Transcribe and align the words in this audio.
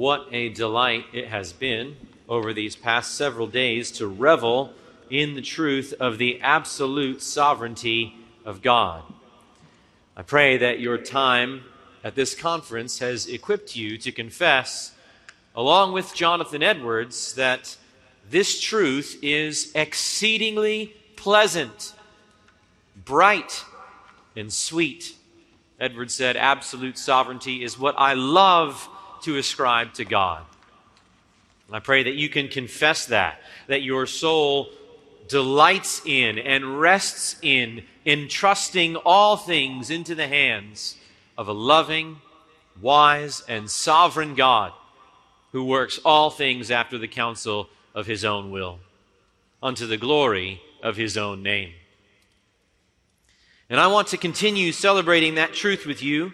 What 0.00 0.28
a 0.32 0.48
delight 0.48 1.04
it 1.12 1.28
has 1.28 1.52
been 1.52 1.94
over 2.26 2.54
these 2.54 2.74
past 2.74 3.16
several 3.16 3.46
days 3.46 3.90
to 3.98 4.06
revel 4.06 4.72
in 5.10 5.34
the 5.34 5.42
truth 5.42 5.92
of 6.00 6.16
the 6.16 6.40
absolute 6.40 7.20
sovereignty 7.20 8.16
of 8.46 8.62
God. 8.62 9.02
I 10.16 10.22
pray 10.22 10.56
that 10.56 10.80
your 10.80 10.96
time 10.96 11.64
at 12.02 12.14
this 12.14 12.34
conference 12.34 13.00
has 13.00 13.26
equipped 13.26 13.76
you 13.76 13.98
to 13.98 14.10
confess, 14.10 14.94
along 15.54 15.92
with 15.92 16.14
Jonathan 16.14 16.62
Edwards, 16.62 17.34
that 17.34 17.76
this 18.26 18.58
truth 18.58 19.18
is 19.20 19.70
exceedingly 19.74 20.94
pleasant, 21.16 21.92
bright, 23.04 23.66
and 24.34 24.50
sweet. 24.50 25.14
Edwards 25.78 26.14
said, 26.14 26.38
Absolute 26.38 26.96
sovereignty 26.96 27.62
is 27.62 27.78
what 27.78 27.96
I 27.98 28.14
love 28.14 28.88
to 29.22 29.36
ascribe 29.36 29.94
to 29.94 30.04
God. 30.04 30.44
I 31.72 31.78
pray 31.78 32.02
that 32.02 32.14
you 32.14 32.28
can 32.28 32.48
confess 32.48 33.06
that, 33.06 33.40
that 33.68 33.82
your 33.82 34.06
soul 34.06 34.70
delights 35.28 36.02
in 36.04 36.38
and 36.38 36.80
rests 36.80 37.36
in 37.42 37.84
entrusting 38.04 38.96
all 38.96 39.36
things 39.36 39.90
into 39.90 40.14
the 40.16 40.26
hands 40.26 40.96
of 41.38 41.46
a 41.46 41.52
loving, 41.52 42.16
wise, 42.80 43.42
and 43.46 43.70
sovereign 43.70 44.34
God 44.34 44.72
who 45.52 45.64
works 45.64 46.00
all 46.04 46.30
things 46.30 46.70
after 46.70 46.98
the 46.98 47.08
counsel 47.08 47.68
of 47.94 48.06
his 48.06 48.24
own 48.24 48.50
will, 48.50 48.78
unto 49.62 49.86
the 49.86 49.96
glory 49.96 50.60
of 50.82 50.96
his 50.96 51.16
own 51.16 51.42
name. 51.42 51.72
And 53.68 53.78
I 53.78 53.86
want 53.86 54.08
to 54.08 54.16
continue 54.16 54.72
celebrating 54.72 55.36
that 55.36 55.54
truth 55.54 55.86
with 55.86 56.02
you, 56.02 56.32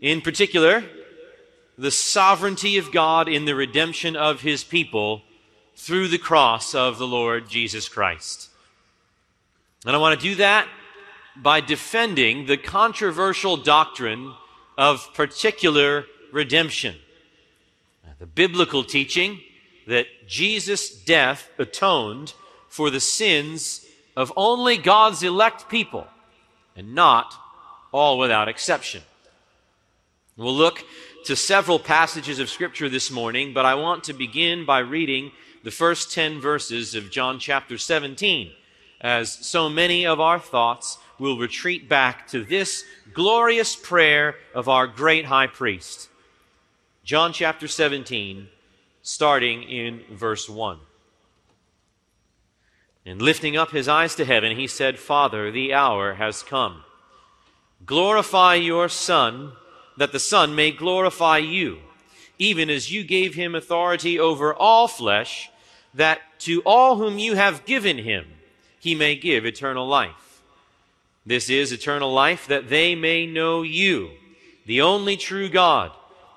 in 0.00 0.20
particular, 0.20 0.84
the 1.78 1.90
sovereignty 1.92 2.76
of 2.76 2.90
God 2.90 3.28
in 3.28 3.44
the 3.44 3.54
redemption 3.54 4.16
of 4.16 4.40
his 4.40 4.64
people 4.64 5.22
through 5.76 6.08
the 6.08 6.18
cross 6.18 6.74
of 6.74 6.98
the 6.98 7.06
Lord 7.06 7.48
Jesus 7.48 7.88
Christ. 7.88 8.50
And 9.86 9.94
I 9.94 9.98
want 10.00 10.20
to 10.20 10.28
do 10.28 10.34
that 10.34 10.66
by 11.36 11.60
defending 11.60 12.46
the 12.46 12.56
controversial 12.56 13.56
doctrine 13.56 14.34
of 14.76 15.14
particular 15.14 16.06
redemption. 16.32 16.96
The 18.18 18.26
biblical 18.26 18.82
teaching 18.82 19.40
that 19.86 20.06
Jesus' 20.26 20.90
death 20.90 21.48
atoned 21.58 22.34
for 22.68 22.90
the 22.90 22.98
sins 22.98 23.86
of 24.16 24.32
only 24.36 24.76
God's 24.76 25.22
elect 25.22 25.68
people 25.68 26.08
and 26.74 26.96
not 26.96 27.34
all 27.92 28.18
without 28.18 28.48
exception. 28.48 29.02
We'll 30.36 30.54
look 30.54 30.84
to 31.24 31.36
several 31.36 31.78
passages 31.78 32.38
of 32.38 32.48
Scripture 32.48 32.88
this 32.88 33.10
morning, 33.10 33.52
but 33.52 33.66
I 33.66 33.74
want 33.74 34.04
to 34.04 34.12
begin 34.12 34.64
by 34.64 34.78
reading 34.78 35.32
the 35.64 35.70
first 35.70 36.12
10 36.12 36.40
verses 36.40 36.94
of 36.94 37.10
John 37.10 37.38
chapter 37.38 37.76
17, 37.76 38.52
as 39.00 39.32
so 39.32 39.68
many 39.68 40.06
of 40.06 40.20
our 40.20 40.38
thoughts 40.38 40.98
will 41.18 41.38
retreat 41.38 41.88
back 41.88 42.28
to 42.28 42.44
this 42.44 42.84
glorious 43.12 43.76
prayer 43.76 44.36
of 44.54 44.68
our 44.68 44.86
great 44.86 45.26
high 45.26 45.48
priest. 45.48 46.08
John 47.04 47.32
chapter 47.32 47.66
17, 47.66 48.48
starting 49.02 49.62
in 49.62 50.02
verse 50.10 50.48
1. 50.48 50.78
And 53.04 53.22
lifting 53.22 53.56
up 53.56 53.70
his 53.70 53.88
eyes 53.88 54.14
to 54.16 54.24
heaven, 54.24 54.56
he 54.56 54.66
said, 54.66 54.98
Father, 54.98 55.50
the 55.50 55.72
hour 55.72 56.14
has 56.14 56.42
come. 56.42 56.84
Glorify 57.86 58.56
your 58.56 58.88
Son 58.88 59.52
that 59.98 60.12
the 60.12 60.18
Son 60.18 60.54
may 60.54 60.70
glorify 60.70 61.38
you, 61.38 61.78
even 62.38 62.70
as 62.70 62.90
you 62.90 63.04
gave 63.04 63.34
him 63.34 63.54
authority 63.54 64.18
over 64.18 64.54
all 64.54 64.88
flesh, 64.88 65.50
that 65.92 66.20
to 66.38 66.62
all 66.62 66.96
whom 66.96 67.18
you 67.18 67.34
have 67.34 67.66
given 67.66 67.98
him 67.98 68.24
he 68.78 68.94
may 68.94 69.16
give 69.16 69.44
eternal 69.44 69.86
life. 69.86 70.40
This 71.26 71.50
is 71.50 71.72
eternal 71.72 72.12
life, 72.12 72.46
that 72.46 72.68
they 72.70 72.94
may 72.94 73.26
know 73.26 73.62
you, 73.62 74.10
the 74.66 74.80
only 74.80 75.16
true 75.16 75.48
God, 75.48 75.92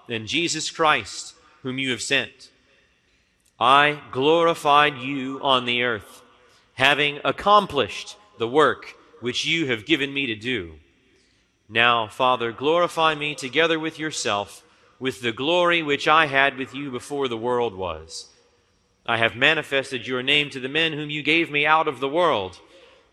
and 0.09 0.27
Jesus 0.27 0.69
Christ, 0.69 1.35
whom 1.61 1.77
you 1.77 1.91
have 1.91 2.01
sent. 2.01 2.49
I 3.59 4.01
glorified 4.11 4.97
you 4.97 5.39
on 5.43 5.65
the 5.65 5.83
earth, 5.83 6.23
having 6.73 7.19
accomplished 7.23 8.17
the 8.39 8.47
work 8.47 8.95
which 9.21 9.45
you 9.45 9.67
have 9.67 9.85
given 9.85 10.11
me 10.11 10.25
to 10.25 10.35
do. 10.35 10.73
Now, 11.73 12.09
Father, 12.09 12.51
glorify 12.51 13.15
me 13.15 13.33
together 13.33 13.79
with 13.79 13.97
yourself 13.97 14.65
with 14.99 15.21
the 15.21 15.31
glory 15.31 15.81
which 15.81 16.05
I 16.05 16.25
had 16.25 16.57
with 16.57 16.75
you 16.75 16.91
before 16.91 17.29
the 17.29 17.37
world 17.37 17.73
was. 17.73 18.27
I 19.05 19.15
have 19.15 19.37
manifested 19.37 20.05
your 20.05 20.21
name 20.21 20.49
to 20.49 20.59
the 20.59 20.67
men 20.67 20.91
whom 20.91 21.09
you 21.09 21.23
gave 21.23 21.49
me 21.49 21.65
out 21.65 21.87
of 21.87 22.01
the 22.01 22.09
world. 22.09 22.59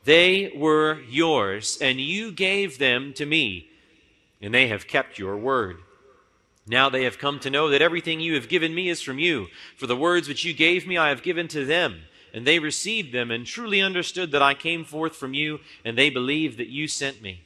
They 0.03 0.53
were 0.57 0.99
yours, 1.09 1.79
and 1.81 2.01
you 2.01 2.33
gave 2.33 2.79
them 2.79 3.13
to 3.15 3.25
me, 3.25 3.69
and 4.43 4.53
they 4.53 4.67
have 4.67 4.89
kept 4.89 5.21
your 5.21 5.37
word. 5.37 5.79
Now 6.67 6.89
they 6.89 7.05
have 7.05 7.17
come 7.17 7.39
to 7.41 7.51
know 7.51 7.69
that 7.69 7.81
everything 7.81 8.19
you 8.19 8.35
have 8.35 8.49
given 8.49 8.75
me 8.75 8.89
is 8.89 9.01
from 9.01 9.21
you. 9.21 9.47
For 9.77 9.87
the 9.87 9.97
words 9.97 10.27
which 10.27 10.45
you 10.45 10.53
gave 10.53 10.85
me 10.85 10.99
I 10.99 11.11
have 11.11 11.23
given 11.23 11.47
to 11.49 11.65
them, 11.65 12.01
and 12.35 12.45
they 12.45 12.59
received 12.59 13.13
them, 13.13 13.31
and 13.31 13.47
truly 13.47 13.81
understood 13.81 14.33
that 14.33 14.43
I 14.43 14.55
came 14.55 14.85
forth 14.85 15.15
from 15.15 15.33
you, 15.33 15.61
and 15.85 15.97
they 15.97 16.11
believed 16.11 16.59
that 16.59 16.69
you 16.69 16.89
sent 16.89 17.23
me. 17.23 17.45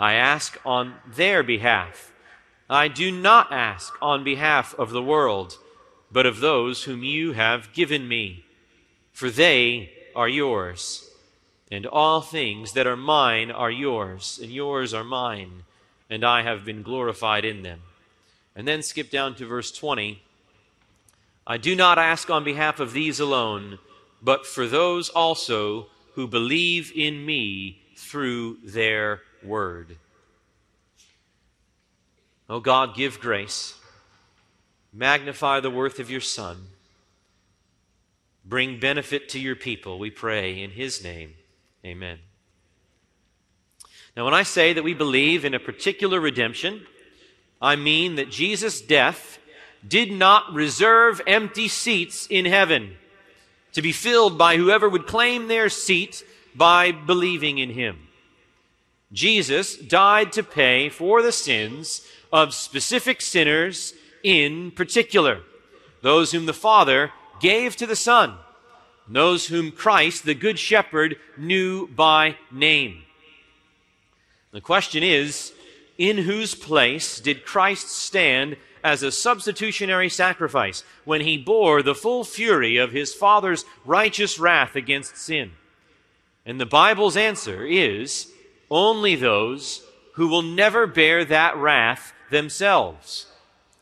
I 0.00 0.14
ask 0.14 0.58
on 0.64 0.94
their 1.06 1.42
behalf. 1.42 2.10
I 2.70 2.88
do 2.88 3.12
not 3.12 3.52
ask 3.52 3.92
on 4.00 4.24
behalf 4.24 4.74
of 4.78 4.92
the 4.92 5.02
world, 5.02 5.58
but 6.10 6.24
of 6.24 6.40
those 6.40 6.84
whom 6.84 7.04
you 7.04 7.32
have 7.32 7.74
given 7.74 8.08
me, 8.08 8.46
for 9.12 9.28
they 9.28 9.92
are 10.16 10.28
yours. 10.28 11.10
And 11.70 11.84
all 11.84 12.22
things 12.22 12.72
that 12.72 12.86
are 12.86 12.96
mine 12.96 13.50
are 13.50 13.70
yours, 13.70 14.40
and 14.42 14.50
yours 14.50 14.94
are 14.94 15.04
mine, 15.04 15.64
and 16.08 16.24
I 16.24 16.42
have 16.42 16.64
been 16.64 16.82
glorified 16.82 17.44
in 17.44 17.62
them. 17.62 17.82
And 18.56 18.66
then 18.66 18.82
skip 18.82 19.10
down 19.10 19.34
to 19.34 19.46
verse 19.46 19.70
20. 19.70 20.22
I 21.46 21.58
do 21.58 21.76
not 21.76 21.98
ask 21.98 22.30
on 22.30 22.42
behalf 22.42 22.80
of 22.80 22.94
these 22.94 23.20
alone, 23.20 23.78
but 24.22 24.46
for 24.46 24.66
those 24.66 25.10
also 25.10 25.88
who 26.14 26.26
believe 26.26 26.90
in 26.96 27.26
me 27.26 27.82
through 27.96 28.56
their 28.64 29.20
word. 29.44 29.96
Oh 32.48 32.60
God, 32.60 32.94
give 32.94 33.20
grace. 33.20 33.74
Magnify 34.92 35.60
the 35.60 35.70
worth 35.70 36.00
of 36.00 36.10
your 36.10 36.20
Son. 36.20 36.66
Bring 38.44 38.80
benefit 38.80 39.28
to 39.30 39.38
your 39.38 39.54
people, 39.54 39.98
we 39.98 40.10
pray 40.10 40.62
in 40.62 40.70
his 40.70 41.04
name. 41.04 41.34
Amen. 41.84 42.18
Now, 44.16 44.24
when 44.24 44.34
I 44.34 44.42
say 44.42 44.72
that 44.72 44.82
we 44.82 44.94
believe 44.94 45.44
in 45.44 45.54
a 45.54 45.60
particular 45.60 46.20
redemption, 46.20 46.86
I 47.62 47.76
mean 47.76 48.16
that 48.16 48.30
Jesus' 48.30 48.80
death 48.80 49.38
did 49.86 50.10
not 50.10 50.52
reserve 50.52 51.20
empty 51.26 51.68
seats 51.68 52.26
in 52.26 52.44
heaven 52.44 52.96
to 53.72 53.82
be 53.82 53.92
filled 53.92 54.36
by 54.36 54.56
whoever 54.56 54.88
would 54.88 55.06
claim 55.06 55.48
their 55.48 55.68
seat 55.68 56.24
by 56.54 56.92
believing 56.92 57.58
in 57.58 57.70
him. 57.70 58.08
Jesus 59.12 59.76
died 59.76 60.32
to 60.32 60.42
pay 60.42 60.88
for 60.88 61.22
the 61.22 61.32
sins 61.32 62.06
of 62.32 62.54
specific 62.54 63.20
sinners 63.20 63.94
in 64.22 64.70
particular, 64.70 65.40
those 66.02 66.32
whom 66.32 66.46
the 66.46 66.52
Father 66.52 67.12
gave 67.40 67.74
to 67.76 67.86
the 67.86 67.96
Son, 67.96 68.36
those 69.08 69.48
whom 69.48 69.72
Christ, 69.72 70.24
the 70.24 70.34
Good 70.34 70.58
Shepherd, 70.58 71.16
knew 71.36 71.88
by 71.88 72.36
name. 72.52 73.02
The 74.52 74.60
question 74.60 75.02
is, 75.02 75.52
in 75.98 76.18
whose 76.18 76.54
place 76.54 77.20
did 77.20 77.44
Christ 77.44 77.88
stand 77.88 78.56
as 78.82 79.02
a 79.02 79.12
substitutionary 79.12 80.08
sacrifice 80.08 80.82
when 81.04 81.20
he 81.20 81.36
bore 81.36 81.82
the 81.82 81.94
full 81.94 82.24
fury 82.24 82.76
of 82.76 82.92
his 82.92 83.12
Father's 83.12 83.64
righteous 83.84 84.38
wrath 84.38 84.76
against 84.76 85.16
sin? 85.16 85.52
And 86.46 86.60
the 86.60 86.66
Bible's 86.66 87.16
answer 87.16 87.66
is 87.66 88.29
only 88.70 89.16
those 89.16 89.82
who 90.14 90.28
will 90.28 90.42
never 90.42 90.86
bear 90.86 91.24
that 91.24 91.56
wrath 91.56 92.12
themselves, 92.30 93.26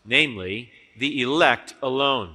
namely, 0.04 0.70
the 0.96 1.22
elect 1.22 1.74
alone. 1.82 2.34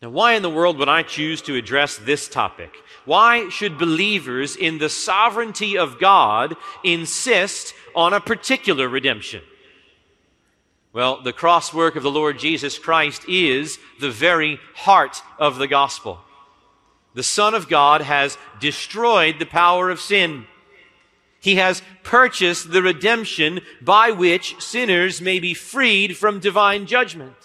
Now, 0.00 0.10
why 0.10 0.34
in 0.34 0.42
the 0.42 0.50
world 0.50 0.78
would 0.78 0.88
I 0.88 1.04
choose 1.04 1.40
to 1.42 1.54
address 1.54 1.96
this 1.96 2.28
topic? 2.28 2.74
Why 3.04 3.48
should 3.50 3.78
believers 3.78 4.56
in 4.56 4.78
the 4.78 4.88
sovereignty 4.88 5.78
of 5.78 6.00
God 6.00 6.56
insist 6.82 7.72
on 7.94 8.12
a 8.12 8.20
particular 8.20 8.88
redemption? 8.88 9.42
Well, 10.92 11.22
the 11.22 11.32
cross 11.32 11.72
work 11.72 11.94
of 11.94 12.02
the 12.02 12.10
Lord 12.10 12.38
Jesus 12.38 12.78
Christ 12.78 13.22
is 13.28 13.78
the 14.00 14.10
very 14.10 14.58
heart 14.74 15.22
of 15.38 15.56
the 15.56 15.68
gospel. 15.68 16.18
The 17.14 17.22
Son 17.22 17.54
of 17.54 17.68
God 17.68 18.00
has 18.00 18.38
destroyed 18.60 19.38
the 19.38 19.46
power 19.46 19.90
of 19.90 20.00
sin. 20.00 20.46
He 21.40 21.56
has 21.56 21.82
purchased 22.02 22.70
the 22.70 22.82
redemption 22.82 23.60
by 23.80 24.12
which 24.12 24.60
sinners 24.62 25.20
may 25.20 25.40
be 25.40 25.54
freed 25.54 26.16
from 26.16 26.40
divine 26.40 26.86
judgment. 26.86 27.36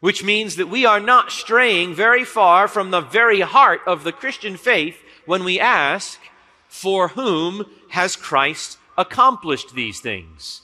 Which 0.00 0.22
means 0.22 0.56
that 0.56 0.68
we 0.68 0.86
are 0.86 1.00
not 1.00 1.32
straying 1.32 1.94
very 1.94 2.24
far 2.24 2.68
from 2.68 2.90
the 2.90 3.00
very 3.00 3.40
heart 3.40 3.80
of 3.86 4.04
the 4.04 4.12
Christian 4.12 4.56
faith 4.56 4.96
when 5.26 5.42
we 5.42 5.58
ask, 5.58 6.20
for 6.68 7.08
whom 7.08 7.64
has 7.90 8.14
Christ 8.14 8.78
accomplished 8.96 9.74
these 9.74 10.00
things? 10.00 10.62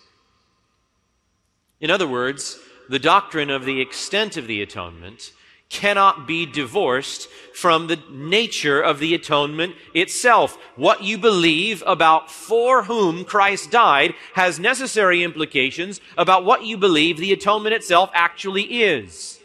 In 1.81 1.91
other 1.91 2.07
words, 2.07 2.59
the 2.89 2.99
doctrine 2.99 3.51
of 3.51 3.65
the 3.65 3.81
extent 3.81 4.37
of 4.37 4.47
the 4.47 4.63
atonement 4.63 5.33
cannot 5.75 6.27
be 6.27 6.47
divorced 6.47 7.29
from 7.53 7.89
the 7.89 7.99
nature 8.09 8.81
of 8.81 9.01
the 9.01 9.13
atonement 9.13 9.75
itself. 9.93 10.57
What 10.77 11.03
you 11.03 11.19
believe 11.19 11.83
about 11.85 12.31
for 12.31 12.85
whom 12.85 13.25
Christ 13.25 13.73
died 13.73 14.15
has 14.35 14.61
necessary 14.61 15.25
implications 15.25 16.01
about 16.17 16.45
what 16.45 16.65
you 16.65 16.79
believe 16.79 17.19
the 17.19 17.33
atonement 17.33 17.75
itself 17.75 18.09
actually 18.15 18.63
is. 18.63 19.41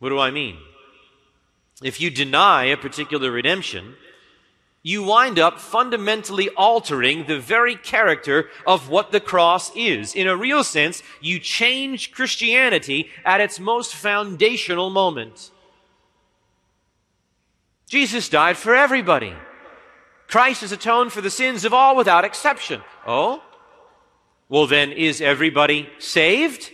What 0.00 0.08
do 0.08 0.18
I 0.18 0.32
mean? 0.32 0.58
If 1.80 2.00
you 2.00 2.10
deny 2.10 2.64
a 2.64 2.76
particular 2.76 3.30
redemption, 3.30 3.94
you 4.82 5.02
wind 5.02 5.38
up 5.38 5.60
fundamentally 5.60 6.48
altering 6.50 7.26
the 7.26 7.38
very 7.38 7.76
character 7.76 8.48
of 8.66 8.88
what 8.88 9.12
the 9.12 9.20
cross 9.20 9.70
is. 9.76 10.14
In 10.14 10.26
a 10.26 10.36
real 10.36 10.64
sense, 10.64 11.02
you 11.20 11.38
change 11.38 12.10
Christianity 12.10 13.08
at 13.24 13.40
its 13.40 13.60
most 13.60 13.94
foundational 13.94 14.90
moment. 14.90 15.50
Jesus 17.88 18.28
died 18.28 18.56
for 18.56 18.74
everybody. 18.74 19.34
Christ 20.26 20.62
has 20.62 20.72
atoned 20.72 21.12
for 21.12 21.20
the 21.20 21.30
sins 21.30 21.64
of 21.64 21.72
all 21.74 21.94
without 21.94 22.24
exception. 22.24 22.82
Oh? 23.06 23.42
Well, 24.48 24.66
then, 24.66 24.90
is 24.90 25.20
everybody 25.20 25.88
saved? 25.98 26.70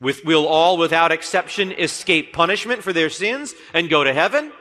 With, 0.00 0.24
will 0.24 0.46
all 0.46 0.78
without 0.78 1.12
exception 1.12 1.72
escape 1.72 2.32
punishment 2.32 2.82
for 2.82 2.92
their 2.92 3.10
sins 3.10 3.54
and 3.72 3.88
go 3.88 4.02
to 4.02 4.12
heaven? 4.12 4.52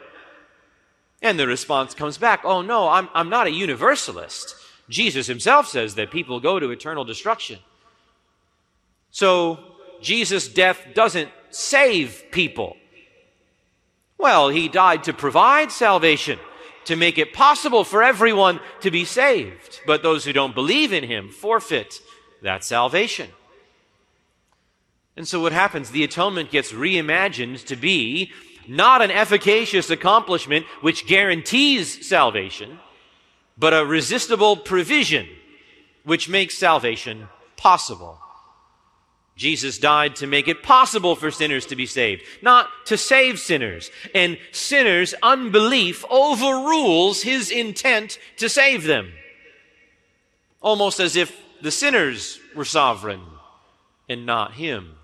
And 1.22 1.40
the 1.40 1.48
response 1.48 1.94
comes 1.94 2.18
back, 2.18 2.42
oh 2.44 2.62
no, 2.62 2.90
I'm, 2.90 3.10
I'm 3.14 3.30
not 3.30 3.48
a 3.48 3.52
universalist. 3.52 4.56
Jesus 4.90 5.28
himself 5.28 5.68
says 5.68 5.96
that 5.96 6.12
people 6.12 6.40
go 6.40 6.60
to 6.60 6.72
eternal 6.72 7.04
destruction. 7.04 7.60
So, 9.12 9.60
Jesus' 10.02 10.48
death 10.48 10.80
doesn't 10.94 11.32
save 11.50 12.24
people. 12.32 12.78
Well, 14.18 14.50
he 14.50 14.68
died 14.68 15.04
to 15.06 15.14
provide 15.14 15.72
salvation, 15.72 16.40
to 16.86 16.96
make 16.96 17.18
it 17.18 17.34
possible 17.34 17.84
for 17.84 18.04
everyone 18.04 18.60
to 18.82 18.92
be 18.92 19.06
saved. 19.06 19.82
But 19.86 20.04
those 20.04 20.26
who 20.26 20.34
don't 20.34 20.56
believe 20.56 20.94
in 20.94 21.04
him 21.04 21.30
forfeit 21.30 22.00
that 22.42 22.64
salvation. 22.64 23.30
And 25.16 25.28
so 25.28 25.42
what 25.42 25.52
happens? 25.52 25.90
The 25.90 26.04
atonement 26.04 26.52
gets 26.52 26.72
reimagined 26.72 27.66
to 27.66 27.76
be 27.76 28.32
not 28.70 29.02
an 29.02 29.12
efficacious 29.12 29.90
accomplishment 29.90 30.66
which 30.82 31.08
guarantees 31.08 32.08
salvation, 32.08 32.80
but 33.58 33.74
a 33.74 33.86
resistible 33.86 34.58
provision 34.58 35.28
which 36.04 36.30
makes 36.30 36.58
salvation 36.58 37.28
possible. 37.56 38.20
Jesus 39.38 39.78
died 39.78 40.16
to 40.18 40.28
make 40.28 40.48
it 40.48 40.64
possible 40.64 41.16
for 41.16 41.30
sinners 41.30 41.68
to 41.68 41.76
be 41.76 41.86
saved, 41.86 42.24
not 42.42 42.70
to 42.86 42.98
save 42.98 43.40
sinners. 43.40 43.92
And 44.16 44.40
sinners' 44.52 45.14
unbelief 45.22 46.04
overrules 46.10 47.22
his 47.22 47.52
intent 47.52 48.18
to 48.38 48.50
save 48.50 48.84
them. 48.84 49.14
Almost 50.60 51.00
as 51.00 51.16
if 51.16 51.40
the 51.62 51.72
sinners 51.72 52.40
were 52.56 52.66
sovereign 52.66 53.22
and 54.10 54.26
not 54.26 54.54
him. 54.54 54.97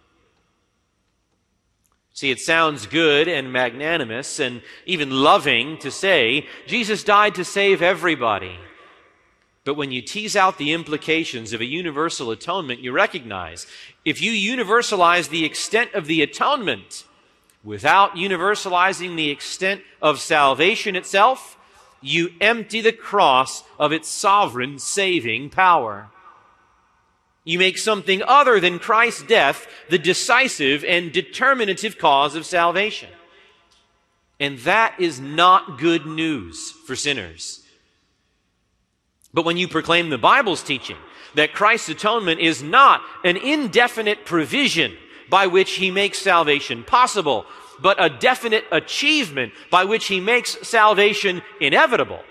See, 2.13 2.30
it 2.30 2.39
sounds 2.39 2.86
good 2.86 3.27
and 3.27 3.51
magnanimous 3.51 4.39
and 4.39 4.62
even 4.86 5.10
loving 5.10 5.80
to 5.80 5.89
say 5.89 6.48
Jesus 6.68 7.04
died 7.04 7.33
to 7.36 7.44
save 7.44 7.81
everybody. 7.81 8.60
But 9.65 9.75
when 9.75 9.92
you 9.92 10.01
tease 10.01 10.36
out 10.36 10.57
the 10.60 10.74
implications 10.74 11.54
of 11.54 11.62
a 11.62 11.65
universal 11.65 12.30
atonement, 12.30 12.81
you 12.81 12.92
recognize 12.92 13.65
if 14.06 14.21
you 14.21 14.31
universalize 14.31 15.30
the 15.30 15.45
extent 15.45 15.94
of 15.94 16.06
the 16.06 16.21
atonement 16.21 17.06
without 17.63 18.12
universalizing 18.12 19.15
the 19.15 19.31
extent 19.31 19.81
of 20.01 20.19
salvation 20.19 20.95
itself, 20.95 21.57
you 22.01 22.30
empty 22.42 22.81
the 22.81 22.92
cross 22.92 23.63
of 23.80 23.92
its 23.92 24.10
sovereign 24.10 24.77
saving 24.77 25.50
power. 25.50 26.10
You 27.43 27.59
make 27.59 27.77
something 27.77 28.21
other 28.23 28.59
than 28.59 28.79
Christ's 28.79 29.23
death 29.23 29.67
the 29.89 29.97
decisive 29.97 30.85
and 30.85 31.11
determinative 31.11 31.97
cause 31.97 32.35
of 32.35 32.45
salvation. 32.45 33.09
And 34.39 34.59
that 34.59 34.95
is 34.99 35.19
not 35.19 35.77
good 35.77 36.05
news 36.05 36.71
for 36.71 36.95
sinners. 36.95 37.61
But 39.33 39.45
when 39.45 39.57
you 39.57 39.67
proclaim 39.67 40.09
the 40.09 40.17
Bible's 40.17 40.63
teaching 40.63 40.97
that 41.35 41.53
Christ's 41.53 41.89
atonement 41.89 42.39
is 42.39 42.61
not 42.61 43.01
an 43.23 43.37
indefinite 43.37 44.25
provision 44.25 44.95
by 45.29 45.47
which 45.47 45.71
he 45.71 45.89
makes 45.89 46.19
salvation 46.19 46.83
possible, 46.83 47.45
but 47.81 48.03
a 48.03 48.09
definite 48.09 48.65
achievement 48.71 49.51
by 49.71 49.83
which 49.83 50.05
he 50.05 50.19
makes 50.19 50.67
salvation 50.67 51.41
inevitable, 51.59 52.21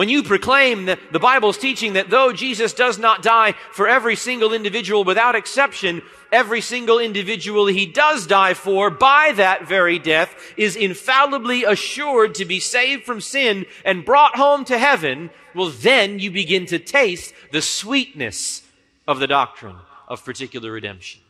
when 0.00 0.08
you 0.08 0.22
proclaim 0.22 0.86
that 0.86 0.98
the 1.12 1.18
Bible's 1.18 1.58
teaching 1.58 1.92
that 1.92 2.08
though 2.08 2.32
Jesus 2.32 2.72
does 2.72 2.98
not 2.98 3.22
die 3.22 3.52
for 3.70 3.86
every 3.86 4.16
single 4.16 4.54
individual 4.54 5.04
without 5.04 5.34
exception, 5.34 6.00
every 6.32 6.62
single 6.62 6.98
individual 6.98 7.66
he 7.66 7.84
does 7.84 8.26
die 8.26 8.54
for 8.54 8.88
by 8.88 9.34
that 9.36 9.68
very 9.68 9.98
death 9.98 10.34
is 10.56 10.74
infallibly 10.74 11.64
assured 11.64 12.34
to 12.36 12.46
be 12.46 12.58
saved 12.58 13.04
from 13.04 13.20
sin 13.20 13.66
and 13.84 14.06
brought 14.06 14.36
home 14.36 14.64
to 14.64 14.78
heaven, 14.78 15.28
well, 15.54 15.68
then 15.68 16.18
you 16.18 16.30
begin 16.30 16.64
to 16.64 16.78
taste 16.78 17.34
the 17.52 17.60
sweetness 17.60 18.62
of 19.06 19.18
the 19.18 19.26
doctrine 19.26 19.76
of 20.08 20.24
particular 20.24 20.72
redemption. 20.72 21.20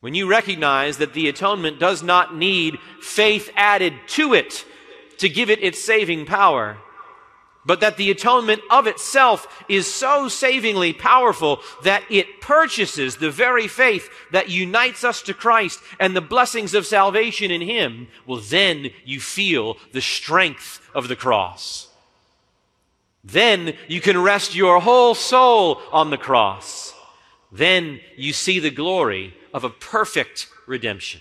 When 0.00 0.14
you 0.14 0.26
recognize 0.26 0.96
that 0.96 1.12
the 1.12 1.28
atonement 1.28 1.78
does 1.78 2.02
not 2.02 2.34
need 2.34 2.78
faith 3.02 3.50
added 3.56 3.92
to 4.06 4.32
it 4.32 4.64
to 5.18 5.28
give 5.28 5.50
it 5.50 5.62
its 5.62 5.84
saving 5.84 6.24
power, 6.24 6.78
but 7.66 7.80
that 7.80 7.96
the 7.96 8.10
atonement 8.10 8.60
of 8.70 8.86
itself 8.86 9.64
is 9.68 9.92
so 9.92 10.28
savingly 10.28 10.92
powerful 10.92 11.60
that 11.82 12.02
it 12.10 12.40
purchases 12.40 13.16
the 13.16 13.30
very 13.30 13.66
faith 13.68 14.08
that 14.32 14.50
unites 14.50 15.04
us 15.04 15.22
to 15.22 15.34
Christ 15.34 15.80
and 15.98 16.14
the 16.14 16.20
blessings 16.20 16.74
of 16.74 16.86
salvation 16.86 17.50
in 17.50 17.62
Him, 17.62 18.08
well, 18.26 18.40
then 18.40 18.90
you 19.04 19.20
feel 19.20 19.76
the 19.92 20.00
strength 20.00 20.80
of 20.94 21.08
the 21.08 21.16
cross. 21.16 21.88
Then 23.24 23.74
you 23.88 24.02
can 24.02 24.22
rest 24.22 24.54
your 24.54 24.80
whole 24.80 25.14
soul 25.14 25.80
on 25.90 26.10
the 26.10 26.18
cross. 26.18 26.92
Then 27.50 28.00
you 28.16 28.32
see 28.32 28.58
the 28.58 28.70
glory 28.70 29.34
of 29.54 29.64
a 29.64 29.70
perfect 29.70 30.48
redemption. 30.66 31.20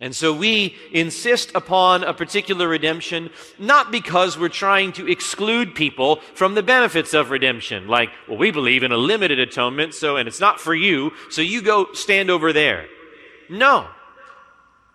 And 0.00 0.14
so 0.14 0.32
we 0.32 0.76
insist 0.92 1.50
upon 1.56 2.04
a 2.04 2.14
particular 2.14 2.68
redemption, 2.68 3.30
not 3.58 3.90
because 3.90 4.38
we're 4.38 4.48
trying 4.48 4.92
to 4.92 5.10
exclude 5.10 5.74
people 5.74 6.20
from 6.34 6.54
the 6.54 6.62
benefits 6.62 7.14
of 7.14 7.30
redemption. 7.30 7.88
Like, 7.88 8.10
well, 8.28 8.38
we 8.38 8.52
believe 8.52 8.84
in 8.84 8.92
a 8.92 8.96
limited 8.96 9.40
atonement, 9.40 9.94
so, 9.94 10.16
and 10.16 10.28
it's 10.28 10.38
not 10.38 10.60
for 10.60 10.72
you, 10.72 11.12
so 11.30 11.42
you 11.42 11.62
go 11.62 11.92
stand 11.94 12.30
over 12.30 12.52
there. 12.52 12.86
No. 13.50 13.88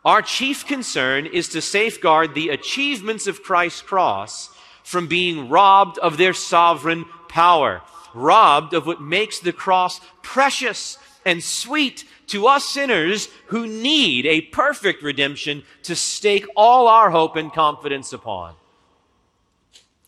Our 0.06 0.22
chief 0.22 0.66
concern 0.66 1.26
is 1.26 1.50
to 1.50 1.62
safeguard 1.62 2.34
the 2.34 2.50
achievements 2.50 3.28
of 3.28 3.44
Christ's 3.44 3.82
cross 3.82 4.50
from 4.84 5.08
being 5.08 5.50
robbed 5.50 5.98
of 5.98 6.18
their 6.18 6.34
sovereign 6.34 7.06
power, 7.28 7.82
robbed 8.14 8.74
of 8.74 8.86
what 8.86 9.02
makes 9.02 9.40
the 9.40 9.54
cross 9.54 10.00
precious 10.22 10.98
and 11.26 11.44
sweet 11.44 12.06
to 12.28 12.48
us 12.48 12.66
sinners 12.66 13.30
who 13.48 13.68
need 13.68 14.26
a 14.26 14.42
perfect 14.42 15.04
redemption 15.04 15.64
to 15.84 15.96
stake 15.96 16.46
all 16.56 16.88
our 16.88 17.12
hope 17.12 17.36
and 17.36 17.52
confidence 17.52 18.14
upon. 18.14 18.56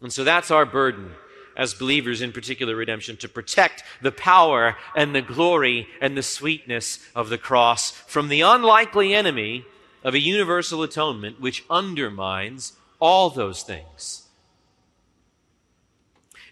And 0.01 0.12
so 0.12 0.24
that's 0.24 0.51
our 0.51 0.65
burden 0.65 1.12
as 1.57 1.74
believers 1.74 2.22
in 2.22 2.31
particular 2.31 2.75
redemption 2.75 3.17
to 3.17 3.29
protect 3.29 3.84
the 4.01 4.12
power 4.12 4.75
and 4.95 5.15
the 5.15 5.22
glory 5.22 5.88
and 6.01 6.17
the 6.17 6.24
sweetness 6.24 7.00
of 7.15 7.29
the 7.29 7.38
cross 7.38 7.91
from 7.91 8.27
the 8.27 8.41
unlikely 8.41 9.13
enemy 9.13 9.65
of 10.03 10.13
a 10.13 10.19
universal 10.19 10.84
atonement 10.84 11.39
which 11.39 11.63
undermines 11.69 12.74
all 13.00 13.29
those 13.29 13.63
things. 13.63 14.24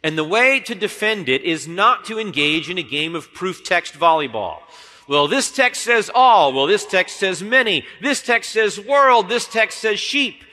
And 0.04 0.18
the 0.18 0.24
way 0.24 0.60
to 0.62 0.76
defend 0.76 1.30
it 1.30 1.44
is 1.44 1.68
not 1.68 2.04
to 2.06 2.20
engage 2.20 2.70
in 2.70 2.78
a 2.78 2.84
game 2.84 3.16
of 3.16 3.34
proof 3.34 3.64
text 3.64 3.94
volleyball. 3.94 4.60
Well, 5.08 5.28
this 5.28 5.52
text 5.52 5.82
says 5.82 6.10
all. 6.14 6.54
Well, 6.54 6.66
this 6.66 6.86
text 6.86 7.18
says 7.18 7.44
many. 7.44 7.86
This 8.02 8.22
text 8.22 8.52
says 8.52 8.80
world. 8.80 9.30
This 9.30 9.48
text 9.48 9.80
says 9.80 10.00
sheep. 10.00 10.44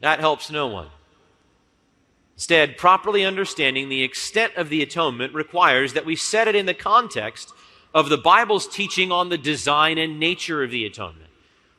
That 0.00 0.20
helps 0.20 0.50
no 0.50 0.66
one. 0.66 0.88
Instead, 2.34 2.76
properly 2.76 3.24
understanding 3.24 3.88
the 3.88 4.04
extent 4.04 4.54
of 4.56 4.68
the 4.68 4.82
atonement 4.82 5.34
requires 5.34 5.94
that 5.94 6.06
we 6.06 6.14
set 6.14 6.46
it 6.46 6.54
in 6.54 6.66
the 6.66 6.74
context 6.74 7.52
of 7.92 8.08
the 8.08 8.18
Bible's 8.18 8.68
teaching 8.68 9.10
on 9.10 9.28
the 9.28 9.38
design 9.38 9.98
and 9.98 10.20
nature 10.20 10.62
of 10.62 10.70
the 10.70 10.84
atonement. 10.84 11.30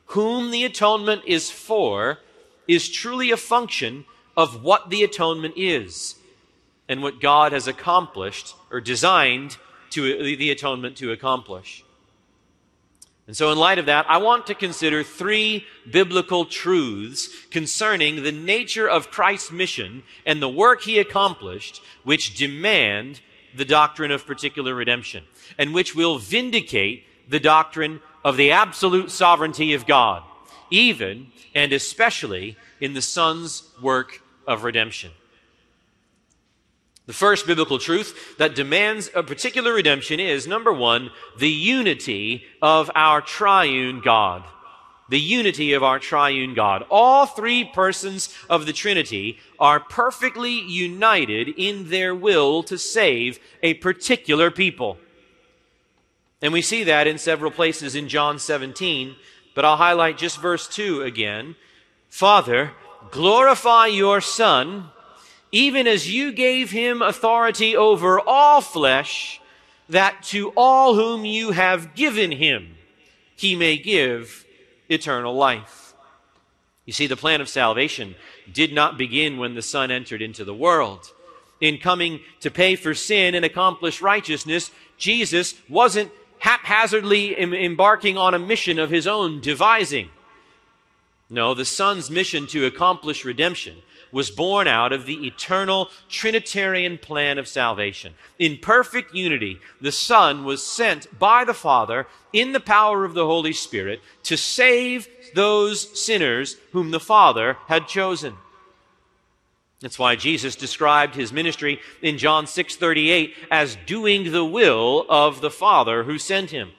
Whom 0.06 0.50
the 0.50 0.64
atonement 0.64 1.22
is 1.24 1.50
for 1.50 2.18
is 2.68 2.90
truly 2.90 3.30
a 3.30 3.36
function 3.36 4.04
of 4.36 4.62
what 4.62 4.90
the 4.90 5.02
atonement 5.02 5.54
is 5.56 6.16
and 6.88 7.02
what 7.02 7.20
God 7.20 7.52
has 7.52 7.66
accomplished 7.66 8.54
or 8.70 8.80
designed 8.80 9.56
to 9.90 10.36
the 10.36 10.50
atonement 10.50 10.96
to 10.98 11.12
accomplish. 11.12 11.84
And 13.26 13.36
so, 13.36 13.52
in 13.52 13.58
light 13.58 13.78
of 13.78 13.86
that, 13.86 14.06
I 14.08 14.16
want 14.16 14.48
to 14.48 14.56
consider 14.56 15.04
three 15.04 15.64
biblical 15.88 16.46
truths 16.46 17.28
concerning 17.50 18.24
the 18.24 18.32
nature 18.32 18.88
of 18.88 19.12
Christ's 19.12 19.52
mission 19.52 20.02
and 20.26 20.42
the 20.42 20.48
work 20.48 20.82
he 20.82 20.98
accomplished, 20.98 21.80
which 22.02 22.36
demand 22.36 23.20
the 23.54 23.64
doctrine 23.64 24.10
of 24.10 24.26
particular 24.26 24.74
redemption, 24.74 25.22
and 25.58 25.72
which 25.72 25.94
will 25.94 26.18
vindicate 26.18 27.04
the 27.28 27.38
doctrine 27.38 28.00
of 28.24 28.36
the 28.36 28.50
absolute 28.50 29.12
sovereignty 29.12 29.74
of 29.74 29.86
God, 29.86 30.24
even 30.70 31.28
and 31.54 31.72
especially 31.72 32.56
in 32.80 32.94
the 32.94 33.02
Son's 33.02 33.62
work 33.80 34.22
of 34.46 34.64
redemption. 34.64 35.12
The 37.10 37.14
first 37.14 37.44
biblical 37.44 37.80
truth 37.80 38.36
that 38.38 38.54
demands 38.54 39.10
a 39.16 39.24
particular 39.24 39.72
redemption 39.72 40.20
is 40.20 40.46
number 40.46 40.72
one, 40.72 41.10
the 41.36 41.50
unity 41.50 42.44
of 42.62 42.88
our 42.94 43.20
triune 43.20 44.00
God. 44.00 44.44
The 45.08 45.18
unity 45.18 45.72
of 45.72 45.82
our 45.82 45.98
triune 45.98 46.54
God. 46.54 46.86
All 46.88 47.26
three 47.26 47.64
persons 47.64 48.32
of 48.48 48.64
the 48.64 48.72
Trinity 48.72 49.40
are 49.58 49.80
perfectly 49.80 50.52
united 50.52 51.48
in 51.48 51.90
their 51.90 52.14
will 52.14 52.62
to 52.62 52.78
save 52.78 53.40
a 53.60 53.74
particular 53.74 54.52
people. 54.52 54.96
And 56.40 56.52
we 56.52 56.62
see 56.62 56.84
that 56.84 57.08
in 57.08 57.18
several 57.18 57.50
places 57.50 57.96
in 57.96 58.08
John 58.08 58.38
17, 58.38 59.16
but 59.56 59.64
I'll 59.64 59.78
highlight 59.78 60.16
just 60.16 60.40
verse 60.40 60.68
2 60.68 61.02
again. 61.02 61.56
Father, 62.08 62.70
glorify 63.10 63.86
your 63.86 64.20
Son 64.20 64.90
even 65.52 65.86
as 65.86 66.12
you 66.12 66.32
gave 66.32 66.70
him 66.70 67.02
authority 67.02 67.76
over 67.76 68.20
all 68.20 68.60
flesh, 68.60 69.40
that 69.88 70.22
to 70.22 70.50
all 70.56 70.94
whom 70.94 71.24
you 71.24 71.50
have 71.50 71.94
given 71.94 72.30
him, 72.30 72.76
he 73.34 73.56
may 73.56 73.76
give 73.76 74.44
eternal 74.88 75.34
life. 75.34 75.94
You 76.86 76.92
see, 76.92 77.06
the 77.06 77.16
plan 77.16 77.40
of 77.40 77.48
salvation 77.48 78.14
did 78.52 78.72
not 78.72 78.98
begin 78.98 79.38
when 79.38 79.54
the 79.54 79.62
Son 79.62 79.90
entered 79.90 80.22
into 80.22 80.44
the 80.44 80.54
world. 80.54 81.10
In 81.60 81.78
coming 81.78 82.20
to 82.40 82.50
pay 82.50 82.74
for 82.74 82.94
sin 82.94 83.34
and 83.34 83.44
accomplish 83.44 84.00
righteousness, 84.00 84.70
Jesus 84.96 85.54
wasn't 85.68 86.10
haphazardly 86.38 87.38
embarking 87.38 88.16
on 88.16 88.34
a 88.34 88.38
mission 88.38 88.78
of 88.78 88.90
his 88.90 89.06
own 89.06 89.40
devising. 89.40 90.08
No, 91.28 91.54
the 91.54 91.64
Son's 91.64 92.10
mission 92.10 92.46
to 92.48 92.66
accomplish 92.66 93.24
redemption 93.24 93.76
was 94.12 94.30
born 94.30 94.66
out 94.66 94.92
of 94.92 95.06
the 95.06 95.26
eternal 95.26 95.90
Trinitarian 96.08 96.98
plan 96.98 97.38
of 97.38 97.48
salvation. 97.48 98.14
In 98.38 98.58
perfect 98.58 99.14
unity, 99.14 99.58
the 99.80 99.92
Son 99.92 100.44
was 100.44 100.64
sent 100.64 101.18
by 101.18 101.44
the 101.44 101.54
Father 101.54 102.06
in 102.32 102.52
the 102.52 102.60
power 102.60 103.04
of 103.04 103.14
the 103.14 103.26
Holy 103.26 103.52
Spirit 103.52 104.00
to 104.24 104.36
save 104.36 105.08
those 105.34 105.98
sinners 105.98 106.56
whom 106.72 106.90
the 106.90 107.00
Father 107.00 107.56
had 107.66 107.88
chosen. 107.88 108.34
That's 109.80 109.98
why 109.98 110.14
Jesus 110.14 110.56
described 110.56 111.14
his 111.14 111.32
ministry 111.32 111.80
in 112.02 112.18
John 112.18 112.46
6:38 112.46 113.34
as 113.50 113.76
doing 113.86 114.30
the 114.30 114.44
will 114.44 115.06
of 115.08 115.40
the 115.40 115.50
Father 115.50 116.04
who 116.04 116.18
sent 116.18 116.50
him. 116.50 116.72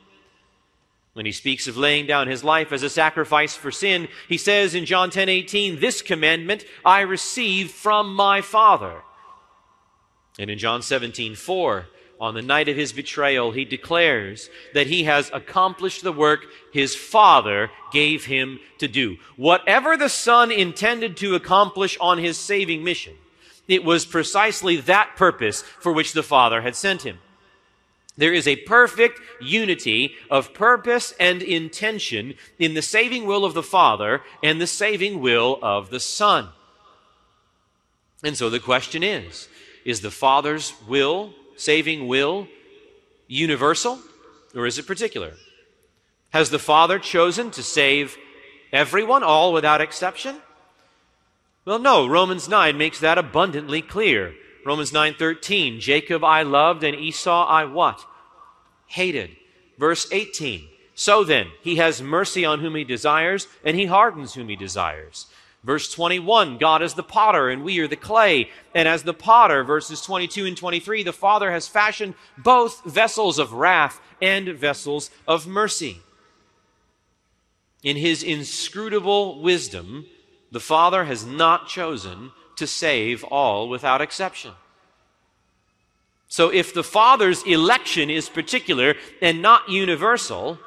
When 1.14 1.26
he 1.26 1.34
speaks 1.34 1.68
of 1.68 1.76
laying 1.76 2.08
down 2.08 2.28
his 2.28 2.44
life 2.44 2.72
as 2.72 2.84
a 2.84 2.90
sacrifice 2.90 3.56
for 3.56 3.70
sin, 3.70 4.08
he 4.30 4.38
says 4.38 4.74
in 4.74 4.86
John 4.86 5.10
10 5.10 5.28
18, 5.28 5.80
This 5.80 6.02
commandment 6.02 6.64
I 6.86 7.02
received 7.02 7.72
from 7.72 8.16
my 8.16 8.42
Father. 8.42 9.02
And 10.40 10.50
in 10.50 10.58
John 10.58 10.82
17 10.82 11.36
4, 11.36 11.88
on 12.22 12.36
the 12.36 12.42
night 12.42 12.70
of 12.70 12.78
his 12.78 12.94
betrayal, 12.94 13.52
he 13.52 13.66
declares 13.66 14.50
that 14.74 14.88
he 14.88 15.04
has 15.04 15.30
accomplished 15.34 16.04
the 16.04 16.14
work 16.14 16.46
his 16.72 16.96
Father 16.96 17.72
gave 17.92 18.26
him 18.26 18.60
to 18.78 18.88
do. 18.88 19.18
Whatever 19.36 19.98
the 19.98 20.08
Son 20.08 20.52
intended 20.52 21.18
to 21.18 21.36
accomplish 21.36 21.98
on 22.00 22.20
his 22.20 22.38
saving 22.38 22.84
mission, 22.84 23.16
it 23.68 23.84
was 23.84 24.06
precisely 24.06 24.78
that 24.78 25.16
purpose 25.18 25.64
for 25.80 25.92
which 25.92 26.14
the 26.14 26.24
Father 26.24 26.62
had 26.62 26.76
sent 26.76 27.02
him. 27.02 27.18
There 28.18 28.34
is 28.34 28.48
a 28.48 28.58
perfect 28.58 29.20
unity 29.40 30.16
of 30.30 30.54
purpose 30.54 31.14
and 31.20 31.42
intention 31.42 32.36
in 32.60 32.74
the 32.74 32.82
saving 32.82 33.26
will 33.26 33.46
of 33.46 33.54
the 33.54 33.64
Father 33.64 34.22
and 34.44 34.60
the 34.60 34.68
saving 34.68 35.22
will 35.22 35.60
of 35.62 35.90
the 35.90 36.00
Son. 36.00 36.50
And 38.24 38.38
so 38.38 38.50
the 38.50 38.60
question 38.60 39.04
is 39.04 39.48
is 39.84 40.02
the 40.02 40.12
Father's 40.12 40.74
will, 40.88 41.34
saving 41.56 42.08
will, 42.08 42.48
universal 43.28 44.00
or 44.56 44.66
is 44.66 44.78
it 44.78 44.88
particular? 44.88 45.34
Has 46.32 46.50
the 46.50 46.60
Father 46.60 47.00
chosen 47.00 47.52
to 47.52 47.64
save 47.64 48.18
everyone, 48.72 49.24
all 49.24 49.54
without 49.54 49.82
exception? 49.82 50.38
Well, 51.66 51.80
no. 51.80 52.08
Romans 52.08 52.50
9 52.50 52.78
makes 52.78 53.00
that 53.00 53.18
abundantly 53.18 53.82
clear. 53.82 54.34
Romans 54.66 54.92
9:13, 54.92 55.80
Jacob 55.80 56.24
I 56.24 56.44
loved 56.44 56.84
and 56.84 56.96
Esau 56.96 57.46
I 57.46 57.66
what? 57.66 58.06
Hated. 58.88 59.36
Verse 59.78 60.08
18. 60.12 60.68
So 60.94 61.24
then, 61.24 61.48
he 61.62 61.78
has 61.78 62.02
mercy 62.02 62.46
on 62.46 62.60
whom 62.60 62.76
he 62.76 62.84
desires, 62.84 63.48
and 63.64 63.76
he 63.76 63.86
hardens 63.86 64.34
whom 64.34 64.50
he 64.50 64.56
desires. 64.56 65.28
Verse 65.64 65.92
21, 65.94 66.58
God 66.58 66.82
is 66.82 66.96
the 66.96 67.04
potter, 67.04 67.50
and 67.50 67.64
we 67.64 67.80
are 67.80 67.88
the 67.88 67.96
clay. 67.96 68.50
And 68.74 68.88
as 68.88 69.04
the 69.04 69.14
potter, 69.14 69.64
verses 69.64 70.02
22 70.02 70.46
and 70.46 70.58
23, 70.58 71.04
the 71.04 71.14
Father 71.14 71.52
has 71.52 71.68
fashioned 71.68 72.16
both 72.38 72.84
vessels 72.84 73.38
of 73.38 73.54
wrath 73.54 74.02
and 74.22 74.50
vessels 74.50 75.12
of 75.28 75.48
mercy. 75.48 76.02
In 77.84 77.96
his 77.96 78.24
inscrutable 78.24 79.42
wisdom, 79.42 80.06
the 80.52 80.60
Father 80.60 81.06
has 81.06 81.26
not 81.26 81.68
chosen 81.68 82.32
to 82.58 82.68
save 82.68 83.24
all 83.26 83.70
without 83.70 84.02
exception. 84.02 84.52
So 86.28 86.50
if 86.50 86.74
the 86.74 86.84
Father's 86.84 87.44
election 87.44 88.10
is 88.10 88.30
particular 88.30 88.96
and 89.22 89.42
not 89.42 89.70
universal, 89.70 90.60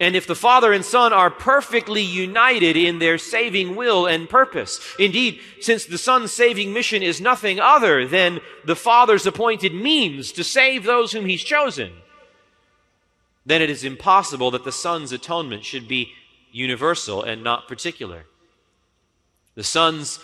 and 0.00 0.16
if 0.16 0.26
the 0.26 0.34
Father 0.34 0.72
and 0.72 0.84
Son 0.84 1.12
are 1.12 1.30
perfectly 1.30 2.02
united 2.02 2.76
in 2.76 2.98
their 2.98 3.18
saving 3.18 3.76
will 3.76 4.06
and 4.06 4.28
purpose, 4.28 4.80
indeed, 4.98 5.40
since 5.60 5.84
the 5.84 5.98
Son's 5.98 6.32
saving 6.32 6.72
mission 6.72 7.02
is 7.02 7.20
nothing 7.20 7.60
other 7.60 8.06
than 8.06 8.40
the 8.64 8.74
Father's 8.74 9.26
appointed 9.26 9.74
means 9.74 10.32
to 10.32 10.42
save 10.42 10.84
those 10.84 11.12
whom 11.12 11.26
He's 11.26 11.44
chosen, 11.44 11.92
then 13.44 13.62
it 13.62 13.70
is 13.70 13.84
impossible 13.84 14.50
that 14.52 14.64
the 14.64 14.72
Son's 14.72 15.12
atonement 15.12 15.64
should 15.64 15.86
be 15.86 16.12
universal 16.50 17.22
and 17.22 17.44
not 17.44 17.68
particular. 17.68 18.24
The 19.54 19.64
Son's 19.64 20.18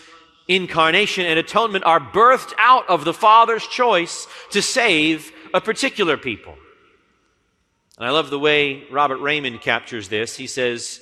incarnation 0.49 1.27
and 1.27 1.39
atonement 1.39 1.85
are 1.85 2.01
birthed 2.01 2.55
out 2.59 2.89
of 2.89 3.05
the 3.05 3.15
Father's 3.15 3.67
choice 3.67 4.27
to 4.51 4.63
save 4.63 5.31
a 5.55 5.61
particular 5.61 6.17
people. 6.17 6.57
And 7.99 8.07
I 8.07 8.11
love 8.11 8.31
the 8.31 8.39
way 8.39 8.85
Robert 8.91 9.19
Reymond 9.19 9.61
captures 9.61 10.09
this. 10.09 10.37
He 10.37 10.47
says, 10.47 11.01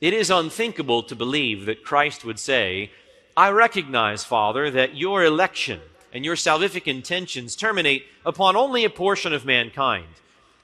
It 0.00 0.12
is 0.12 0.30
unthinkable 0.30 1.02
to 1.04 1.16
believe 1.16 1.66
that 1.66 1.84
Christ 1.84 2.24
would 2.24 2.38
say, 2.38 2.90
I 3.36 3.50
recognize, 3.50 4.24
Father, 4.24 4.70
that 4.70 4.96
your 4.96 5.24
election 5.24 5.80
and 6.12 6.24
your 6.24 6.36
salvific 6.36 6.86
intentions 6.86 7.56
terminate 7.56 8.04
upon 8.24 8.54
only 8.54 8.84
a 8.84 8.90
portion 8.90 9.32
of 9.32 9.44
mankind. 9.44 10.06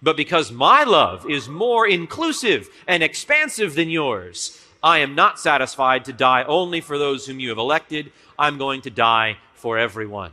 But 0.03 0.17
because 0.17 0.53
my 0.53 0.85
love 0.85 1.29
is 1.29 1.49
more 1.49 1.87
inclusive 1.87 2.69
and 2.87 3.03
expansive 3.03 3.75
than 3.75 3.91
yours, 3.91 4.60
I 4.83 4.99
am 4.99 5.15
not 5.15 5.39
satisfied 5.39 6.05
to 6.07 6.13
die 6.13 6.45
only 6.45 6.81
for 6.81 6.99
those 6.99 7.27
whom 7.27 7.41
you 7.41 7.51
have 7.51 7.59
elected. 7.59 8.13
I'm 8.39 8.59
going 8.59 8.81
to 8.83 8.91
die 8.91 9.37
for 9.55 9.79
everyone. 9.79 10.33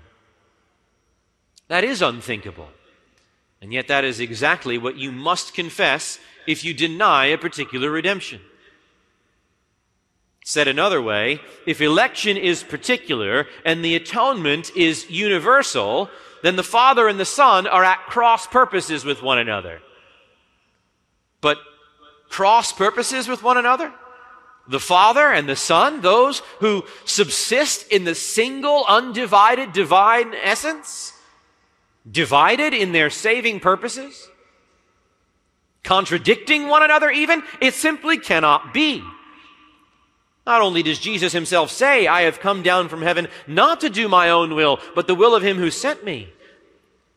That 1.67 1.83
is 1.83 2.01
unthinkable. 2.01 2.69
And 3.61 3.73
yet, 3.73 3.87
that 3.87 4.03
is 4.03 4.19
exactly 4.19 4.77
what 4.77 4.97
you 4.97 5.11
must 5.11 5.53
confess 5.53 6.19
if 6.45 6.63
you 6.63 6.73
deny 6.73 7.25
a 7.25 7.37
particular 7.37 7.89
redemption. 7.89 8.41
Said 10.45 10.69
another 10.69 11.01
way, 11.01 11.41
if 11.65 11.81
election 11.81 12.37
is 12.37 12.63
particular 12.63 13.47
and 13.65 13.83
the 13.83 13.95
atonement 13.95 14.71
is 14.77 15.09
universal, 15.09 16.09
then 16.41 16.55
the 16.55 16.63
Father 16.63 17.09
and 17.09 17.19
the 17.19 17.25
Son 17.25 17.67
are 17.67 17.83
at 17.83 18.05
cross 18.05 18.47
purposes 18.47 19.03
with 19.03 19.21
one 19.21 19.39
another. 19.39 19.81
But 21.41 21.57
cross 22.29 22.71
purposes 22.71 23.27
with 23.27 23.43
one 23.43 23.57
another? 23.57 23.91
The 24.67 24.79
Father 24.79 25.31
and 25.31 25.47
the 25.47 25.55
Son, 25.55 26.01
those 26.01 26.39
who 26.59 26.83
subsist 27.05 27.91
in 27.91 28.03
the 28.03 28.15
single, 28.15 28.85
undivided, 28.87 29.73
divine 29.73 30.33
essence, 30.33 31.13
divided 32.09 32.73
in 32.73 32.91
their 32.91 33.09
saving 33.09 33.59
purposes, 33.59 34.29
contradicting 35.83 36.67
one 36.67 36.83
another 36.83 37.09
even, 37.09 37.43
it 37.61 37.73
simply 37.73 38.17
cannot 38.17 38.73
be. 38.73 39.03
Not 40.45 40.61
only 40.61 40.81
does 40.81 40.99
Jesus 40.99 41.33
himself 41.33 41.71
say, 41.71 42.07
I 42.07 42.21
have 42.21 42.39
come 42.39 42.63
down 42.63 42.87
from 42.87 43.01
heaven 43.01 43.27
not 43.47 43.81
to 43.81 43.89
do 43.89 44.07
my 44.07 44.29
own 44.29 44.55
will, 44.55 44.79
but 44.95 45.07
the 45.07 45.15
will 45.15 45.35
of 45.35 45.43
him 45.43 45.57
who 45.57 45.69
sent 45.69 46.05
me. 46.05 46.29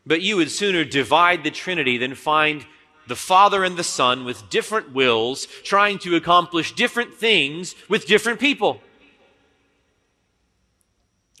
But 0.05 0.21
you 0.21 0.35
would 0.35 0.51
sooner 0.51 0.83
divide 0.83 1.43
the 1.43 1.51
Trinity 1.51 1.97
than 1.97 2.15
find 2.15 2.65
the 3.07 3.15
Father 3.15 3.63
and 3.63 3.77
the 3.77 3.83
Son 3.83 4.25
with 4.25 4.49
different 4.49 4.93
wills, 4.93 5.47
trying 5.63 5.99
to 5.99 6.15
accomplish 6.15 6.73
different 6.73 7.13
things 7.13 7.75
with 7.89 8.05
different 8.05 8.39
people. 8.39 8.81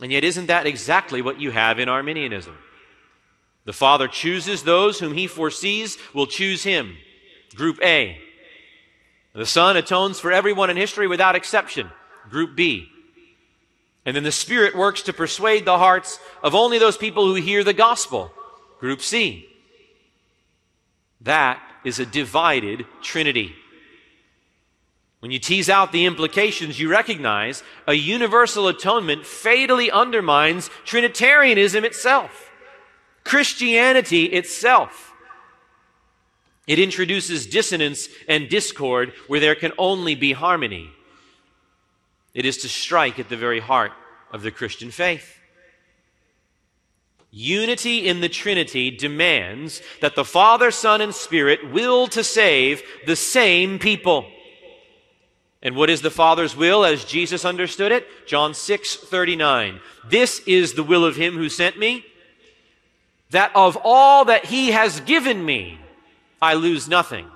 And 0.01 0.11
yet, 0.11 0.23
isn't 0.23 0.47
that 0.47 0.65
exactly 0.65 1.21
what 1.21 1.39
you 1.39 1.51
have 1.51 1.79
in 1.79 1.87
Arminianism? 1.87 2.57
The 3.65 3.73
Father 3.73 4.07
chooses 4.07 4.63
those 4.63 4.99
whom 4.99 5.13
he 5.13 5.27
foresees 5.27 5.97
will 6.13 6.25
choose 6.25 6.63
him. 6.63 6.97
Group 7.55 7.79
A. 7.83 8.19
The 9.33 9.45
Son 9.45 9.77
atones 9.77 10.19
for 10.19 10.31
everyone 10.31 10.69
in 10.69 10.77
history 10.77 11.07
without 11.07 11.35
exception. 11.35 11.89
Group 12.29 12.55
B. 12.55 12.89
And 14.05 14.15
then 14.15 14.23
the 14.23 14.31
Spirit 14.31 14.75
works 14.75 15.03
to 15.03 15.13
persuade 15.13 15.65
the 15.65 15.77
hearts 15.77 16.19
of 16.41 16.55
only 16.55 16.79
those 16.79 16.97
people 16.97 17.25
who 17.25 17.35
hear 17.35 17.63
the 17.63 17.73
gospel. 17.73 18.31
Group 18.79 19.01
C. 19.01 19.47
That 21.21 21.61
is 21.83 21.99
a 21.99 22.05
divided 22.05 22.85
Trinity. 23.01 23.55
When 25.19 25.31
you 25.31 25.37
tease 25.37 25.69
out 25.69 25.91
the 25.91 26.05
implications, 26.05 26.79
you 26.79 26.89
recognize 26.89 27.63
a 27.87 27.93
universal 27.93 28.67
atonement 28.67 29.25
fatally 29.25 29.91
undermines 29.91 30.69
Trinitarianism 30.83 31.85
itself, 31.85 32.49
Christianity 33.23 34.25
itself. 34.25 35.13
It 36.65 36.79
introduces 36.79 37.45
dissonance 37.45 38.07
and 38.27 38.49
discord 38.49 39.13
where 39.27 39.39
there 39.39 39.55
can 39.55 39.73
only 39.77 40.15
be 40.15 40.31
harmony. 40.33 40.89
It 42.33 42.45
is 42.45 42.57
to 42.59 42.69
strike 42.69 43.19
at 43.19 43.29
the 43.29 43.37
very 43.37 43.59
heart 43.59 43.91
of 44.31 44.41
the 44.41 44.51
Christian 44.51 44.89
faith. 44.89 45.40
Unity 47.31 48.07
in 48.07 48.19
the 48.19 48.29
Trinity 48.29 48.91
demands 48.91 49.81
that 50.01 50.15
the 50.15 50.25
Father, 50.25 50.69
Son, 50.69 50.99
and 50.99 51.15
Spirit 51.15 51.71
will 51.71 52.07
to 52.07 52.23
save 52.25 52.83
the 53.05 53.15
same 53.15 53.79
people. 53.79 54.25
And 55.63 55.75
what 55.75 55.89
is 55.89 56.01
the 56.01 56.09
Father's 56.09 56.57
will 56.57 56.83
as 56.83 57.05
Jesus 57.05 57.45
understood 57.45 57.93
it? 57.93 58.05
John 58.27 58.53
6 58.53 58.95
39. 58.95 59.79
This 60.09 60.41
is 60.45 60.73
the 60.73 60.83
will 60.83 61.05
of 61.05 61.15
Him 61.15 61.35
who 61.35 61.47
sent 61.47 61.79
me, 61.79 62.03
that 63.29 63.51
of 63.55 63.77
all 63.81 64.25
that 64.25 64.45
He 64.45 64.71
has 64.71 64.99
given 65.01 65.45
me, 65.45 65.79
I 66.41 66.55
lose 66.55 66.89
nothing, 66.89 67.27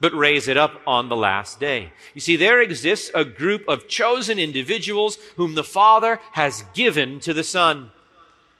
but 0.00 0.14
raise 0.14 0.46
it 0.46 0.58
up 0.58 0.80
on 0.86 1.08
the 1.08 1.16
last 1.16 1.58
day. 1.58 1.92
You 2.14 2.20
see, 2.20 2.36
there 2.36 2.60
exists 2.60 3.10
a 3.12 3.24
group 3.24 3.64
of 3.66 3.88
chosen 3.88 4.38
individuals 4.38 5.18
whom 5.36 5.54
the 5.54 5.64
Father 5.64 6.20
has 6.32 6.62
given 6.74 7.18
to 7.20 7.34
the 7.34 7.44
Son. 7.44 7.90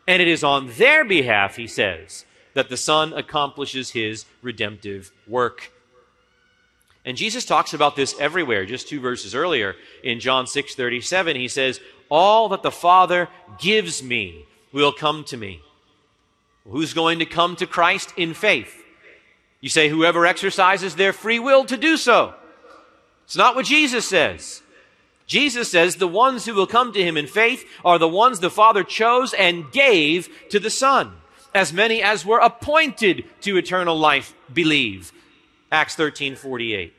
And 0.06 0.22
it 0.22 0.28
is 0.28 0.44
on 0.44 0.70
their 0.78 1.04
behalf, 1.04 1.56
he 1.56 1.66
says, 1.66 2.24
that 2.54 2.68
the 2.68 2.76
Son 2.76 3.12
accomplishes 3.12 3.90
his 3.90 4.24
redemptive 4.42 5.12
work. 5.26 5.72
And 7.04 7.16
Jesus 7.16 7.44
talks 7.44 7.74
about 7.74 7.96
this 7.96 8.14
everywhere. 8.18 8.66
Just 8.66 8.88
two 8.88 9.00
verses 9.00 9.34
earlier 9.34 9.76
in 10.02 10.20
John 10.20 10.46
6 10.46 10.74
37, 10.74 11.36
he 11.36 11.48
says, 11.48 11.80
All 12.08 12.48
that 12.48 12.62
the 12.62 12.70
Father 12.70 13.28
gives 13.58 14.02
me 14.02 14.46
will 14.72 14.92
come 14.92 15.24
to 15.24 15.36
me. 15.36 15.60
Who's 16.68 16.94
going 16.94 17.20
to 17.20 17.26
come 17.26 17.54
to 17.56 17.66
Christ 17.66 18.12
in 18.16 18.34
faith? 18.34 18.82
You 19.60 19.68
say, 19.68 19.88
whoever 19.88 20.26
exercises 20.26 20.96
their 20.96 21.12
free 21.12 21.38
will 21.38 21.64
to 21.66 21.76
do 21.76 21.96
so. 21.96 22.34
It's 23.24 23.36
not 23.36 23.56
what 23.56 23.66
Jesus 23.66 24.06
says. 24.06 24.62
Jesus 25.26 25.70
says 25.70 25.96
the 25.96 26.06
ones 26.06 26.44
who 26.44 26.54
will 26.54 26.66
come 26.66 26.92
to 26.92 27.02
him 27.02 27.16
in 27.16 27.26
faith 27.26 27.64
are 27.84 27.98
the 27.98 28.08
ones 28.08 28.38
the 28.38 28.50
Father 28.50 28.84
chose 28.84 29.34
and 29.34 29.70
gave 29.72 30.28
to 30.50 30.60
the 30.60 30.70
Son. 30.70 31.12
As 31.54 31.72
many 31.72 32.02
as 32.02 32.24
were 32.24 32.38
appointed 32.38 33.24
to 33.40 33.56
eternal 33.56 33.98
life 33.98 34.34
believe. 34.52 35.12
Acts 35.72 35.96
13 35.96 36.36
48. 36.36 36.92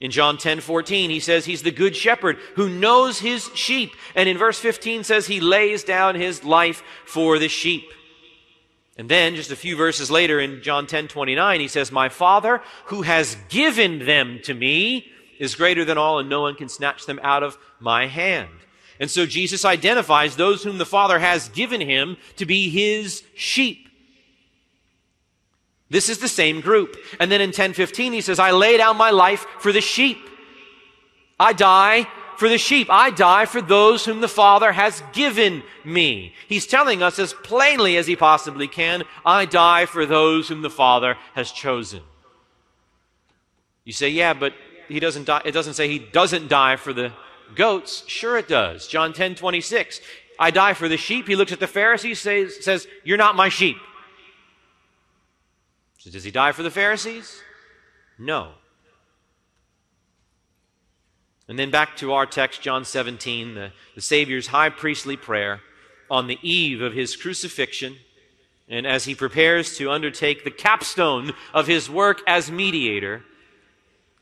In 0.00 0.10
John 0.10 0.38
10 0.38 0.60
14, 0.60 1.10
he 1.10 1.20
says 1.20 1.44
he's 1.44 1.62
the 1.62 1.70
good 1.70 1.96
shepherd 1.96 2.38
who 2.54 2.68
knows 2.68 3.18
his 3.20 3.50
sheep. 3.54 3.92
And 4.14 4.28
in 4.28 4.38
verse 4.38 4.58
15 4.58 5.04
says 5.04 5.26
he 5.26 5.40
lays 5.40 5.82
down 5.82 6.14
his 6.14 6.44
life 6.44 6.82
for 7.04 7.38
the 7.38 7.48
sheep. 7.48 7.90
And 8.96 9.08
then, 9.08 9.36
just 9.36 9.52
a 9.52 9.56
few 9.56 9.76
verses 9.76 10.10
later 10.10 10.40
in 10.40 10.62
John 10.62 10.86
10 10.86 11.08
29, 11.08 11.60
he 11.60 11.68
says, 11.68 11.90
My 11.90 12.08
Father 12.08 12.60
who 12.86 13.02
has 13.02 13.36
given 13.48 14.04
them 14.04 14.40
to 14.44 14.54
me 14.54 15.12
is 15.38 15.54
greater 15.54 15.84
than 15.84 15.98
all, 15.98 16.18
and 16.18 16.28
no 16.28 16.40
one 16.42 16.54
can 16.54 16.68
snatch 16.68 17.06
them 17.06 17.20
out 17.22 17.42
of 17.42 17.58
my 17.80 18.06
hand. 18.06 18.50
And 19.00 19.10
so 19.10 19.26
Jesus 19.26 19.64
identifies 19.64 20.36
those 20.36 20.64
whom 20.64 20.78
the 20.78 20.86
Father 20.86 21.18
has 21.18 21.48
given 21.50 21.80
him 21.80 22.16
to 22.36 22.46
be 22.46 22.68
his 22.68 23.22
sheep. 23.34 23.88
This 25.90 26.08
is 26.08 26.18
the 26.18 26.28
same 26.28 26.60
group. 26.60 26.96
And 27.18 27.30
then 27.30 27.40
in 27.40 27.48
1015, 27.48 28.12
he 28.12 28.20
says, 28.20 28.38
I 28.38 28.50
lay 28.50 28.76
down 28.76 28.96
my 28.96 29.10
life 29.10 29.46
for 29.58 29.72
the 29.72 29.80
sheep. 29.80 30.18
I 31.40 31.52
die 31.52 32.08
for 32.36 32.48
the 32.48 32.58
sheep. 32.58 32.88
I 32.90 33.10
die 33.10 33.46
for 33.46 33.62
those 33.62 34.04
whom 34.04 34.20
the 34.20 34.28
Father 34.28 34.72
has 34.72 35.02
given 35.12 35.62
me. 35.84 36.34
He's 36.46 36.66
telling 36.66 37.02
us 37.02 37.18
as 37.18 37.32
plainly 37.32 37.96
as 37.96 38.06
he 38.06 38.16
possibly 38.16 38.68
can, 38.68 39.04
I 39.24 39.44
die 39.44 39.86
for 39.86 40.04
those 40.04 40.48
whom 40.48 40.62
the 40.62 40.70
Father 40.70 41.16
has 41.34 41.50
chosen. 41.50 42.02
You 43.84 43.92
say, 43.92 44.10
yeah, 44.10 44.34
but 44.34 44.52
he 44.88 45.00
doesn't 45.00 45.24
die, 45.24 45.42
it 45.44 45.52
doesn't 45.52 45.74
say 45.74 45.88
he 45.88 45.98
doesn't 45.98 46.48
die 46.48 46.76
for 46.76 46.92
the 46.92 47.12
goats. 47.54 48.04
Sure 48.06 48.36
it 48.38 48.48
does. 48.48 48.86
John 48.86 49.12
10, 49.12 49.34
26. 49.34 50.00
I 50.38 50.50
die 50.50 50.74
for 50.74 50.88
the 50.88 50.96
sheep. 50.96 51.26
He 51.26 51.36
looks 51.36 51.52
at 51.52 51.60
the 51.60 51.66
Pharisees, 51.66 52.20
says, 52.20 52.64
says 52.64 52.86
You're 53.04 53.18
not 53.18 53.36
my 53.36 53.48
sheep. 53.48 53.76
So 55.98 56.10
does 56.10 56.24
he 56.24 56.30
die 56.30 56.52
for 56.52 56.62
the 56.62 56.70
Pharisees? 56.70 57.42
No. 58.18 58.52
And 61.48 61.58
then 61.58 61.70
back 61.70 61.96
to 61.96 62.12
our 62.12 62.26
text, 62.26 62.60
John 62.60 62.84
17, 62.84 63.54
the, 63.54 63.72
the 63.94 64.00
Savior's 64.00 64.48
high 64.48 64.68
priestly 64.68 65.16
prayer 65.16 65.60
on 66.10 66.26
the 66.26 66.38
eve 66.42 66.82
of 66.82 66.92
his 66.92 67.16
crucifixion, 67.16 67.96
and 68.68 68.86
as 68.86 69.04
he 69.04 69.14
prepares 69.14 69.76
to 69.78 69.90
undertake 69.90 70.44
the 70.44 70.50
capstone 70.50 71.32
of 71.54 71.66
his 71.66 71.88
work 71.88 72.20
as 72.26 72.50
mediator, 72.50 73.22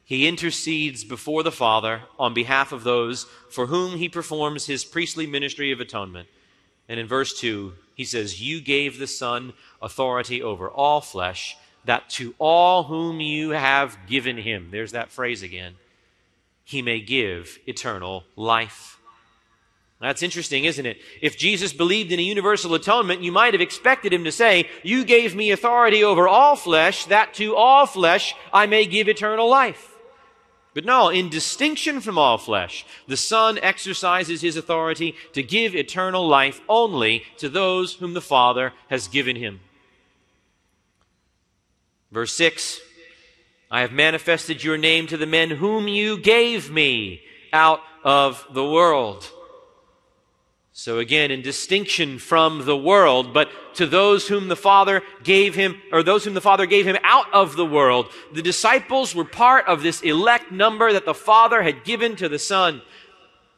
he 0.06 0.28
intercedes 0.28 1.02
before 1.02 1.42
the 1.42 1.50
Father 1.50 2.02
on 2.16 2.32
behalf 2.32 2.70
of 2.70 2.84
those 2.84 3.24
for 3.50 3.66
whom 3.66 3.98
he 3.98 4.08
performs 4.08 4.66
his 4.66 4.84
priestly 4.84 5.26
ministry 5.26 5.72
of 5.72 5.80
atonement. 5.80 6.28
And 6.88 7.00
in 7.00 7.08
verse 7.08 7.36
2, 7.40 7.72
he 7.96 8.04
says, 8.04 8.40
You 8.40 8.60
gave 8.60 9.00
the 9.00 9.08
Son 9.08 9.52
authority 9.82 10.40
over 10.40 10.70
all 10.70 11.00
flesh, 11.00 11.56
that 11.86 12.08
to 12.10 12.36
all 12.38 12.84
whom 12.84 13.20
you 13.20 13.50
have 13.50 13.98
given 14.06 14.36
him, 14.36 14.68
there's 14.70 14.92
that 14.92 15.10
phrase 15.10 15.42
again, 15.42 15.74
he 16.62 16.82
may 16.82 17.00
give 17.00 17.58
eternal 17.66 18.22
life. 18.36 19.00
That's 20.00 20.22
interesting, 20.22 20.66
isn't 20.66 20.86
it? 20.86 20.98
If 21.20 21.36
Jesus 21.36 21.72
believed 21.72 22.12
in 22.12 22.20
a 22.20 22.22
universal 22.22 22.74
atonement, 22.74 23.22
you 23.22 23.32
might 23.32 23.54
have 23.54 23.60
expected 23.60 24.12
him 24.12 24.22
to 24.22 24.30
say, 24.30 24.68
You 24.84 25.04
gave 25.04 25.34
me 25.34 25.50
authority 25.50 26.04
over 26.04 26.28
all 26.28 26.54
flesh, 26.54 27.06
that 27.06 27.34
to 27.34 27.56
all 27.56 27.86
flesh 27.86 28.36
I 28.52 28.66
may 28.66 28.86
give 28.86 29.08
eternal 29.08 29.50
life. 29.50 29.95
But 30.76 30.84
no, 30.84 31.08
in 31.08 31.30
distinction 31.30 32.02
from 32.02 32.18
all 32.18 32.36
flesh, 32.36 32.84
the 33.08 33.16
Son 33.16 33.58
exercises 33.62 34.42
his 34.42 34.58
authority 34.58 35.14
to 35.32 35.42
give 35.42 35.74
eternal 35.74 36.28
life 36.28 36.60
only 36.68 37.24
to 37.38 37.48
those 37.48 37.94
whom 37.94 38.12
the 38.12 38.20
Father 38.20 38.74
has 38.90 39.08
given 39.08 39.36
him. 39.36 39.60
Verse 42.12 42.34
6 42.34 42.78
I 43.70 43.80
have 43.80 43.92
manifested 43.92 44.62
your 44.62 44.76
name 44.76 45.06
to 45.06 45.16
the 45.16 45.24
men 45.24 45.48
whom 45.48 45.88
you 45.88 46.18
gave 46.18 46.70
me 46.70 47.22
out 47.54 47.80
of 48.04 48.46
the 48.52 48.68
world. 48.68 49.32
So 50.78 50.98
again, 50.98 51.30
in 51.30 51.40
distinction 51.40 52.18
from 52.18 52.66
the 52.66 52.76
world, 52.76 53.32
but 53.32 53.48
to 53.76 53.86
those 53.86 54.28
whom 54.28 54.48
the 54.48 54.54
Father 54.56 55.00
gave 55.22 55.54
him, 55.54 55.80
or 55.90 56.02
those 56.02 56.22
whom 56.22 56.34
the 56.34 56.40
Father 56.42 56.66
gave 56.66 56.86
him 56.86 56.98
out 57.02 57.32
of 57.32 57.56
the 57.56 57.64
world, 57.64 58.12
the 58.34 58.42
disciples 58.42 59.14
were 59.14 59.24
part 59.24 59.66
of 59.68 59.82
this 59.82 60.02
elect 60.02 60.52
number 60.52 60.92
that 60.92 61.06
the 61.06 61.14
Father 61.14 61.62
had 61.62 61.82
given 61.84 62.14
to 62.16 62.28
the 62.28 62.38
Son. 62.38 62.82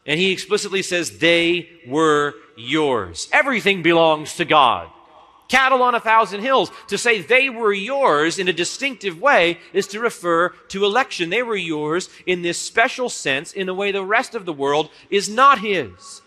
And 0.07 0.21
he 0.21 0.31
explicitly 0.31 0.81
says, 0.81 1.19
they 1.19 1.69
were 1.89 2.35
yours. 2.57 3.29
Everything 3.33 3.83
belongs 3.83 4.37
to 4.37 4.45
God. 4.45 4.89
Cattle 5.49 5.83
on 5.83 5.97
a 5.97 6.01
thousand 6.01 6.43
hills. 6.43 6.71
To 6.87 6.97
say 6.97 7.21
they 7.21 7.51
were 7.51 7.73
yours 7.73 8.39
in 8.39 8.47
a 8.47 8.53
distinctive 8.53 9.21
way 9.21 9.59
is 9.73 9.89
to 9.89 9.99
refer 9.99 10.51
to 10.69 10.85
election. 10.85 11.31
They 11.31 11.43
were 11.43 11.57
yours 11.57 12.11
in 12.27 12.43
this 12.43 12.59
special 12.59 13.09
sense 13.09 13.53
in 13.53 13.69
a 13.69 13.75
way 13.75 13.91
the 13.91 14.05
rest 14.05 14.37
of 14.37 14.45
the 14.45 14.53
world 14.53 14.91
is 15.11 15.29
not 15.29 15.59
his. 15.59 16.23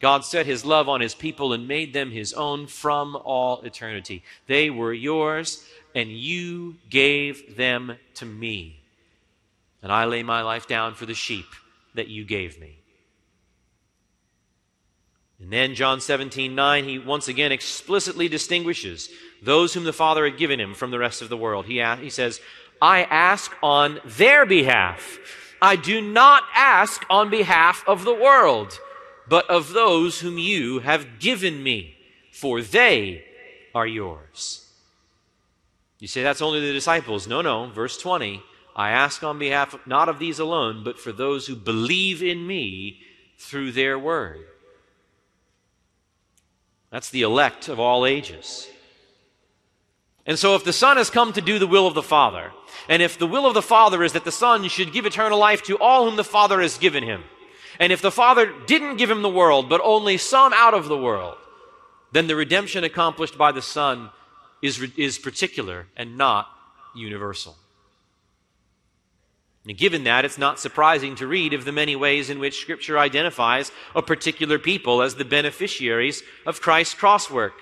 God 0.00 0.24
set 0.24 0.46
his 0.46 0.64
love 0.64 0.88
on 0.88 1.00
his 1.00 1.14
people 1.14 1.52
and 1.52 1.66
made 1.66 1.92
them 1.92 2.10
his 2.10 2.32
own 2.34 2.66
from 2.66 3.16
all 3.16 3.62
eternity. 3.62 4.22
They 4.46 4.68
were 4.68 4.92
yours, 4.92 5.64
and 5.94 6.10
you 6.10 6.76
gave 6.90 7.56
them 7.56 7.96
to 8.14 8.26
me. 8.26 8.80
And 9.82 9.90
I 9.90 10.04
lay 10.04 10.22
my 10.22 10.42
life 10.42 10.66
down 10.66 10.94
for 10.94 11.06
the 11.06 11.14
sheep 11.14 11.46
that 11.94 12.08
you 12.08 12.24
gave 12.24 12.60
me. 12.60 12.78
And 15.40 15.50
then 15.52 15.74
John 15.74 16.00
17, 16.00 16.54
9, 16.54 16.84
he 16.84 16.98
once 16.98 17.28
again 17.28 17.52
explicitly 17.52 18.28
distinguishes 18.28 19.10
those 19.42 19.74
whom 19.74 19.84
the 19.84 19.92
Father 19.92 20.24
had 20.24 20.38
given 20.38 20.58
him 20.58 20.74
from 20.74 20.90
the 20.90 20.98
rest 20.98 21.20
of 21.20 21.28
the 21.28 21.36
world. 21.36 21.66
He, 21.66 21.82
he 22.00 22.10
says, 22.10 22.40
I 22.80 23.04
ask 23.04 23.52
on 23.62 24.00
their 24.04 24.46
behalf. 24.46 25.18
I 25.60 25.76
do 25.76 26.00
not 26.00 26.42
ask 26.54 27.04
on 27.08 27.30
behalf 27.30 27.84
of 27.86 28.04
the 28.04 28.14
world, 28.14 28.78
but 29.28 29.48
of 29.50 29.72
those 29.72 30.20
whom 30.20 30.38
you 30.38 30.80
have 30.80 31.18
given 31.18 31.62
me, 31.62 31.96
for 32.32 32.62
they 32.62 33.24
are 33.74 33.86
yours. 33.86 34.66
You 35.98 36.08
say 36.08 36.22
that's 36.22 36.42
only 36.42 36.60
the 36.60 36.72
disciples. 36.72 37.26
No, 37.26 37.40
no. 37.40 37.68
Verse 37.70 37.98
20 37.98 38.42
I 38.74 38.90
ask 38.90 39.22
on 39.22 39.38
behalf 39.38 39.74
not 39.86 40.10
of 40.10 40.18
these 40.18 40.38
alone, 40.38 40.84
but 40.84 40.98
for 40.98 41.10
those 41.10 41.46
who 41.46 41.56
believe 41.56 42.22
in 42.22 42.46
me 42.46 43.00
through 43.38 43.72
their 43.72 43.98
word. 43.98 44.44
That's 46.90 47.08
the 47.10 47.22
elect 47.22 47.68
of 47.68 47.80
all 47.80 48.04
ages. 48.04 48.68
And 50.26 50.38
so, 50.38 50.54
if 50.56 50.64
the 50.64 50.72
Son 50.72 50.96
has 50.96 51.08
come 51.08 51.32
to 51.32 51.40
do 51.40 51.58
the 51.58 51.66
will 51.66 51.86
of 51.86 51.94
the 51.94 52.02
Father, 52.02 52.52
and 52.88 53.00
if 53.00 53.18
the 53.18 53.26
will 53.26 53.46
of 53.46 53.54
the 53.54 53.62
Father 53.62 54.02
is 54.02 54.12
that 54.12 54.24
the 54.24 54.32
Son 54.32 54.68
should 54.68 54.92
give 54.92 55.06
eternal 55.06 55.38
life 55.38 55.62
to 55.64 55.78
all 55.78 56.04
whom 56.04 56.16
the 56.16 56.24
Father 56.24 56.60
has 56.60 56.78
given 56.78 57.04
him, 57.04 57.22
and 57.78 57.92
if 57.92 58.02
the 58.02 58.10
Father 58.10 58.52
didn't 58.66 58.96
give 58.96 59.10
him 59.10 59.22
the 59.22 59.28
world, 59.28 59.68
but 59.68 59.80
only 59.82 60.16
some 60.16 60.52
out 60.52 60.74
of 60.74 60.88
the 60.88 60.98
world, 60.98 61.36
then 62.12 62.26
the 62.26 62.36
redemption 62.36 62.84
accomplished 62.84 63.36
by 63.36 63.52
the 63.52 63.62
Son 63.62 64.10
is, 64.62 64.80
is 64.96 65.18
particular 65.18 65.86
and 65.96 66.16
not 66.16 66.48
universal. 66.94 67.56
And 69.66 69.76
given 69.76 70.04
that, 70.04 70.24
it's 70.24 70.38
not 70.38 70.60
surprising 70.60 71.16
to 71.16 71.26
read 71.26 71.52
of 71.52 71.64
the 71.64 71.72
many 71.72 71.96
ways 71.96 72.30
in 72.30 72.38
which 72.38 72.60
Scripture 72.60 72.98
identifies 72.98 73.72
a 73.94 74.02
particular 74.02 74.58
people 74.58 75.02
as 75.02 75.16
the 75.16 75.24
beneficiaries 75.24 76.22
of 76.46 76.60
Christ's 76.60 76.94
cross 76.94 77.28
work. 77.30 77.54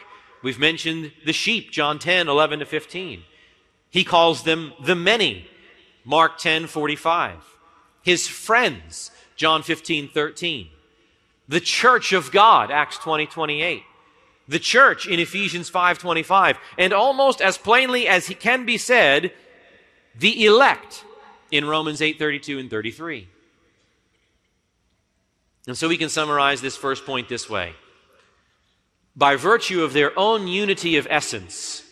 We've 0.43 0.59
mentioned 0.59 1.13
the 1.25 1.33
sheep, 1.33 1.71
John 1.71 1.99
10, 1.99 2.29
11 2.29 2.59
to 2.59 2.67
15. 2.67 3.23
He 3.89 4.05
calls 4.05 4.43
them 4.43 4.75
the 4.85 4.95
many, 4.95 5.49
Mark 6.05 6.37
10, 6.37 6.67
45. 6.67 7.37
His 8.03 8.29
friends, 8.29 9.11
John 9.37 9.63
15, 9.63 10.09
13. 10.09 10.69
The 11.49 11.61
church 11.61 12.13
of 12.13 12.33
God, 12.33 12.71
Acts 12.71 12.99
20, 12.99 13.27
28. 13.27 13.83
The 14.47 14.59
church 14.59 15.07
in 15.07 15.21
Ephesians 15.21 15.69
5, 15.69 15.99
25. 15.99 16.59
And 16.79 16.93
almost 16.93 17.41
as 17.41 17.59
plainly 17.59 18.07
as 18.07 18.27
he 18.27 18.35
can 18.35 18.65
be 18.65 18.79
said, 18.79 19.33
the 20.19 20.45
elect, 20.45 21.05
in 21.51 21.65
Romans 21.65 22.03
8 22.03 22.19
32 22.19 22.59
and 22.59 22.71
33. 22.71 23.29
And 25.67 25.79
so 25.79 25.89
we 25.89 25.97
can 25.97 26.09
summarize 26.09 26.61
this 26.61 26.77
first 26.77 27.07
point 27.07 27.29
this 27.29 27.49
way 27.49 27.75
By 29.15 29.37
virtue 29.37 29.83
of 29.83 29.93
their 29.93 30.19
own 30.19 30.49
unity 30.49 30.97
of 30.97 31.07
essence, 31.09 31.83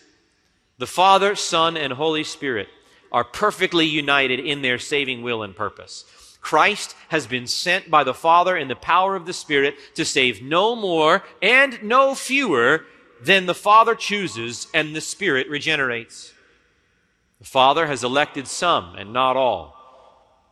the 0.79 0.87
Father, 0.87 1.37
Son, 1.37 1.77
and 1.77 1.93
Holy 1.93 2.25
Spirit 2.25 2.69
are 3.13 3.25
perfectly 3.25 3.87
united 3.87 4.41
in 4.41 4.63
their 4.63 4.79
saving 4.79 5.23
will 5.23 5.43
and 5.43 5.55
purpose. 5.55 6.05
Christ 6.43 6.95
has 7.09 7.27
been 7.27 7.47
sent 7.47 7.91
by 7.91 8.05
the 8.05 8.13
Father 8.13 8.57
in 8.57 8.69
the 8.69 8.77
power 8.77 9.17
of 9.17 9.25
the 9.25 9.33
Spirit 9.33 9.77
to 9.95 10.05
save 10.05 10.43
no 10.43 10.77
more 10.77 11.23
and 11.41 11.83
no 11.83 12.15
fewer 12.15 12.85
than 13.23 13.47
the 13.47 13.55
Father 13.55 13.95
chooses 13.95 14.67
and 14.75 14.95
the 14.95 15.01
Spirit 15.01 15.49
regenerates. 15.49 16.35
The 17.39 17.47
Father 17.47 17.87
has 17.87 18.05
elected 18.05 18.49
some 18.49 18.97
and 18.97 19.13
not 19.13 19.37
all. 19.37 19.79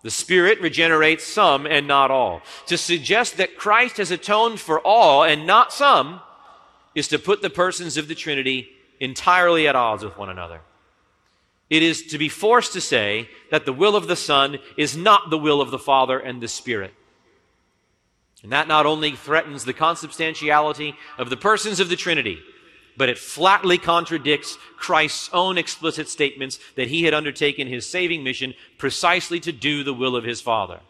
The 0.02 0.10
Spirit 0.10 0.60
regenerates 0.60 1.24
some 1.24 1.66
and 1.66 1.86
not 1.86 2.10
all. 2.10 2.40
To 2.66 2.78
suggest 2.78 3.36
that 3.36 3.58
Christ 3.58 3.98
has 3.98 4.10
atoned 4.10 4.60
for 4.60 4.80
all 4.80 5.24
and 5.24 5.46
not 5.46 5.72
some 5.72 6.20
is 6.94 7.08
to 7.08 7.18
put 7.18 7.42
the 7.42 7.50
persons 7.50 7.96
of 7.96 8.08
the 8.08 8.14
Trinity 8.14 8.70
entirely 9.00 9.66
at 9.66 9.76
odds 9.76 10.04
with 10.04 10.16
one 10.16 10.30
another. 10.30 10.60
It 11.70 11.84
is 11.84 12.02
to 12.08 12.18
be 12.18 12.28
forced 12.28 12.72
to 12.72 12.80
say 12.80 13.30
that 13.52 13.64
the 13.64 13.72
will 13.72 13.94
of 13.94 14.08
the 14.08 14.16
Son 14.16 14.58
is 14.76 14.96
not 14.96 15.30
the 15.30 15.38
will 15.38 15.60
of 15.60 15.70
the 15.70 15.78
Father 15.78 16.18
and 16.18 16.42
the 16.42 16.48
Spirit. 16.48 16.92
And 18.42 18.52
that 18.52 18.68
not 18.68 18.86
only 18.86 19.12
threatens 19.12 19.64
the 19.64 19.72
consubstantiality 19.72 20.96
of 21.16 21.30
the 21.30 21.36
persons 21.36 21.78
of 21.78 21.88
the 21.88 21.96
Trinity, 21.96 22.40
but 22.96 23.08
it 23.08 23.18
flatly 23.18 23.78
contradicts 23.78 24.58
Christ's 24.76 25.30
own 25.32 25.58
explicit 25.58 26.08
statements 26.08 26.58
that 26.74 26.88
he 26.88 27.04
had 27.04 27.14
undertaken 27.14 27.68
his 27.68 27.86
saving 27.86 28.24
mission 28.24 28.54
precisely 28.76 29.38
to 29.40 29.52
do 29.52 29.84
the 29.84 29.94
will 29.94 30.16
of 30.16 30.24
his 30.24 30.40
Father. 30.40 30.80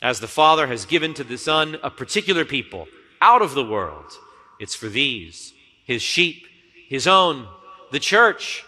As 0.00 0.20
the 0.20 0.28
Father 0.28 0.68
has 0.68 0.86
given 0.86 1.12
to 1.14 1.24
the 1.24 1.36
Son 1.36 1.76
a 1.82 1.90
particular 1.90 2.44
people 2.44 2.86
out 3.20 3.42
of 3.42 3.54
the 3.54 3.64
world, 3.64 4.12
it's 4.58 4.74
for 4.74 4.88
these, 4.88 5.52
his 5.84 6.02
sheep, 6.02 6.46
his 6.88 7.06
own, 7.06 7.48
the 7.90 7.98
church, 7.98 8.64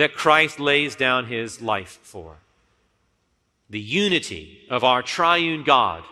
that 0.00 0.14
Christ 0.14 0.58
lays 0.58 0.96
down 0.96 1.26
his 1.26 1.60
life 1.60 1.98
for. 2.02 2.38
The 3.68 3.78
unity 3.78 4.60
of 4.70 4.82
our 4.82 5.02
triune 5.02 5.62
God 5.62 6.04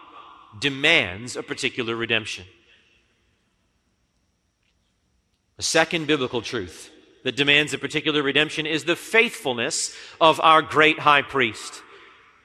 demands 0.61 1.37
a 1.37 1.42
particular 1.42 1.96
redemption. 1.96 2.44
A 5.57 5.62
second 5.62 6.07
biblical 6.07 6.42
truth 6.42 6.90
that 7.24 7.35
demands 7.35 7.72
a 7.72 7.79
particular 7.79 8.22
redemption 8.22 8.66
is 8.66 8.85
the 8.85 8.94
faithfulness 8.94 9.96
of 10.20 10.38
our 10.40 10.61
great 10.61 10.98
high 10.98 11.22
priest. 11.22 11.83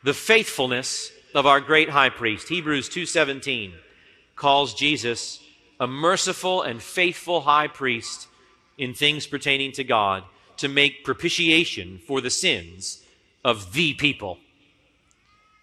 The 0.02 0.14
faithfulness 0.14 1.12
of 1.36 1.46
our 1.46 1.60
great 1.60 1.90
high 1.90 2.08
priest. 2.08 2.48
Hebrews 2.48 2.88
2:17 2.88 3.74
calls 4.38 4.74
Jesus 4.74 5.42
a 5.78 5.88
merciful 5.88 6.62
and 6.62 6.82
faithful 6.82 7.42
high 7.42 7.68
priest 7.68 8.30
in 8.78 8.94
things 8.94 9.28
pertaining 9.28 9.74
to 9.74 9.84
God 9.84 10.24
to 10.58 10.68
make 10.68 11.04
propitiation 11.04 12.00
for 12.06 12.22
the 12.22 12.30
sins 12.30 13.04
of 13.44 13.74
the 13.74 13.94
people. 13.94 14.38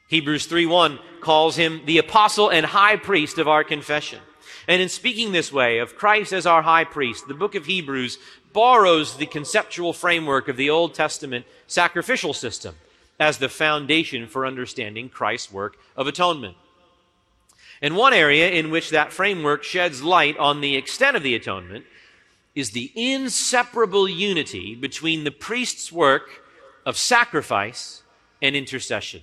Hebrews 0.08 0.46
3:1 0.46 0.98
calls 1.20 1.56
him 1.56 1.82
the 1.86 1.98
apostle 1.98 2.48
and 2.48 2.66
high 2.66 2.96
priest 2.96 3.38
of 3.38 3.46
our 3.46 3.62
confession. 3.62 4.20
And 4.66 4.82
in 4.82 4.88
speaking 4.88 5.32
this 5.32 5.52
way 5.52 5.78
of 5.78 5.96
Christ 5.96 6.32
as 6.32 6.46
our 6.46 6.62
high 6.62 6.84
priest, 6.84 7.28
the 7.28 7.34
book 7.34 7.54
of 7.54 7.66
Hebrews 7.66 8.18
borrows 8.52 9.16
the 9.16 9.26
conceptual 9.26 9.92
framework 9.92 10.48
of 10.48 10.56
the 10.56 10.70
Old 10.70 10.94
Testament 10.94 11.46
sacrificial 11.66 12.34
system 12.34 12.74
as 13.18 13.38
the 13.38 13.48
foundation 13.48 14.26
for 14.26 14.46
understanding 14.46 15.08
Christ's 15.08 15.52
work 15.52 15.76
of 15.96 16.06
atonement. 16.06 16.56
And 17.82 17.96
one 17.96 18.12
area 18.12 18.50
in 18.50 18.70
which 18.70 18.90
that 18.90 19.12
framework 19.12 19.62
sheds 19.62 20.02
light 20.02 20.36
on 20.38 20.60
the 20.60 20.76
extent 20.76 21.16
of 21.16 21.22
the 21.22 21.34
atonement 21.34 21.86
is 22.60 22.70
the 22.70 22.92
inseparable 22.94 24.08
unity 24.08 24.76
between 24.76 25.24
the 25.24 25.32
priest's 25.32 25.90
work 25.90 26.44
of 26.86 26.96
sacrifice 26.96 28.02
and 28.40 28.54
intercession. 28.54 29.22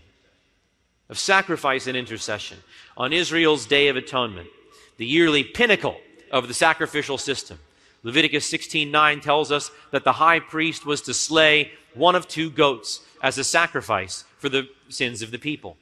Of 1.09 1.17
sacrifice 1.17 1.87
and 1.87 1.95
intercession. 1.95 2.57
On 2.97 3.13
Israel's 3.13 3.65
Day 3.65 3.87
of 3.87 3.95
Atonement, 3.95 4.49
the 4.97 5.05
yearly 5.05 5.43
pinnacle 5.43 5.97
of 6.31 6.49
the 6.49 6.53
sacrificial 6.53 7.17
system. 7.17 7.59
Leviticus 8.03 8.45
16:9 8.49 9.21
tells 9.21 9.51
us 9.51 9.71
that 9.91 10.03
the 10.03 10.13
high 10.13 10.39
priest 10.39 10.85
was 10.85 11.01
to 11.03 11.13
slay 11.13 11.71
one 11.93 12.15
of 12.15 12.27
two 12.27 12.49
goats 12.49 13.01
as 13.21 13.37
a 13.37 13.43
sacrifice 13.43 14.25
for 14.37 14.49
the 14.49 14.67
sins 14.89 15.21
of 15.21 15.31
the 15.31 15.39
people. 15.39 15.77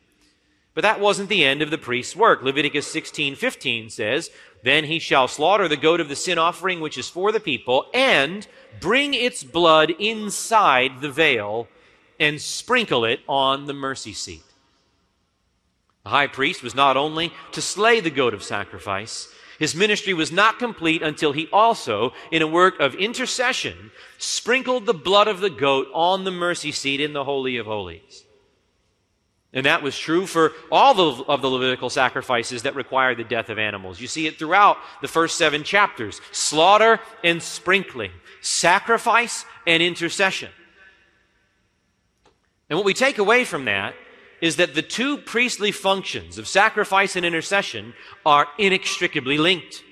But 0.75 0.81
that 0.81 0.99
wasn't 0.99 1.29
the 1.29 1.45
end 1.45 1.61
of 1.61 1.71
the 1.71 1.77
priest's 1.77 2.17
work. 2.17 2.43
Leviticus 2.43 2.85
16:15 2.85 3.89
says, 3.89 4.29
"Then 4.61 4.83
he 4.83 4.99
shall 4.99 5.29
slaughter 5.29 5.69
the 5.69 5.77
goat 5.77 6.01
of 6.01 6.09
the 6.09 6.17
sin 6.17 6.37
offering 6.37 6.81
which 6.81 6.97
is 6.97 7.09
for 7.09 7.31
the 7.31 7.39
people 7.39 7.89
and 7.93 8.45
bring 8.81 9.13
its 9.13 9.43
blood 9.43 9.91
inside 9.91 10.99
the 10.99 11.09
veil 11.09 11.69
and 12.19 12.41
sprinkle 12.41 13.05
it 13.05 13.21
on 13.27 13.67
the 13.67 13.73
mercy 13.73 14.11
seat." 14.11 14.43
The 16.03 16.09
high 16.09 16.27
priest 16.27 16.61
was 16.61 16.75
not 16.75 16.97
only 16.97 17.31
to 17.53 17.61
slay 17.61 18.01
the 18.01 18.09
goat 18.09 18.33
of 18.33 18.43
sacrifice, 18.43 19.33
his 19.57 19.73
ministry 19.73 20.13
was 20.13 20.29
not 20.29 20.59
complete 20.59 21.01
until 21.01 21.31
he 21.31 21.47
also, 21.53 22.13
in 22.31 22.41
a 22.41 22.47
work 22.47 22.77
of 22.81 22.95
intercession, 22.95 23.91
sprinkled 24.17 24.85
the 24.85 24.93
blood 24.93 25.29
of 25.29 25.39
the 25.39 25.49
goat 25.49 25.87
on 25.93 26.25
the 26.25 26.31
mercy 26.31 26.73
seat 26.73 26.99
in 26.99 27.13
the 27.13 27.23
Holy 27.23 27.55
of 27.55 27.65
Holies. 27.65 28.24
And 29.55 29.65
that 29.65 29.81
was 29.81 29.97
true 29.97 30.27
for 30.27 30.51
all 30.69 30.99
of 31.29 31.41
the 31.41 31.49
Levitical 31.49 31.89
sacrifices 31.89 32.63
that 32.63 32.75
required 32.75 33.17
the 33.17 33.23
death 33.23 33.49
of 33.49 33.57
animals. 33.57 34.01
You 34.01 34.07
see 34.07 34.27
it 34.27 34.37
throughout 34.37 34.77
the 35.01 35.07
first 35.07 35.37
seven 35.37 35.63
chapters 35.63 36.19
slaughter 36.31 36.99
and 37.23 37.41
sprinkling, 37.41 38.11
sacrifice 38.41 39.45
and 39.65 39.81
intercession. 39.81 40.51
And 42.69 42.77
what 42.77 42.85
we 42.85 42.93
take 42.93 43.17
away 43.17 43.45
from 43.45 43.65
that 43.65 43.95
is 44.41 44.57
that 44.57 44.75
the 44.75 44.81
two 44.81 45.17
priestly 45.17 45.71
functions 45.71 46.37
of 46.37 46.49
sacrifice 46.49 47.15
and 47.15 47.25
intercession 47.25 47.93
are 48.25 48.47
inextricably 48.59 49.37
linked. 49.37 49.83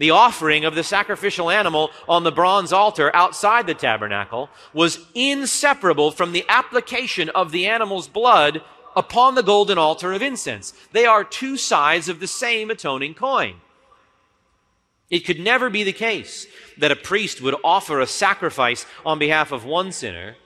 The 0.00 0.12
offering 0.12 0.64
of 0.64 0.74
the 0.74 0.82
sacrificial 0.82 1.50
animal 1.50 1.90
on 2.08 2.24
the 2.24 2.32
bronze 2.32 2.72
altar 2.72 3.14
outside 3.14 3.66
the 3.66 3.74
tabernacle 3.74 4.48
was 4.72 4.98
inseparable 5.14 6.10
from 6.10 6.32
the 6.32 6.46
application 6.48 7.28
of 7.28 7.52
the 7.52 7.66
animal's 7.66 8.08
blood 8.08 8.62
upon 8.96 9.34
the 9.34 9.42
golden 9.42 9.76
altar 9.76 10.14
of 10.14 10.22
incense. 10.22 10.72
They 10.92 11.04
are 11.04 11.22
two 11.22 11.58
sides 11.58 12.08
of 12.08 12.18
the 12.18 12.26
same 12.26 12.70
atoning 12.70 13.12
coin. 13.12 13.56
It 15.10 15.26
could 15.26 15.38
never 15.38 15.68
be 15.68 15.84
the 15.84 15.92
case 15.92 16.46
that 16.78 16.90
a 16.90 16.96
priest 16.96 17.42
would 17.42 17.56
offer 17.62 18.00
a 18.00 18.06
sacrifice 18.06 18.86
on 19.04 19.18
behalf 19.18 19.52
of 19.52 19.66
one 19.66 19.92
sinner 19.92 20.36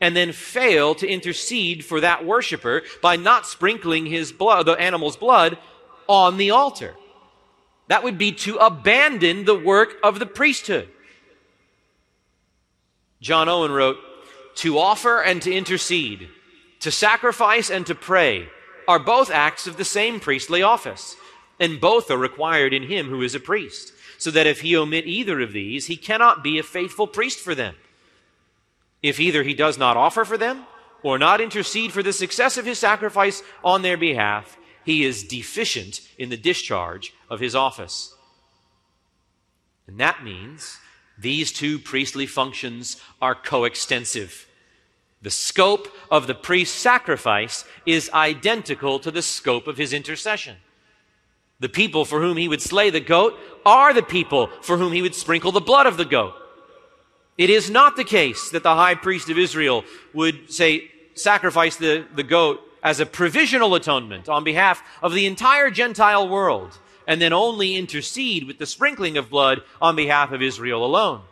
and 0.00 0.16
then 0.16 0.32
fail 0.32 0.94
to 0.94 1.06
intercede 1.06 1.84
for 1.84 2.00
that 2.00 2.24
worshiper 2.24 2.80
by 3.02 3.16
not 3.16 3.46
sprinkling 3.46 4.06
his 4.06 4.32
blood, 4.32 4.64
the 4.64 4.72
animal's 4.72 5.18
blood 5.18 5.58
on 6.08 6.38
the 6.38 6.50
altar. 6.50 6.94
That 7.92 8.04
would 8.04 8.16
be 8.16 8.32
to 8.32 8.56
abandon 8.56 9.44
the 9.44 9.54
work 9.54 9.96
of 10.02 10.18
the 10.18 10.24
priesthood. 10.24 10.88
John 13.20 13.50
Owen 13.50 13.70
wrote, 13.70 13.98
To 14.54 14.78
offer 14.78 15.20
and 15.20 15.42
to 15.42 15.52
intercede, 15.52 16.30
to 16.80 16.90
sacrifice 16.90 17.68
and 17.68 17.84
to 17.84 17.94
pray 17.94 18.48
are 18.88 18.98
both 18.98 19.30
acts 19.30 19.66
of 19.66 19.76
the 19.76 19.84
same 19.84 20.20
priestly 20.20 20.62
office, 20.62 21.16
and 21.60 21.82
both 21.82 22.10
are 22.10 22.16
required 22.16 22.72
in 22.72 22.84
him 22.84 23.10
who 23.10 23.20
is 23.20 23.34
a 23.34 23.40
priest, 23.40 23.92
so 24.16 24.30
that 24.30 24.46
if 24.46 24.62
he 24.62 24.74
omit 24.74 25.06
either 25.06 25.42
of 25.42 25.52
these, 25.52 25.84
he 25.84 25.96
cannot 25.98 26.42
be 26.42 26.58
a 26.58 26.62
faithful 26.62 27.06
priest 27.06 27.40
for 27.40 27.54
them. 27.54 27.74
If 29.02 29.20
either 29.20 29.42
he 29.42 29.52
does 29.52 29.76
not 29.76 29.98
offer 29.98 30.24
for 30.24 30.38
them 30.38 30.64
or 31.02 31.18
not 31.18 31.42
intercede 31.42 31.92
for 31.92 32.02
the 32.02 32.14
success 32.14 32.56
of 32.56 32.64
his 32.64 32.78
sacrifice 32.78 33.42
on 33.62 33.82
their 33.82 33.98
behalf, 33.98 34.56
he 34.84 35.04
is 35.04 35.24
deficient 35.24 36.00
in 36.18 36.28
the 36.28 36.36
discharge 36.36 37.12
of 37.30 37.40
his 37.40 37.54
office. 37.54 38.14
And 39.86 39.98
that 39.98 40.24
means 40.24 40.78
these 41.18 41.52
two 41.52 41.78
priestly 41.78 42.26
functions 42.26 42.96
are 43.20 43.34
coextensive. 43.34 44.46
The 45.20 45.30
scope 45.30 45.88
of 46.10 46.26
the 46.26 46.34
priest's 46.34 46.76
sacrifice 46.76 47.64
is 47.86 48.10
identical 48.12 48.98
to 49.00 49.10
the 49.10 49.22
scope 49.22 49.66
of 49.66 49.78
his 49.78 49.92
intercession. 49.92 50.56
The 51.60 51.68
people 51.68 52.04
for 52.04 52.20
whom 52.20 52.36
he 52.36 52.48
would 52.48 52.60
slay 52.60 52.90
the 52.90 53.00
goat 53.00 53.38
are 53.64 53.94
the 53.94 54.02
people 54.02 54.48
for 54.62 54.78
whom 54.78 54.92
he 54.92 55.02
would 55.02 55.14
sprinkle 55.14 55.52
the 55.52 55.60
blood 55.60 55.86
of 55.86 55.96
the 55.96 56.04
goat. 56.04 56.34
It 57.38 57.50
is 57.50 57.70
not 57.70 57.94
the 57.94 58.04
case 58.04 58.50
that 58.50 58.64
the 58.64 58.74
high 58.74 58.96
priest 58.96 59.30
of 59.30 59.38
Israel 59.38 59.84
would 60.12 60.52
say, 60.52 60.90
sacrifice 61.14 61.76
the, 61.76 62.04
the 62.14 62.24
goat 62.24 62.60
as 62.82 63.00
a 63.00 63.06
provisional 63.06 63.74
atonement 63.74 64.28
on 64.28 64.44
behalf 64.44 64.82
of 65.02 65.12
the 65.12 65.26
entire 65.26 65.70
Gentile 65.70 66.28
world, 66.28 66.78
and 67.06 67.20
then 67.20 67.32
only 67.32 67.76
intercede 67.76 68.44
with 68.46 68.58
the 68.58 68.66
sprinkling 68.66 69.16
of 69.16 69.30
blood 69.30 69.62
on 69.80 69.96
behalf 69.96 70.32
of 70.32 70.42
Israel 70.42 70.84
alone. 70.84 71.22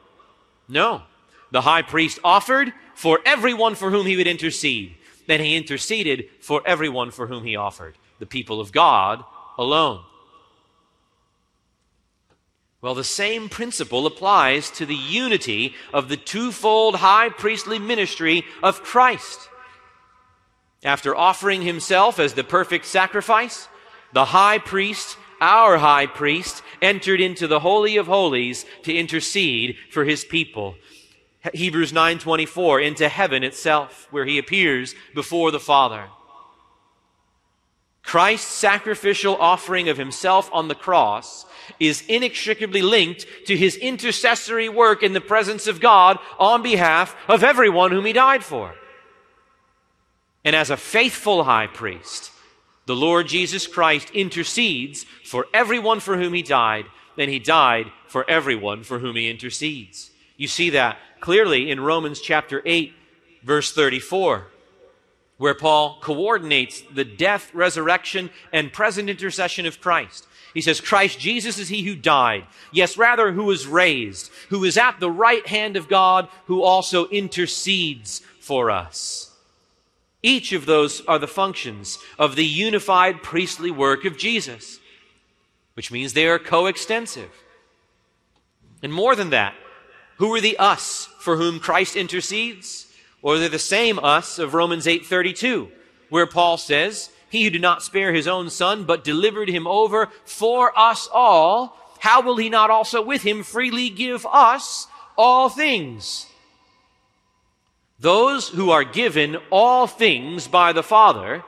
No. 0.68 1.02
The 1.50 1.62
high 1.62 1.82
priest 1.82 2.18
offered 2.22 2.72
for 2.94 3.20
everyone 3.26 3.74
for 3.74 3.90
whom 3.90 4.06
he 4.06 4.16
would 4.16 4.26
intercede. 4.26 4.94
Then 5.26 5.40
he 5.40 5.56
interceded 5.56 6.28
for 6.40 6.62
everyone 6.66 7.10
for 7.10 7.26
whom 7.26 7.44
he 7.44 7.56
offered, 7.56 7.96
the 8.18 8.26
people 8.26 8.60
of 8.60 8.72
God 8.72 9.24
alone. 9.58 10.02
Well, 12.82 12.94
the 12.94 13.04
same 13.04 13.50
principle 13.50 14.06
applies 14.06 14.70
to 14.72 14.86
the 14.86 14.94
unity 14.94 15.74
of 15.92 16.08
the 16.08 16.16
twofold 16.16 16.96
high 16.96 17.28
priestly 17.28 17.78
ministry 17.78 18.44
of 18.62 18.82
Christ. 18.82 19.49
After 20.82 21.14
offering 21.14 21.62
himself 21.62 22.18
as 22.18 22.34
the 22.34 22.44
perfect 22.44 22.86
sacrifice, 22.86 23.68
the 24.12 24.26
high 24.26 24.58
priest, 24.58 25.18
our 25.40 25.78
high 25.78 26.06
priest, 26.06 26.62
entered 26.80 27.20
into 27.20 27.46
the 27.46 27.60
holy 27.60 27.96
of 27.96 28.06
holies 28.06 28.64
to 28.84 28.94
intercede 28.94 29.76
for 29.90 30.04
his 30.04 30.24
people. 30.24 30.76
Hebrews 31.54 31.92
9:24 31.92 32.80
into 32.80 33.08
heaven 33.08 33.42
itself 33.42 34.06
where 34.10 34.24
he 34.24 34.38
appears 34.38 34.94
before 35.14 35.50
the 35.50 35.60
Father. 35.60 36.08
Christ's 38.02 38.50
sacrificial 38.50 39.36
offering 39.36 39.88
of 39.88 39.98
himself 39.98 40.50
on 40.52 40.68
the 40.68 40.74
cross 40.74 41.44
is 41.78 42.02
inextricably 42.08 42.82
linked 42.82 43.26
to 43.46 43.56
his 43.56 43.76
intercessory 43.76 44.68
work 44.68 45.02
in 45.02 45.12
the 45.12 45.20
presence 45.20 45.66
of 45.66 45.80
God 45.80 46.18
on 46.38 46.62
behalf 46.62 47.14
of 47.28 47.44
everyone 47.44 47.92
whom 47.92 48.06
he 48.06 48.12
died 48.12 48.42
for. 48.42 48.74
And 50.44 50.56
as 50.56 50.70
a 50.70 50.76
faithful 50.76 51.44
high 51.44 51.66
priest, 51.66 52.32
the 52.86 52.96
Lord 52.96 53.28
Jesus 53.28 53.66
Christ 53.66 54.10
intercedes 54.10 55.04
for 55.24 55.46
everyone 55.52 56.00
for 56.00 56.16
whom 56.16 56.32
he 56.32 56.42
died, 56.42 56.86
then 57.16 57.28
he 57.28 57.38
died 57.38 57.90
for 58.06 58.28
everyone 58.28 58.82
for 58.82 58.98
whom 58.98 59.16
he 59.16 59.28
intercedes. 59.28 60.10
You 60.36 60.48
see 60.48 60.70
that 60.70 60.98
clearly 61.20 61.70
in 61.70 61.80
Romans 61.80 62.20
chapter 62.20 62.62
8, 62.64 62.92
verse 63.44 63.72
34 63.72 64.46
where 65.40 65.54
Paul 65.54 65.96
coordinates 66.02 66.82
the 66.94 67.02
death, 67.02 67.50
resurrection, 67.54 68.28
and 68.52 68.70
present 68.70 69.08
intercession 69.08 69.64
of 69.64 69.80
Christ. 69.80 70.26
He 70.52 70.60
says, 70.60 70.82
Christ 70.82 71.18
Jesus 71.18 71.58
is 71.58 71.70
he 71.70 71.82
who 71.82 71.96
died. 71.96 72.44
Yes, 72.72 72.98
rather, 72.98 73.32
who 73.32 73.44
was 73.44 73.66
raised, 73.66 74.30
who 74.50 74.64
is 74.64 74.76
at 74.76 75.00
the 75.00 75.10
right 75.10 75.46
hand 75.46 75.78
of 75.78 75.88
God, 75.88 76.28
who 76.44 76.62
also 76.62 77.08
intercedes 77.08 78.20
for 78.38 78.70
us. 78.70 79.29
Each 80.22 80.52
of 80.52 80.66
those 80.66 81.00
are 81.06 81.18
the 81.18 81.26
functions 81.26 81.98
of 82.18 82.36
the 82.36 82.44
unified 82.44 83.22
priestly 83.22 83.70
work 83.70 84.04
of 84.04 84.18
Jesus, 84.18 84.78
which 85.74 85.90
means 85.90 86.12
they 86.12 86.26
are 86.26 86.38
coextensive. 86.38 87.30
And 88.82 88.92
more 88.92 89.14
than 89.14 89.30
that, 89.30 89.54
who 90.18 90.34
are 90.34 90.40
the 90.40 90.58
us 90.58 91.08
for 91.20 91.36
whom 91.36 91.60
Christ 91.60 91.96
intercedes? 91.96 92.86
Or 93.22 93.38
they're 93.38 93.48
the 93.48 93.58
same 93.58 93.98
us 93.98 94.38
of 94.38 94.54
Romans 94.54 94.86
8:32, 94.86 95.70
where 96.08 96.26
Paul 96.26 96.56
says, 96.56 97.10
"He 97.28 97.44
who 97.44 97.50
did 97.50 97.62
not 97.62 97.82
spare 97.82 98.12
his 98.12 98.26
own 98.26 98.50
son, 98.50 98.84
but 98.84 99.04
delivered 99.04 99.48
him 99.48 99.66
over 99.66 100.10
for 100.24 100.78
us 100.78 101.08
all, 101.12 101.96
how 102.00 102.22
will 102.22 102.36
he 102.36 102.48
not 102.48 102.70
also 102.70 103.02
with 103.02 103.22
him 103.22 103.42
freely 103.42 103.90
give 103.90 104.26
us 104.26 104.86
all 105.16 105.48
things?" 105.48 106.26
Those 108.00 108.48
who 108.48 108.70
are 108.70 108.82
given 108.82 109.36
all 109.50 109.86
things 109.86 110.48
by 110.48 110.72
the 110.72 110.82
Father 110.82 111.44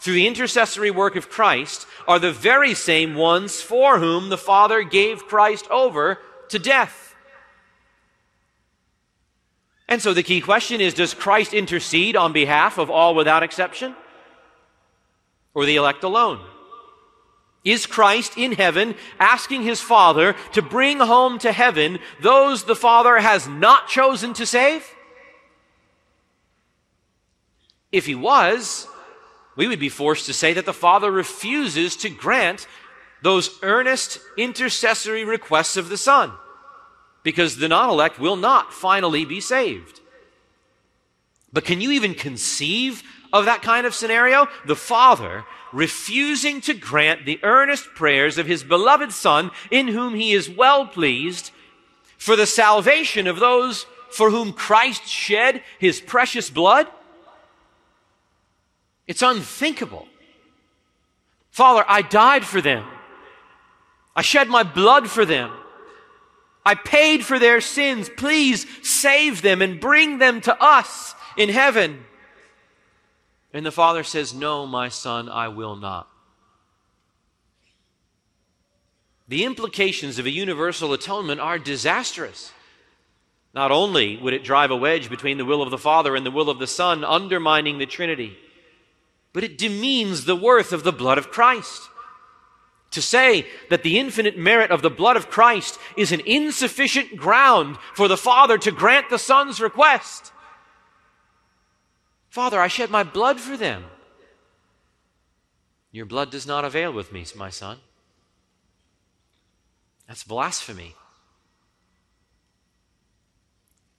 through 0.00 0.14
the 0.14 0.26
intercessory 0.26 0.90
work 0.90 1.16
of 1.16 1.28
Christ 1.28 1.86
are 2.08 2.18
the 2.18 2.32
very 2.32 2.74
same 2.74 3.14
ones 3.14 3.60
for 3.60 3.98
whom 3.98 4.30
the 4.30 4.38
Father 4.38 4.82
gave 4.82 5.26
Christ 5.26 5.68
over 5.70 6.18
to 6.48 6.58
death. 6.58 7.14
And 9.86 10.00
so 10.00 10.14
the 10.14 10.22
key 10.22 10.40
question 10.40 10.80
is 10.80 10.94
Does 10.94 11.12
Christ 11.12 11.52
intercede 11.52 12.16
on 12.16 12.32
behalf 12.32 12.78
of 12.78 12.90
all 12.90 13.14
without 13.14 13.42
exception? 13.42 13.94
Or 15.52 15.66
the 15.66 15.76
elect 15.76 16.02
alone? 16.04 16.40
Is 17.64 17.84
Christ 17.84 18.38
in 18.38 18.52
heaven 18.52 18.94
asking 19.20 19.62
his 19.62 19.82
Father 19.82 20.34
to 20.52 20.62
bring 20.62 20.98
home 20.98 21.38
to 21.40 21.52
heaven 21.52 21.98
those 22.20 22.64
the 22.64 22.74
Father 22.74 23.18
has 23.18 23.46
not 23.46 23.88
chosen 23.88 24.32
to 24.34 24.46
save? 24.46 24.84
If 27.92 28.06
he 28.06 28.14
was, 28.14 28.88
we 29.54 29.68
would 29.68 29.78
be 29.78 29.88
forced 29.90 30.26
to 30.26 30.32
say 30.32 30.54
that 30.54 30.64
the 30.64 30.72
Father 30.72 31.10
refuses 31.10 31.94
to 31.96 32.08
grant 32.08 32.66
those 33.22 33.58
earnest 33.62 34.18
intercessory 34.36 35.24
requests 35.24 35.76
of 35.76 35.88
the 35.88 35.96
Son 35.96 36.32
because 37.22 37.56
the 37.56 37.68
non 37.68 37.90
elect 37.90 38.18
will 38.18 38.36
not 38.36 38.72
finally 38.72 39.24
be 39.24 39.40
saved. 39.40 40.00
But 41.52 41.64
can 41.64 41.80
you 41.80 41.90
even 41.90 42.14
conceive 42.14 43.02
of 43.32 43.44
that 43.44 43.62
kind 43.62 43.86
of 43.86 43.94
scenario? 43.94 44.48
The 44.66 44.76
Father 44.76 45.44
refusing 45.72 46.60
to 46.62 46.74
grant 46.74 47.24
the 47.24 47.38
earnest 47.42 47.94
prayers 47.94 48.38
of 48.38 48.46
his 48.46 48.64
beloved 48.64 49.12
Son, 49.12 49.50
in 49.70 49.88
whom 49.88 50.14
he 50.14 50.32
is 50.32 50.50
well 50.50 50.86
pleased, 50.86 51.50
for 52.18 52.36
the 52.36 52.46
salvation 52.46 53.26
of 53.26 53.38
those 53.38 53.86
for 54.10 54.30
whom 54.30 54.52
Christ 54.52 55.06
shed 55.06 55.62
his 55.78 56.00
precious 56.00 56.50
blood? 56.50 56.86
It's 59.12 59.20
unthinkable. 59.20 60.08
Father, 61.50 61.84
I 61.86 62.00
died 62.00 62.46
for 62.46 62.62
them. 62.62 62.82
I 64.16 64.22
shed 64.22 64.48
my 64.48 64.62
blood 64.62 65.10
for 65.10 65.26
them. 65.26 65.52
I 66.64 66.76
paid 66.76 67.22
for 67.22 67.38
their 67.38 67.60
sins. 67.60 68.08
Please 68.08 68.66
save 68.82 69.42
them 69.42 69.60
and 69.60 69.78
bring 69.78 70.16
them 70.16 70.40
to 70.40 70.56
us 70.58 71.14
in 71.36 71.50
heaven. 71.50 72.06
And 73.52 73.66
the 73.66 73.70
Father 73.70 74.02
says, 74.02 74.32
No, 74.32 74.66
my 74.66 74.88
Son, 74.88 75.28
I 75.28 75.48
will 75.48 75.76
not. 75.76 76.08
The 79.28 79.44
implications 79.44 80.18
of 80.18 80.24
a 80.24 80.30
universal 80.30 80.94
atonement 80.94 81.38
are 81.38 81.58
disastrous. 81.58 82.50
Not 83.52 83.70
only 83.70 84.16
would 84.16 84.32
it 84.32 84.42
drive 84.42 84.70
a 84.70 84.76
wedge 84.76 85.10
between 85.10 85.36
the 85.36 85.44
will 85.44 85.60
of 85.60 85.70
the 85.70 85.76
Father 85.76 86.16
and 86.16 86.24
the 86.24 86.30
will 86.30 86.48
of 86.48 86.58
the 86.58 86.66
Son, 86.66 87.04
undermining 87.04 87.76
the 87.76 87.84
Trinity, 87.84 88.38
but 89.32 89.44
it 89.44 89.58
demeans 89.58 90.24
the 90.24 90.36
worth 90.36 90.72
of 90.72 90.84
the 90.84 90.92
blood 90.92 91.18
of 91.18 91.30
Christ. 91.30 91.88
To 92.92 93.00
say 93.00 93.46
that 93.70 93.82
the 93.82 93.98
infinite 93.98 94.36
merit 94.36 94.70
of 94.70 94.82
the 94.82 94.90
blood 94.90 95.16
of 95.16 95.30
Christ 95.30 95.78
is 95.96 96.12
an 96.12 96.20
insufficient 96.26 97.16
ground 97.16 97.78
for 97.94 98.06
the 98.06 98.18
Father 98.18 98.58
to 98.58 98.70
grant 98.70 99.08
the 99.08 99.18
Son's 99.18 99.60
request. 99.60 100.32
Father, 102.28 102.60
I 102.60 102.68
shed 102.68 102.90
my 102.90 103.02
blood 103.02 103.40
for 103.40 103.56
them. 103.56 103.84
Your 105.90 106.06
blood 106.06 106.30
does 106.30 106.46
not 106.46 106.64
avail 106.64 106.92
with 106.92 107.12
me, 107.12 107.24
my 107.36 107.50
son. 107.50 107.78
That's 110.08 110.24
blasphemy. 110.24 110.94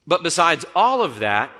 But 0.05 0.23
besides 0.23 0.65
all 0.75 1.01
of 1.01 1.19
that, 1.19 1.51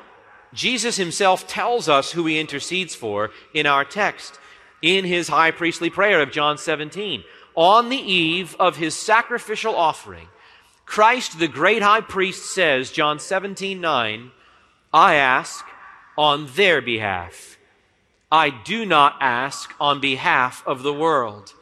Jesus 0.54 0.98
himself 0.98 1.48
tells 1.48 1.90
us 1.90 2.12
who 2.12 2.26
he 2.26 2.40
intercedes 2.40 2.96
for 2.96 3.32
in 3.54 3.66
our 3.66 3.84
text 3.84 4.40
in 4.82 5.06
his 5.06 5.30
high 5.30 5.52
priestly 5.52 5.90
prayer 5.90 6.22
of 6.22 6.32
John 6.32 6.58
17. 6.58 7.24
On 7.56 7.90
the 7.90 7.98
eve 7.98 8.56
of 8.60 8.78
his 8.78 8.96
sacrificial 8.96 9.76
offering, 9.76 10.28
Christ, 10.86 11.40
the 11.40 11.48
great 11.48 11.82
high 11.82 12.02
priest, 12.02 12.54
says, 12.54 12.92
John 12.92 13.20
17, 13.20 13.80
9, 13.80 14.32
I 14.94 15.16
ask 15.16 15.66
on 16.18 16.48
their 16.56 16.82
behalf. 16.82 17.58
I 18.32 18.50
do 18.50 18.86
not 18.86 19.16
ask 19.22 19.74
on 19.80 20.02
behalf 20.02 20.64
of 20.66 20.84
the 20.84 20.94
world, 20.94 21.54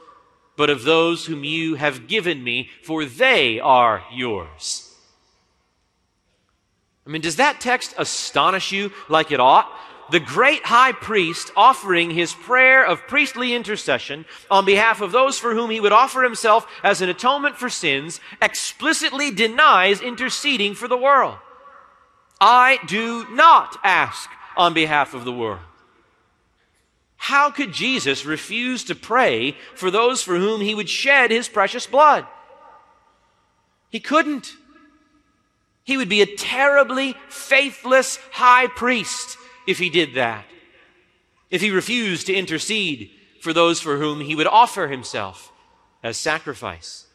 but 0.57 0.69
of 0.69 0.83
those 0.83 1.25
whom 1.25 1.43
you 1.43 1.75
have 1.75 2.07
given 2.07 2.43
me, 2.43 2.69
for 2.81 3.05
they 3.05 3.59
are 3.59 4.03
yours. 4.11 4.90
I 7.05 7.09
mean, 7.09 7.21
does 7.21 7.37
that 7.37 7.61
text 7.61 7.93
astonish 7.97 8.71
you 8.71 8.91
like 9.09 9.31
it 9.31 9.39
ought? 9.39 9.71
The 10.11 10.19
great 10.19 10.65
high 10.65 10.91
priest 10.91 11.51
offering 11.55 12.11
his 12.11 12.33
prayer 12.33 12.85
of 12.85 13.07
priestly 13.07 13.53
intercession 13.53 14.25
on 14.49 14.65
behalf 14.65 14.99
of 14.99 15.11
those 15.11 15.39
for 15.39 15.53
whom 15.53 15.69
he 15.69 15.79
would 15.79 15.93
offer 15.93 16.21
himself 16.21 16.67
as 16.83 17.01
an 17.01 17.09
atonement 17.09 17.55
for 17.55 17.69
sins 17.69 18.19
explicitly 18.41 19.31
denies 19.31 20.01
interceding 20.01 20.75
for 20.75 20.87
the 20.89 20.97
world. 20.97 21.37
I 22.41 22.79
do 22.87 23.25
not 23.29 23.77
ask 23.83 24.29
on 24.57 24.73
behalf 24.73 25.13
of 25.13 25.23
the 25.23 25.31
world. 25.31 25.61
How 27.15 27.51
could 27.51 27.71
Jesus 27.71 28.25
refuse 28.25 28.83
to 28.85 28.95
pray 28.95 29.55
for 29.75 29.91
those 29.91 30.23
for 30.23 30.35
whom 30.37 30.59
he 30.59 30.75
would 30.75 30.89
shed 30.89 31.31
his 31.31 31.47
precious 31.47 31.85
blood? 31.85 32.25
He 33.89 33.99
couldn't. 33.99 34.51
He 35.83 35.97
would 35.97 36.09
be 36.09 36.21
a 36.21 36.35
terribly 36.35 37.15
faithless 37.29 38.17
high 38.31 38.67
priest 38.67 39.37
if 39.67 39.79
he 39.79 39.89
did 39.89 40.15
that. 40.15 40.45
If 41.49 41.61
he 41.61 41.71
refused 41.71 42.27
to 42.27 42.33
intercede 42.33 43.11
for 43.41 43.53
those 43.53 43.81
for 43.81 43.97
whom 43.97 44.21
he 44.21 44.35
would 44.35 44.47
offer 44.47 44.87
himself 44.87 45.51
as 46.03 46.17
sacrifice. 46.17 47.07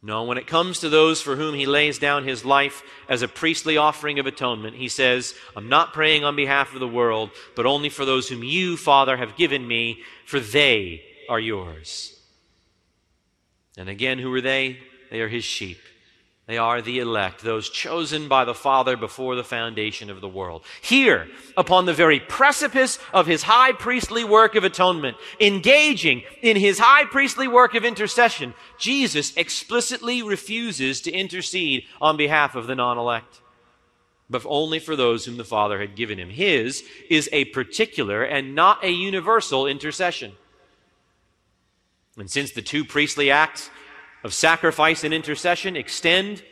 No, 0.00 0.24
when 0.24 0.38
it 0.38 0.46
comes 0.46 0.80
to 0.80 0.88
those 0.88 1.20
for 1.20 1.34
whom 1.34 1.54
he 1.54 1.66
lays 1.66 1.98
down 1.98 2.22
his 2.22 2.44
life 2.44 2.82
as 3.08 3.22
a 3.22 3.28
priestly 3.28 3.76
offering 3.76 4.20
of 4.20 4.26
atonement, 4.26 4.76
he 4.76 4.88
says, 4.88 5.34
I'm 5.56 5.68
not 5.68 5.92
praying 5.92 6.24
on 6.24 6.36
behalf 6.36 6.72
of 6.72 6.78
the 6.80 6.86
world, 6.86 7.30
but 7.56 7.66
only 7.66 7.88
for 7.88 8.04
those 8.04 8.28
whom 8.28 8.44
you, 8.44 8.76
Father, 8.76 9.16
have 9.16 9.36
given 9.36 9.66
me, 9.66 10.02
for 10.24 10.38
they 10.38 11.02
are 11.28 11.40
yours. 11.40 12.16
And 13.76 13.88
again, 13.88 14.18
who 14.18 14.32
are 14.34 14.40
they? 14.40 14.78
They 15.10 15.20
are 15.20 15.28
his 15.28 15.44
sheep. 15.44 15.78
They 16.48 16.56
are 16.56 16.80
the 16.80 17.00
elect, 17.00 17.42
those 17.42 17.68
chosen 17.68 18.26
by 18.26 18.46
the 18.46 18.54
Father 18.54 18.96
before 18.96 19.36
the 19.36 19.44
foundation 19.44 20.08
of 20.08 20.22
the 20.22 20.28
world. 20.30 20.64
Here, 20.80 21.28
upon 21.58 21.84
the 21.84 21.92
very 21.92 22.20
precipice 22.20 22.98
of 23.12 23.26
his 23.26 23.42
high 23.42 23.72
priestly 23.72 24.24
work 24.24 24.54
of 24.54 24.64
atonement, 24.64 25.18
engaging 25.38 26.22
in 26.40 26.56
his 26.56 26.78
high 26.78 27.04
priestly 27.04 27.48
work 27.48 27.74
of 27.74 27.84
intercession, 27.84 28.54
Jesus 28.78 29.36
explicitly 29.36 30.22
refuses 30.22 31.02
to 31.02 31.12
intercede 31.12 31.84
on 32.00 32.16
behalf 32.16 32.54
of 32.54 32.66
the 32.66 32.74
non-elect, 32.74 33.42
but 34.30 34.42
only 34.46 34.78
for 34.78 34.96
those 34.96 35.26
whom 35.26 35.36
the 35.36 35.44
Father 35.44 35.78
had 35.78 35.96
given 35.96 36.18
him. 36.18 36.30
His 36.30 36.82
is 37.10 37.28
a 37.30 37.44
particular 37.44 38.22
and 38.22 38.54
not 38.54 38.82
a 38.82 38.90
universal 38.90 39.66
intercession. 39.66 40.32
And 42.16 42.30
since 42.30 42.52
the 42.52 42.62
two 42.62 42.86
priestly 42.86 43.30
acts 43.30 43.68
of 44.24 44.34
sacrifice 44.34 45.04
and 45.04 45.14
intercession 45.14 45.76
extend 45.76 46.42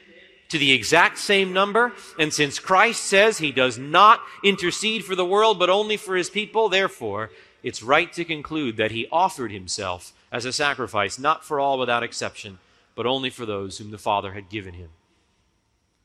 to 0.49 0.59
the 0.59 0.73
exact 0.73 1.19
same 1.19 1.53
number. 1.53 1.93
And 2.19 2.33
since 2.33 2.59
Christ 2.59 3.05
says 3.05 3.39
he 3.39 3.53
does 3.53 3.79
not 3.79 4.21
intercede 4.45 5.05
for 5.05 5.15
the 5.15 5.27
world, 5.27 5.59
but 5.59 5.71
only 5.71 5.97
for 5.97 6.17
his 6.17 6.31
people, 6.31 6.69
therefore, 6.69 7.31
it's 7.63 7.83
right 7.83 8.13
to 8.13 8.25
conclude 8.25 8.77
that 8.77 8.93
he 8.93 9.09
offered 9.11 9.51
himself 9.51 10.13
as 10.31 10.45
a 10.45 10.53
sacrifice, 10.53 11.19
not 11.19 11.45
for 11.45 11.59
all 11.59 11.79
without 11.79 12.03
exception, 12.03 12.59
but 12.95 13.07
only 13.07 13.31
for 13.31 13.45
those 13.45 13.79
whom 13.79 13.91
the 13.91 13.99
Father 13.99 14.33
had 14.33 14.49
given 14.49 14.75
him. 14.75 14.91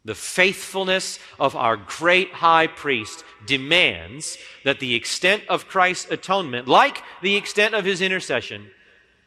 The 0.04 0.15
faithfulness 0.15 1.19
of 1.39 1.56
our 1.56 1.78
great 1.78 2.34
high 2.34 2.65
priest 2.65 3.24
demands 3.45 4.39
that 4.65 4.80
the 4.80 4.95
extent 4.95 5.43
of 5.47 5.67
Christ's 5.67 6.10
atonement, 6.10 6.67
like 6.67 7.04
the 7.21 7.36
extent 7.36 7.76
of 7.76 7.86
his 7.86 8.02
intercession, 8.02 8.71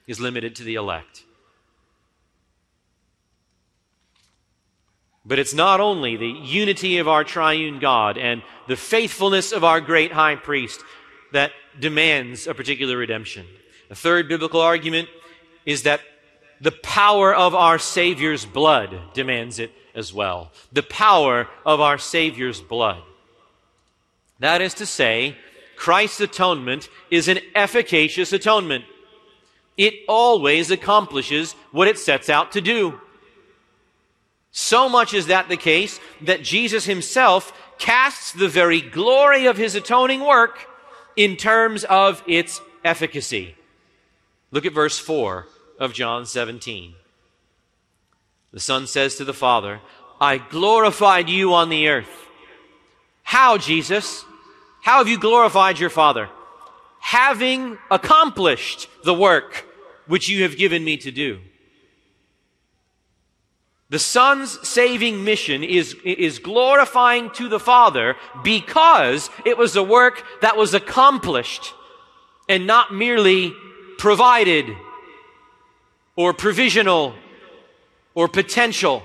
is 0.09 0.19
limited 0.19 0.57
to 0.57 0.65
the 0.65 0.75
elect. 0.75 1.23
But 5.27 5.39
it's 5.39 5.55
not 5.55 5.81
only 5.81 6.17
the 6.17 6.27
unity 6.27 6.99
of 6.99 7.09
our 7.09 7.25
triune 7.25 7.79
God 7.79 8.19
and 8.19 8.43
the 8.69 8.77
faithfulness 8.77 9.53
of 9.53 9.65
our 9.65 9.81
great 9.81 10.13
high 10.13 10.37
priest 10.37 10.83
that 11.33 11.53
demands 11.79 12.47
a 12.47 12.55
particular 12.55 12.97
redemption. 12.97 13.47
A 13.91 13.95
third 13.95 14.29
biblical 14.29 14.61
argument 14.61 15.09
is 15.65 15.85
that 15.85 16.01
the 16.61 16.73
power 16.73 17.35
of 17.35 17.55
our 17.55 17.79
Savior's 17.79 18.45
blood 18.45 18.99
demands 19.13 19.59
it 19.59 19.73
as 19.95 20.13
well. 20.13 20.53
The 20.73 20.83
power 20.83 21.49
of 21.65 21.81
our 21.81 21.99
Savior's 21.99 22.61
blood. 22.61 23.03
That 24.41 24.61
is 24.61 24.75
to 24.75 24.87
say, 24.87 25.37
Christ's 25.77 26.21
atonement 26.21 26.89
is 27.11 27.29
an 27.29 27.39
efficacious 27.55 28.33
atonement. 28.33 28.85
It 29.77 29.95
always 30.09 30.71
accomplishes 30.71 31.53
what 31.73 31.89
it 31.89 31.99
sets 31.99 32.29
out 32.29 32.53
to 32.53 32.61
do. 32.61 33.01
So 34.57 34.89
much 34.89 35.15
is 35.15 35.27
that 35.27 35.49
the 35.49 35.57
case 35.57 35.99
that 36.21 36.45
Jesus 36.45 36.85
himself 36.85 37.53
casts 37.77 38.31
the 38.31 38.47
very 38.47 38.81
glory 38.81 39.47
of 39.47 39.57
his 39.57 39.75
atoning 39.75 40.21
work 40.21 40.69
in 41.17 41.37
terms 41.37 41.83
of 41.83 42.23
its 42.25 42.61
efficacy. 42.85 43.57
Look 44.53 44.65
at 44.65 44.73
verse 44.73 44.97
4 44.97 45.49
of 45.81 45.93
John 45.93 46.25
17. 46.25 46.95
The 48.53 48.61
Son 48.61 48.87
says 48.87 49.17
to 49.17 49.25
the 49.25 49.35
Father, 49.35 49.81
I 50.21 50.39
glorified 50.39 51.29
you 51.29 51.53
on 51.53 51.69
the 51.69 51.89
earth. 51.89 52.29
How, 53.25 53.59
Jesus? 53.59 54.25
How 54.83 54.99
have 54.99 55.09
you 55.09 55.19
glorified 55.19 55.81
your 55.81 55.91
Father? 55.91 56.29
Having 57.01 57.77
accomplished 57.91 58.89
the 59.03 59.15
work 59.15 59.67
which 60.07 60.29
you 60.29 60.45
have 60.45 60.57
given 60.57 60.85
me 60.85 60.97
to 60.99 61.11
do. 61.11 61.41
The 63.95 64.01
Son's 64.01 64.59
saving 64.69 65.23
mission 65.23 65.63
is, 65.63 65.95
is 66.03 66.41
glorifying 66.41 67.31
to 67.35 67.49
the 67.49 67.61
Father 67.61 68.17
because 68.43 69.31
it 69.47 69.57
was 69.57 69.77
a 69.77 69.85
work 69.85 70.25
that 70.41 70.57
was 70.57 70.75
accomplished 70.75 71.73
and 72.49 72.67
not 72.67 72.93
merely 72.93 73.55
provided 73.97 74.67
or 76.17 76.33
provisional 76.33 77.15
or 78.17 78.27
potential. 78.27 79.05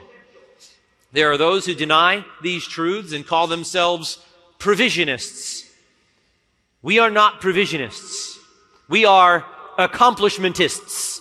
There 1.12 1.32
are 1.32 1.38
those 1.38 1.68
who 1.68 1.76
deny 1.76 2.26
these 2.42 2.66
truths 2.66 3.14
and 3.14 3.28
call 3.28 3.46
themselves 3.46 4.18
provisionists. 4.58 5.70
We 6.82 6.98
are 6.98 7.12
not 7.12 7.42
provisionists. 7.42 8.40
We 8.88 9.06
are 9.06 9.46
accomplishmentists. 9.78 11.19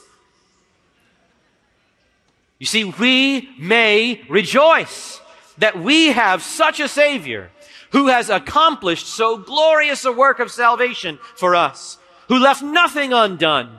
You 2.59 2.67
see, 2.67 2.85
we 2.85 3.51
may 3.59 4.23
rejoice 4.29 5.21
that 5.59 5.81
we 5.81 6.09
have 6.09 6.43
such 6.43 6.81
a 6.81 6.89
Savior 6.89 7.51
who 7.91 8.09
has 8.09 8.29
accomplished 8.31 9.07
so 9.07 9.39
glorious 9.39 10.05
a 10.05 10.13
work 10.13 10.41
of 10.41 10.51
salvation 10.51 11.19
for 11.37 11.55
us, 11.55 11.99
who 12.29 12.39
left 12.39 12.63
nothing 12.63 13.13
undone, 13.13 13.79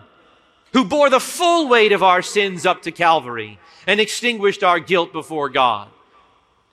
who 0.74 0.86
bore 0.86 1.10
the 1.10 1.20
full 1.20 1.68
weight 1.68 1.92
of 1.92 2.02
our 2.04 2.22
sins 2.22 2.66
up 2.66 2.82
to 2.84 2.92
Calvary 2.92 3.60
and 3.86 4.00
extinguished 4.00 4.64
our 4.64 4.80
guilt 4.80 5.12
before 5.14 5.50
God. 5.50 5.90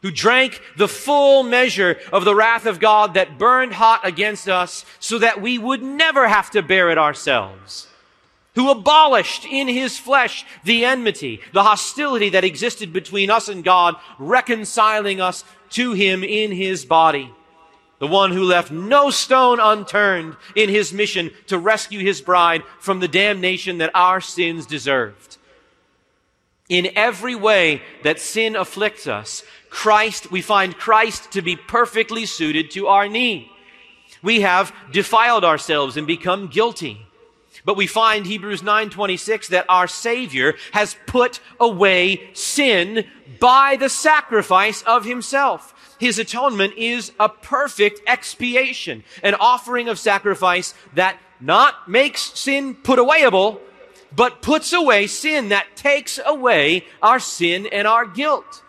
who 0.03 0.11
drank 0.13 0.61
the 0.77 0.87
full 0.87 1.43
measure 1.43 1.99
of 2.13 2.25
the 2.25 2.35
wrath 2.35 2.65
of 2.67 2.79
God 2.79 3.15
that 3.15 3.39
burned 3.39 3.73
hot 3.73 4.07
against 4.07 4.49
us 4.49 4.85
so 5.01 5.19
that 5.19 5.41
we 5.43 5.59
would 5.59 5.83
never 5.83 6.29
have 6.29 6.49
to 6.51 6.63
bear 6.63 6.91
it 6.91 6.99
ourselves, 6.99 7.89
who 8.57 8.71
abolished 8.71 9.45
in 9.45 9.69
his 9.69 9.97
flesh 9.97 10.45
the 10.65 10.85
enmity, 10.85 11.41
the 11.53 11.63
hostility 11.63 12.31
that 12.31 12.43
existed 12.45 12.93
between 12.93 13.31
us 13.31 13.49
and 13.49 13.63
God, 13.63 13.95
reconciling 14.19 15.21
us 15.21 15.45
to 15.71 15.93
him 15.93 16.25
in 16.25 16.51
his 16.51 16.85
body. 16.85 17.31
The 17.99 18.07
one 18.07 18.33
who 18.33 18.43
left 18.43 18.71
no 18.71 19.11
stone 19.11 19.61
unturned 19.61 20.37
in 20.55 20.69
his 20.69 20.93
mission 20.93 21.31
to 21.47 21.59
rescue 21.59 22.01
his 22.01 22.21
bride 22.21 22.63
from 22.81 23.01
the 23.01 23.09
damnation 23.09 23.79
that 23.79 23.93
our 23.95 24.21
sins 24.21 24.67
deserved. 24.67 25.37
In 26.69 26.91
every 26.97 27.35
way 27.35 27.83
that 28.03 28.21
sin 28.21 28.57
afflicts 28.57 29.07
us, 29.07 29.45
Christ, 29.71 30.31
we 30.31 30.43
find 30.43 30.77
Christ 30.77 31.33
to 31.33 31.43
be 31.43 31.57
perfectly 31.57 32.27
suited 32.27 32.71
to 32.73 32.87
our 32.89 33.09
need. 33.09 33.49
We 34.23 34.41
have 34.41 34.75
defiled 34.93 35.45
ourselves 35.45 35.97
and 35.97 36.07
become 36.07 36.49
guilty. 36.49 37.07
But 37.67 37.77
we 37.77 37.89
find 37.89 38.27
Hebrews 38.27 38.63
9:26 38.63 39.49
that 39.49 39.67
our 39.69 39.89
savior 39.89 40.55
has 40.71 40.97
put 41.07 41.41
away 41.59 42.31
sin 42.33 43.05
by 43.41 43.77
the 43.77 43.91
sacrifice 43.91 44.83
of 44.83 45.05
himself. 45.05 45.75
His 45.99 46.19
atonement 46.19 46.75
is 46.77 47.11
a 47.19 47.29
perfect 47.29 48.01
expiation, 48.07 49.03
an 49.23 49.35
offering 49.35 49.89
of 49.89 49.99
sacrifice 49.99 50.75
that 50.95 51.19
not 51.41 51.89
makes 51.89 52.39
sin 52.39 52.75
put 52.77 53.01
awayable, 53.01 53.59
but 54.15 54.43
puts 54.43 54.73
away 54.73 55.09
sin 55.09 55.49
that 55.49 55.75
takes 55.75 56.21
away 56.25 56.85
our 57.03 57.19
sin 57.19 57.67
and 57.67 57.89
our 57.89 58.07
guilt. 58.07 58.63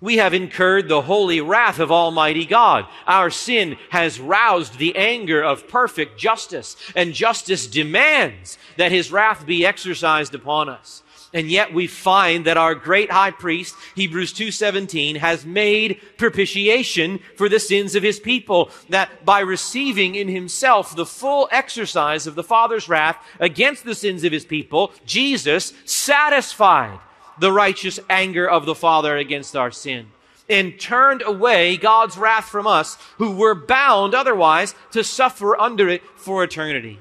We 0.00 0.16
have 0.16 0.32
incurred 0.32 0.88
the 0.88 1.02
holy 1.02 1.40
wrath 1.42 1.78
of 1.78 1.92
Almighty 1.92 2.46
God. 2.46 2.86
Our 3.06 3.30
sin 3.30 3.76
has 3.90 4.18
roused 4.18 4.78
the 4.78 4.96
anger 4.96 5.42
of 5.42 5.68
perfect 5.68 6.18
justice, 6.18 6.76
and 6.96 7.12
justice 7.12 7.66
demands 7.66 8.56
that 8.78 8.92
his 8.92 9.12
wrath 9.12 9.44
be 9.44 9.66
exercised 9.66 10.34
upon 10.34 10.70
us. 10.70 11.02
And 11.32 11.48
yet 11.48 11.72
we 11.72 11.86
find 11.86 12.46
that 12.46 12.56
our 12.56 12.74
great 12.74 13.10
high 13.10 13.30
priest, 13.30 13.76
Hebrews 13.94 14.32
2.17, 14.34 15.16
has 15.16 15.46
made 15.46 16.00
propitiation 16.16 17.20
for 17.36 17.48
the 17.48 17.60
sins 17.60 17.94
of 17.94 18.02
his 18.02 18.18
people. 18.18 18.70
That 18.88 19.24
by 19.24 19.40
receiving 19.40 20.16
in 20.16 20.26
himself 20.26 20.96
the 20.96 21.06
full 21.06 21.48
exercise 21.52 22.26
of 22.26 22.34
the 22.34 22.42
Father's 22.42 22.88
wrath 22.88 23.16
against 23.38 23.84
the 23.84 23.94
sins 23.94 24.24
of 24.24 24.32
his 24.32 24.44
people, 24.44 24.92
Jesus 25.04 25.72
satisfied 25.84 26.98
the 27.40 27.52
righteous 27.52 27.98
anger 28.08 28.48
of 28.48 28.66
the 28.66 28.74
Father 28.74 29.16
against 29.16 29.56
our 29.56 29.70
sin 29.70 30.06
and 30.50 30.78
turned 30.78 31.22
away 31.24 31.76
God's 31.76 32.18
wrath 32.18 32.46
from 32.46 32.66
us 32.66 32.98
who 33.18 33.30
were 33.30 33.54
bound 33.54 34.14
otherwise 34.14 34.74
to 34.90 35.04
suffer 35.04 35.58
under 35.58 35.88
it 35.88 36.02
for 36.16 36.42
eternity. 36.42 36.98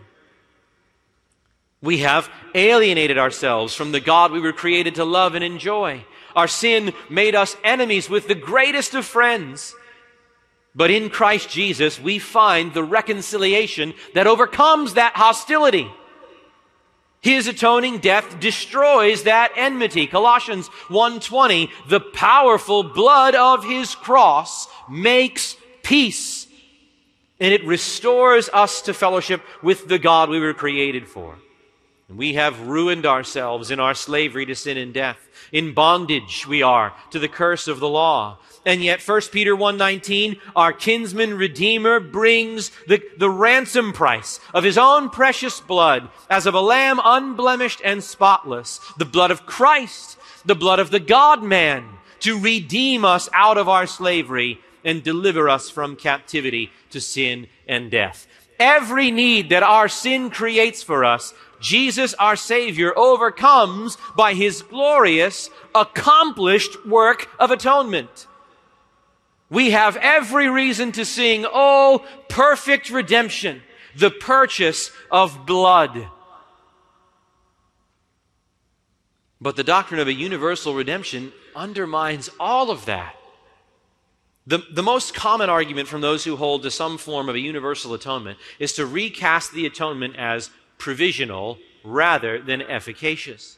We 1.82 2.00
have 2.00 2.30
alienated 2.54 3.18
ourselves 3.18 3.74
from 3.74 3.92
the 3.92 4.00
God 4.00 4.32
we 4.32 4.40
were 4.40 4.54
created 4.54 4.96
to 4.96 5.06
love 5.06 5.34
and 5.34 5.44
enjoy. 5.44 6.06
Our 6.36 6.48
sin 6.48 6.94
made 7.10 7.36
us 7.36 7.58
enemies 7.64 8.10
with 8.10 8.28
the 8.28 8.36
greatest 8.36 8.94
of 8.94 9.06
friends. 9.06 9.74
But 10.76 10.92
in 10.92 11.10
Christ 11.10 11.50
Jesus, 11.50 12.00
we 12.00 12.20
find 12.20 12.74
the 12.74 12.84
reconciliation 12.84 13.94
that 14.14 14.28
overcomes 14.28 14.94
that 14.94 15.16
hostility. 15.16 15.90
His 17.22 17.48
atoning 17.48 18.00
death 18.00 18.40
destroys 18.40 19.24
that 19.24 19.52
enmity. 19.56 20.08
Colossians 20.08 20.70
1:20, 20.88 21.70
the 21.88 22.00
powerful 22.00 22.84
blood 22.84 23.36
of 23.36 23.66
his 23.66 23.94
cross 23.94 24.68
makes 24.90 25.58
peace. 25.84 26.48
And 27.42 27.54
it 27.54 27.66
restores 27.66 28.50
us 28.50 28.82
to 28.84 28.94
fellowship 28.94 29.42
with 29.62 29.88
the 29.88 30.00
God 30.00 30.30
we 30.30 30.40
were 30.40 30.54
created 30.54 31.08
for. 31.08 31.40
And 32.08 32.18
we 32.18 32.34
have 32.34 32.68
ruined 32.68 33.06
ourselves 33.06 33.70
in 33.70 33.80
our 33.80 33.94
slavery 33.94 34.46
to 34.46 34.56
sin 34.56 34.78
and 34.78 34.94
death. 34.94 35.18
In 35.52 35.74
bondage 35.74 36.46
we 36.48 36.62
are 36.62 36.94
to 37.12 37.20
the 37.20 37.28
curse 37.28 37.68
of 37.68 37.80
the 37.80 37.90
law. 37.90 38.38
And 38.66 38.84
yet 38.84 39.02
1 39.02 39.32
Peter 39.32 39.56
1:19, 39.56 40.38
our 40.56 40.74
kinsman 40.74 41.38
redeemer 41.38 42.00
brings 42.00 42.72
the, 42.88 43.02
the 43.18 43.30
ransom 43.30 43.94
price 43.94 44.40
of 44.54 44.64
his 44.64 44.78
own 44.78 45.10
precious 45.10 45.60
blood 45.60 46.10
as 46.30 46.46
of 46.46 46.54
a 46.54 46.62
lamb 46.62 47.00
unblemished 47.04 47.82
and 47.84 48.04
spotless, 48.04 48.80
the 48.98 49.06
blood 49.06 49.32
of 49.32 49.46
Christ, 49.46 50.18
the 50.46 50.56
blood 50.56 50.80
of 50.80 50.92
the 50.92 51.00
God 51.00 51.42
man, 51.42 51.86
to 52.20 52.38
redeem 52.40 53.06
us 53.06 53.30
out 53.34 53.58
of 53.58 53.70
our 53.70 53.88
slavery 53.88 54.60
and 54.84 55.04
deliver 55.04 55.50
us 55.50 55.70
from 55.70 55.96
captivity 55.96 56.72
to 56.92 57.02
sin 57.02 57.48
and 57.68 57.90
death. 57.90 58.28
Every 58.60 59.10
need 59.10 59.50
that 59.50 59.64
our 59.64 59.88
sin 59.88 60.30
creates 60.30 60.84
for 60.84 61.06
us 61.06 61.34
Jesus, 61.60 62.14
our 62.16 62.36
Savior, 62.36 62.98
overcomes 62.98 63.98
by 64.16 64.34
His 64.34 64.62
glorious, 64.62 65.50
accomplished 65.76 66.86
work 66.86 67.30
of 67.40 67.52
atonement. 67.52 68.28
We 69.50 69.72
have 69.72 69.98
every 69.98 70.50
reason 70.50 70.92
to 70.94 71.06
sing, 71.06 71.46
Oh, 71.52 72.06
perfect 72.30 72.90
redemption, 72.90 73.62
the 73.96 74.12
purchase 74.12 74.92
of 75.12 75.46
blood. 75.46 76.08
But 79.42 79.56
the 79.56 79.64
doctrine 79.64 80.00
of 80.00 80.08
a 80.08 80.14
universal 80.14 80.76
redemption 80.76 81.32
undermines 81.56 82.30
all 82.40 82.72
of 82.72 82.86
that. 82.86 83.16
The, 84.46 84.64
the 84.72 84.84
most 84.84 85.14
common 85.14 85.50
argument 85.50 85.88
from 85.88 86.02
those 86.02 86.24
who 86.24 86.36
hold 86.36 86.64
to 86.64 86.72
some 86.72 86.98
form 86.98 87.30
of 87.30 87.36
a 87.36 87.40
universal 87.40 87.94
atonement 87.94 88.40
is 88.58 88.74
to 88.74 88.86
recast 88.86 89.54
the 89.54 89.66
atonement 89.66 90.16
as 90.18 90.50
provisional 90.80 91.60
rather 91.84 92.42
than 92.42 92.64
efficacious. 92.64 93.58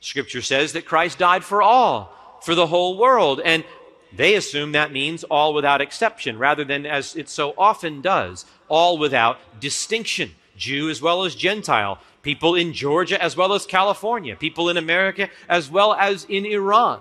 Scripture 0.00 0.42
says 0.42 0.74
that 0.74 0.84
Christ 0.84 1.18
died 1.18 1.42
for 1.42 1.62
all, 1.62 2.12
for 2.42 2.54
the 2.54 2.66
whole 2.66 2.98
world, 2.98 3.40
and 3.42 3.64
they 4.14 4.34
assume 4.34 4.72
that 4.72 4.92
means 4.92 5.24
all 5.24 5.54
without 5.54 5.80
exception, 5.80 6.38
rather 6.38 6.64
than 6.64 6.84
as 6.84 7.16
it 7.16 7.28
so 7.28 7.54
often 7.56 8.00
does, 8.00 8.44
all 8.68 8.98
without 8.98 9.38
distinction, 9.60 10.34
Jew 10.56 10.90
as 10.90 11.00
well 11.00 11.24
as 11.24 11.34
Gentile, 11.34 11.98
people 12.22 12.54
in 12.54 12.72
Georgia 12.72 13.22
as 13.22 13.36
well 13.36 13.52
as 13.52 13.66
California, 13.66 14.36
people 14.36 14.68
in 14.68 14.76
America 14.76 15.30
as 15.48 15.70
well 15.70 15.94
as 15.94 16.24
in 16.24 16.44
Iran. 16.44 17.00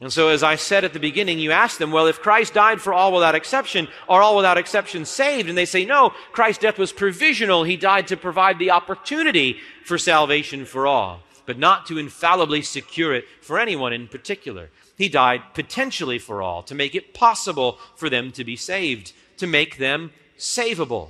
And 0.00 0.12
so, 0.12 0.28
as 0.28 0.44
I 0.44 0.54
said 0.54 0.84
at 0.84 0.92
the 0.92 1.00
beginning, 1.00 1.40
you 1.40 1.50
ask 1.50 1.78
them, 1.78 1.90
well, 1.90 2.06
if 2.06 2.20
Christ 2.20 2.54
died 2.54 2.80
for 2.80 2.94
all 2.94 3.12
without 3.12 3.34
exception, 3.34 3.88
are 4.08 4.22
all 4.22 4.36
without 4.36 4.56
exception 4.56 5.04
saved? 5.04 5.48
And 5.48 5.58
they 5.58 5.64
say, 5.64 5.84
no, 5.84 6.10
Christ's 6.30 6.62
death 6.62 6.78
was 6.78 6.92
provisional. 6.92 7.64
He 7.64 7.76
died 7.76 8.06
to 8.08 8.16
provide 8.16 8.60
the 8.60 8.70
opportunity 8.70 9.58
for 9.84 9.98
salvation 9.98 10.64
for 10.66 10.86
all, 10.86 11.22
but 11.46 11.58
not 11.58 11.84
to 11.86 11.98
infallibly 11.98 12.62
secure 12.62 13.12
it 13.12 13.24
for 13.42 13.58
anyone 13.58 13.92
in 13.92 14.06
particular. 14.06 14.70
He 14.96 15.08
died 15.08 15.42
potentially 15.52 16.20
for 16.20 16.42
all, 16.42 16.62
to 16.64 16.76
make 16.76 16.94
it 16.94 17.12
possible 17.12 17.78
for 17.96 18.08
them 18.08 18.30
to 18.32 18.44
be 18.44 18.54
saved, 18.54 19.12
to 19.38 19.48
make 19.48 19.78
them 19.78 20.12
savable. 20.38 21.08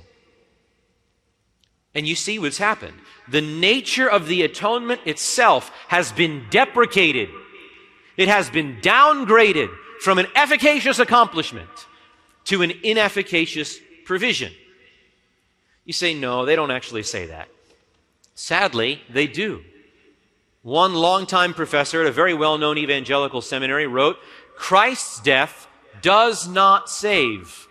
And 1.93 2.07
you 2.07 2.15
see 2.15 2.39
what's 2.39 2.57
happened. 2.57 2.97
The 3.27 3.41
nature 3.41 4.09
of 4.09 4.27
the 4.27 4.41
atonement 4.41 5.01
itself 5.05 5.71
has 5.89 6.11
been 6.11 6.45
deprecated 6.49 7.29
it 8.19 8.27
has 8.27 8.49
been 8.49 8.75
downgraded 8.81 9.69
from 10.01 10.19
an 10.19 10.27
efficacious 10.35 10.99
accomplishment 10.99 11.69
to 12.43 12.61
an 12.61 12.71
inefficacious 12.83 13.79
provision. 14.03 14.51
You 15.85 15.93
say, 15.93 16.13
no, 16.13 16.45
they 16.45 16.57
don't 16.57 16.69
actually 16.69 17.03
say 17.03 17.27
that. 17.27 17.47
Sadly, 18.35 19.01
they 19.09 19.25
do. 19.25 19.63
One 20.63 20.95
longtime 20.95 21.53
professor 21.53 22.01
at 22.01 22.07
a 22.07 22.11
very 22.11 22.33
well 22.33 22.57
known 22.57 22.77
evangelical 22.77 23.39
seminary 23.39 23.87
wrote 23.87 24.17
Christ's 24.57 25.21
death 25.21 25.69
does 26.01 26.45
not 26.45 26.89
save, 26.89 27.69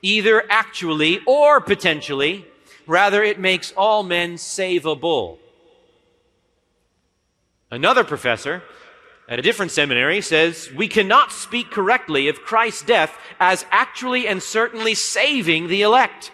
either 0.00 0.42
actually 0.50 1.20
or 1.26 1.60
potentially. 1.60 2.46
Rather, 2.86 3.22
it 3.22 3.38
makes 3.38 3.70
all 3.76 4.02
men 4.02 4.36
savable. 4.36 5.36
Another 7.70 8.02
professor 8.02 8.62
at 9.30 9.38
a 9.38 9.42
different 9.42 9.70
seminary 9.70 10.20
says 10.20 10.70
we 10.74 10.88
cannot 10.88 11.30
speak 11.30 11.70
correctly 11.70 12.26
of 12.26 12.42
Christ's 12.42 12.82
death 12.82 13.16
as 13.38 13.64
actually 13.70 14.26
and 14.26 14.42
certainly 14.42 14.94
saving 14.94 15.68
the 15.68 15.82
elect. 15.82 16.32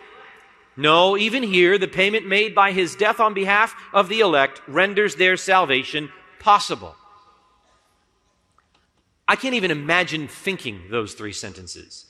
No, 0.79 1.17
even 1.17 1.43
here, 1.43 1.79
the 1.79 1.89
payment 1.89 2.27
made 2.27 2.55
by 2.55 2.73
his 2.73 2.97
death 2.97 3.21
on 3.21 3.35
behalf 3.35 3.75
of 3.93 4.09
the 4.09 4.21
elect 4.21 4.63
renders 4.67 5.17
their 5.17 5.37
salvation 5.37 6.11
possible. 6.41 6.97
I 9.29 9.37
can't 9.37 9.55
even 9.55 9.71
imagine 9.71 10.27
thinking 10.27 10.83
those 10.91 11.15
three 11.15 11.33
sentences. 11.33 12.07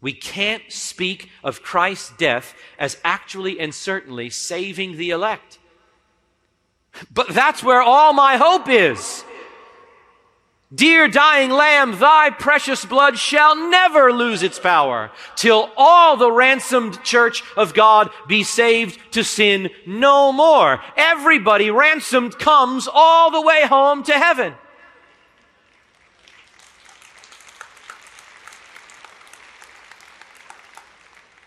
We 0.00 0.12
can't 0.12 0.62
speak 0.68 1.30
of 1.42 1.62
Christ's 1.62 2.12
death 2.16 2.54
as 2.78 2.98
actually 3.04 3.58
and 3.58 3.74
certainly 3.74 4.30
saving 4.30 4.96
the 4.96 5.10
elect. 5.10 5.58
But 7.12 7.28
that's 7.28 7.62
where 7.62 7.80
all 7.80 8.12
my 8.12 8.36
hope 8.36 8.68
is. 8.68 9.24
Dear 10.74 11.06
dying 11.06 11.50
lamb, 11.50 11.98
thy 11.98 12.30
precious 12.30 12.84
blood 12.86 13.18
shall 13.18 13.54
never 13.68 14.10
lose 14.10 14.42
its 14.42 14.58
power 14.58 15.10
till 15.36 15.70
all 15.76 16.16
the 16.16 16.32
ransomed 16.32 17.02
church 17.02 17.42
of 17.58 17.74
God 17.74 18.10
be 18.26 18.42
saved 18.42 18.98
to 19.12 19.22
sin 19.22 19.68
no 19.84 20.32
more. 20.32 20.82
Everybody 20.96 21.70
ransomed 21.70 22.38
comes 22.38 22.88
all 22.90 23.30
the 23.30 23.42
way 23.42 23.66
home 23.66 24.02
to 24.04 24.12
heaven. 24.12 24.54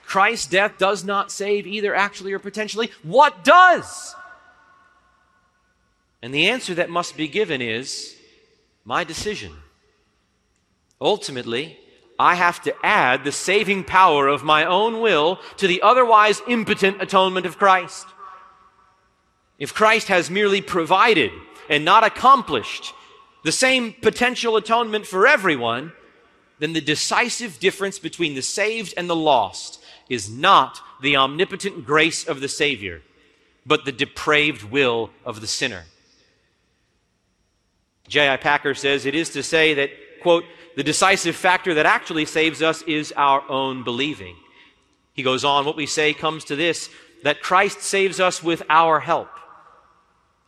Christ's 0.05 0.47
death 0.47 0.77
does 0.77 1.03
not 1.03 1.31
save 1.31 1.65
either 1.65 1.95
actually 1.95 2.31
or 2.31 2.39
potentially. 2.39 2.91
What 3.01 3.43
does? 3.43 4.15
And 6.21 6.33
the 6.33 6.47
answer 6.47 6.75
that 6.75 6.89
must 6.91 7.17
be 7.17 7.27
given 7.27 7.61
is 7.61 8.14
my 8.85 9.03
decision. 9.03 9.51
Ultimately, 11.01 11.77
I 12.17 12.35
have 12.35 12.61
to 12.61 12.75
add 12.85 13.23
the 13.23 13.31
saving 13.31 13.83
power 13.83 14.27
of 14.27 14.43
my 14.43 14.63
own 14.63 15.01
will 15.01 15.39
to 15.57 15.67
the 15.67 15.81
otherwise 15.81 16.41
impotent 16.47 17.01
atonement 17.01 17.45
of 17.45 17.57
Christ. 17.57 18.07
If 19.57 19.73
Christ 19.73 20.07
has 20.07 20.29
merely 20.29 20.61
provided 20.61 21.31
and 21.69 21.83
not 21.83 22.03
accomplished 22.03 22.93
the 23.43 23.51
same 23.51 23.93
potential 23.93 24.55
atonement 24.55 25.05
for 25.07 25.27
everyone, 25.27 25.91
then 26.59 26.73
the 26.73 26.81
decisive 26.81 27.59
difference 27.59 27.99
between 27.99 28.35
the 28.35 28.41
saved 28.41 28.93
and 28.95 29.09
the 29.09 29.15
lost 29.15 29.83
is 30.09 30.29
not 30.29 30.79
the 31.01 31.17
omnipotent 31.17 31.85
grace 31.85 32.25
of 32.25 32.39
the 32.39 32.47
Savior, 32.47 33.01
but 33.65 33.83
the 33.83 33.91
depraved 33.91 34.63
will 34.63 35.09
of 35.25 35.41
the 35.41 35.47
sinner. 35.47 35.85
J.I. 38.07 38.37
Packer 38.37 38.75
says 38.75 39.05
it 39.05 39.15
is 39.15 39.31
to 39.31 39.43
say 39.43 39.73
that, 39.75 39.89
quote, 40.21 40.43
the 40.75 40.83
decisive 40.83 41.35
factor 41.35 41.73
that 41.73 41.85
actually 41.85 42.25
saves 42.25 42.61
us 42.61 42.81
is 42.83 43.13
our 43.15 43.49
own 43.49 43.83
believing. 43.83 44.35
He 45.13 45.23
goes 45.23 45.45
on, 45.45 45.65
what 45.65 45.77
we 45.77 45.85
say 45.85 46.13
comes 46.13 46.43
to 46.45 46.55
this 46.55 46.89
that 47.23 47.41
Christ 47.41 47.81
saves 47.81 48.19
us 48.19 48.43
with 48.43 48.61
our 48.69 48.99
help. 48.99 49.29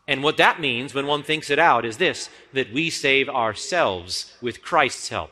And 0.07 0.21
what 0.21 0.37
that 0.37 0.59
means 0.59 0.93
when 0.93 1.07
one 1.07 1.23
thinks 1.23 1.49
it 1.49 1.57
out 1.57 1.85
is 1.85 1.97
this 1.97 2.29
that 2.53 2.71
we 2.71 2.89
save 2.89 3.29
ourselves 3.29 4.33
with 4.41 4.61
Christ's 4.61 5.09
help. 5.09 5.31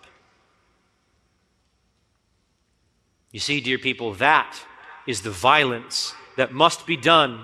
You 3.32 3.40
see, 3.40 3.62
dear 3.62 3.78
people, 3.78 4.14
that 4.16 4.58
is 5.06 5.22
the 5.22 5.30
violence 5.30 6.14
that 6.38 6.54
must 6.54 6.88
be 6.88 6.98
done 6.98 7.42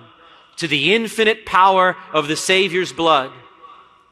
to 0.55 0.67
the 0.67 0.93
infinite 0.93 1.45
power 1.45 1.95
of 2.13 2.27
the 2.27 2.35
Savior's 2.35 2.93
blood 2.93 3.31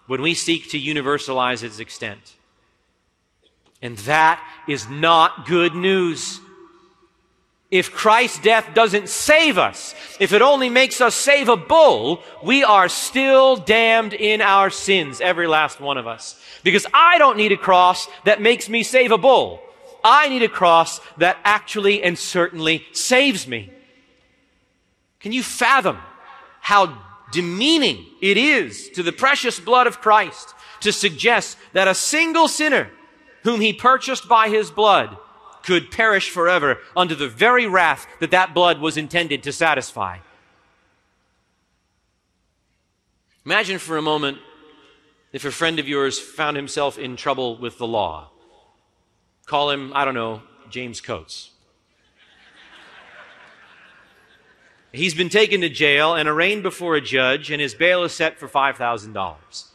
when 0.10 0.24
we 0.24 0.34
seek 0.34 0.72
to 0.72 0.80
universalize 0.80 1.62
its 1.62 1.78
extent. 1.78 2.34
And 3.80 3.96
that 4.00 4.44
is 4.68 4.90
not 4.90 5.46
good 5.46 5.76
news. 5.76 6.40
If 7.70 7.94
Christ's 7.94 8.40
death 8.40 8.74
doesn't 8.74 9.08
save 9.08 9.60
us, 9.60 9.94
if 10.20 10.34
it 10.34 10.42
only 10.42 10.68
makes 10.68 11.00
us 11.00 11.16
savable, 11.16 12.24
we 12.44 12.64
are 12.64 12.90
still 12.90 13.56
damned 13.56 14.14
in 14.14 14.42
our 14.42 14.72
sins, 14.72 15.22
every 15.22 15.46
last 15.46 15.80
one 15.80 16.00
of 16.00 16.08
us. 16.08 16.42
Because 16.64 16.88
I 16.92 17.20
don't 17.20 17.38
need 17.38 17.52
a 17.52 17.58
cross 17.58 18.08
that 18.26 18.42
makes 18.42 18.68
me 18.68 18.84
savable. 18.84 19.60
I 20.04 20.28
need 20.30 20.42
a 20.42 20.50
cross 20.50 21.02
that 21.18 21.38
actually 21.44 22.02
and 22.02 22.18
certainly 22.18 22.84
saves 22.94 23.48
me. 23.48 23.70
Can 25.20 25.34
you 25.34 25.44
fathom 25.44 26.00
how 26.62 26.98
demeaning 27.32 28.06
it 28.22 28.38
is 28.38 28.90
to 28.90 29.04
the 29.04 29.12
precious 29.12 29.60
blood 29.60 29.88
of 29.88 30.02
Christ 30.02 30.54
to 30.82 30.92
suggest 30.92 31.58
that 31.74 31.88
a 31.88 31.96
single 31.96 32.48
sinner 32.48 32.90
whom 33.44 33.62
he 33.62 33.74
purchased 33.74 34.28
by 34.28 34.50
his 34.50 34.72
blood 34.72 35.18
could 35.64 35.92
perish 35.92 36.30
forever 36.30 36.78
under 36.96 37.16
the 37.16 37.28
very 37.28 37.68
wrath 37.68 38.08
that 38.20 38.32
that 38.32 38.54
blood 38.54 38.80
was 38.80 38.98
intended 38.98 39.44
to 39.44 39.52
satisfy. 39.52 40.18
Imagine 43.46 43.80
for 43.80 43.98
a 43.98 44.02
moment 44.02 44.38
if 45.32 45.46
a 45.46 45.52
friend 45.52 45.80
of 45.80 45.88
yours 45.88 46.20
found 46.20 46.56
himself 46.56 46.98
in 46.98 47.16
trouble 47.16 47.58
with 47.58 47.78
the 47.78 47.88
law. 47.88 48.32
Call 49.46 49.70
him, 49.70 49.92
I 49.96 50.06
don't 50.06 50.14
know, 50.14 50.42
James 50.70 51.02
Coates. 51.02 51.52
He's 54.92 55.14
been 55.14 55.30
taken 55.30 55.62
to 55.62 55.70
jail 55.70 56.16
and 56.16 56.28
arraigned 56.28 56.64
before 56.64 56.96
a 56.96 57.02
judge, 57.02 57.52
and 57.52 57.62
his 57.62 57.76
bail 57.76 58.04
is 58.04 58.12
set 58.12 58.40
for 58.40 58.48
$5,000. 58.48 59.66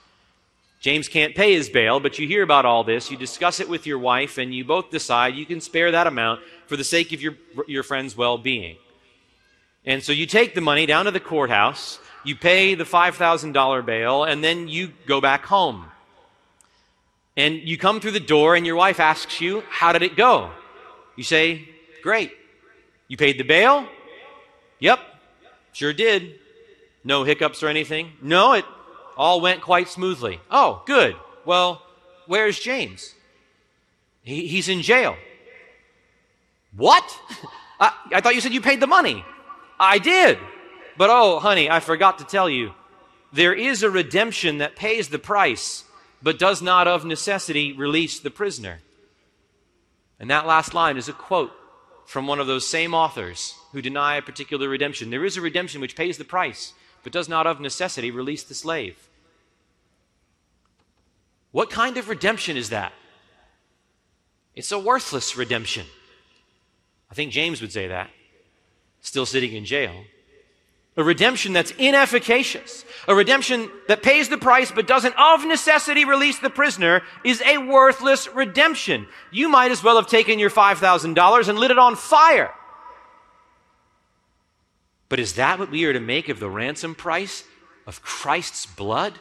James 0.80 1.08
can't 1.08 1.34
pay 1.34 1.54
his 1.54 1.68
bail, 1.68 2.00
but 2.00 2.18
you 2.18 2.26
hear 2.26 2.42
about 2.42 2.66
all 2.66 2.84
this. 2.84 3.10
You 3.10 3.16
discuss 3.16 3.60
it 3.60 3.68
with 3.68 3.86
your 3.86 3.98
wife, 3.98 4.38
and 4.38 4.54
you 4.54 4.64
both 4.64 4.90
decide 4.90 5.34
you 5.34 5.46
can 5.46 5.60
spare 5.60 5.92
that 5.92 6.06
amount 6.06 6.40
for 6.66 6.76
the 6.76 6.84
sake 6.84 7.12
of 7.12 7.22
your, 7.22 7.36
your 7.66 7.82
friend's 7.82 8.16
well 8.16 8.36
being. 8.36 8.76
And 9.86 10.02
so 10.02 10.12
you 10.12 10.26
take 10.26 10.54
the 10.54 10.60
money 10.60 10.84
down 10.84 11.04
to 11.04 11.10
the 11.10 11.20
courthouse, 11.20 11.98
you 12.24 12.34
pay 12.34 12.74
the 12.74 12.84
$5,000 12.84 13.86
bail, 13.86 14.24
and 14.24 14.42
then 14.42 14.66
you 14.66 14.92
go 15.06 15.20
back 15.20 15.44
home. 15.44 15.86
And 17.36 17.56
you 17.56 17.78
come 17.78 18.00
through 18.00 18.12
the 18.12 18.20
door, 18.20 18.56
and 18.56 18.66
your 18.66 18.76
wife 18.76 19.00
asks 19.00 19.40
you, 19.40 19.62
How 19.68 19.92
did 19.92 20.02
it 20.02 20.16
go? 20.16 20.50
You 21.16 21.24
say, 21.24 21.68
Great. 22.02 22.32
You 23.08 23.16
paid 23.16 23.38
the 23.38 23.44
bail? 23.44 23.86
Yep, 24.84 25.00
sure 25.72 25.94
did. 25.94 26.34
No 27.04 27.24
hiccups 27.24 27.62
or 27.62 27.68
anything? 27.68 28.12
No, 28.20 28.52
it 28.52 28.66
all 29.16 29.40
went 29.40 29.62
quite 29.62 29.88
smoothly. 29.88 30.40
Oh, 30.50 30.82
good. 30.84 31.16
Well, 31.46 31.80
where's 32.26 32.60
James? 32.60 33.14
He, 34.24 34.46
he's 34.46 34.68
in 34.68 34.82
jail. 34.82 35.16
What? 36.76 37.02
I, 37.80 37.94
I 38.12 38.20
thought 38.20 38.34
you 38.34 38.42
said 38.42 38.52
you 38.52 38.60
paid 38.60 38.80
the 38.80 38.86
money. 38.86 39.24
I 39.80 39.98
did. 39.98 40.38
But 40.98 41.08
oh, 41.08 41.38
honey, 41.38 41.70
I 41.70 41.80
forgot 41.80 42.18
to 42.18 42.26
tell 42.26 42.50
you. 42.50 42.72
There 43.32 43.54
is 43.54 43.82
a 43.82 43.88
redemption 43.88 44.58
that 44.58 44.76
pays 44.76 45.08
the 45.08 45.18
price, 45.18 45.84
but 46.22 46.38
does 46.38 46.60
not 46.60 46.86
of 46.88 47.06
necessity 47.06 47.72
release 47.72 48.20
the 48.20 48.30
prisoner. 48.30 48.80
And 50.20 50.28
that 50.28 50.46
last 50.46 50.74
line 50.74 50.98
is 50.98 51.08
a 51.08 51.14
quote 51.14 51.52
from 52.04 52.26
one 52.26 52.38
of 52.38 52.46
those 52.46 52.66
same 52.66 52.92
authors 52.92 53.54
who 53.74 53.82
deny 53.82 54.16
a 54.16 54.22
particular 54.22 54.68
redemption. 54.68 55.10
There 55.10 55.24
is 55.24 55.36
a 55.36 55.40
redemption 55.40 55.80
which 55.80 55.96
pays 55.96 56.16
the 56.16 56.24
price, 56.24 56.74
but 57.02 57.12
does 57.12 57.28
not 57.28 57.46
of 57.46 57.60
necessity 57.60 58.10
release 58.10 58.44
the 58.44 58.54
slave. 58.54 59.08
What 61.50 61.70
kind 61.70 61.96
of 61.96 62.08
redemption 62.08 62.56
is 62.56 62.70
that? 62.70 62.92
It's 64.54 64.70
a 64.70 64.78
worthless 64.78 65.36
redemption. 65.36 65.86
I 67.10 67.14
think 67.14 67.32
James 67.32 67.60
would 67.60 67.72
say 67.72 67.88
that, 67.88 68.10
still 69.00 69.26
sitting 69.26 69.52
in 69.52 69.64
jail. 69.64 70.04
A 70.96 71.02
redemption 71.02 71.52
that's 71.52 71.72
inefficacious. 71.72 72.84
A 73.08 73.14
redemption 73.14 73.68
that 73.88 74.04
pays 74.04 74.28
the 74.28 74.38
price 74.38 74.70
but 74.70 74.86
doesn't 74.86 75.18
of 75.18 75.44
necessity 75.44 76.04
release 76.04 76.38
the 76.38 76.48
prisoner 76.48 77.02
is 77.24 77.42
a 77.42 77.58
worthless 77.58 78.28
redemption. 78.32 79.08
You 79.32 79.48
might 79.48 79.72
as 79.72 79.82
well 79.82 79.96
have 79.96 80.06
taken 80.06 80.38
your 80.38 80.50
$5,000 80.50 81.48
and 81.48 81.58
lit 81.58 81.72
it 81.72 81.78
on 81.78 81.96
fire. 81.96 82.54
But 85.08 85.20
is 85.20 85.34
that 85.34 85.58
what 85.58 85.70
we 85.70 85.84
are 85.84 85.92
to 85.92 86.00
make 86.00 86.28
of 86.28 86.40
the 86.40 86.48
ransom 86.48 86.94
price 86.94 87.44
of 87.86 88.02
Christ's 88.02 88.66
blood? 88.66 89.18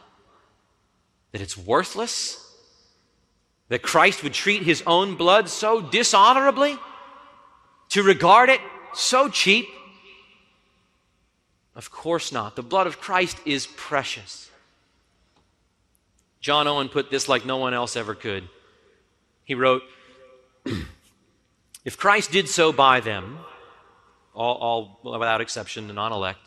That 1.31 1.41
it's 1.41 1.57
worthless? 1.57 2.39
That 3.69 3.81
Christ 3.81 4.23
would 4.23 4.33
treat 4.33 4.63
his 4.63 4.83
own 4.85 5.15
blood 5.15 5.49
so 5.49 5.81
dishonorably? 5.81 6.77
To 7.89 8.03
regard 8.03 8.49
it 8.49 8.61
so 8.93 9.29
cheap? 9.29 9.67
Of 11.75 11.91
course 11.91 12.31
not. 12.31 12.55
The 12.55 12.63
blood 12.63 12.87
of 12.87 12.99
Christ 12.99 13.37
is 13.45 13.67
precious. 13.67 14.49
John 16.39 16.67
Owen 16.67 16.89
put 16.89 17.09
this 17.09 17.29
like 17.29 17.45
no 17.45 17.57
one 17.57 17.73
else 17.73 17.95
ever 17.95 18.15
could. 18.15 18.47
He 19.45 19.55
wrote, 19.55 19.81
If 21.85 21.97
Christ 21.97 22.31
did 22.31 22.47
so 22.47 22.71
by 22.71 22.99
them, 22.99 23.39
all, 24.33 24.99
all 25.03 25.17
without 25.19 25.41
exception, 25.41 25.87
the 25.87 25.93
non 25.93 26.11
elect, 26.11 26.39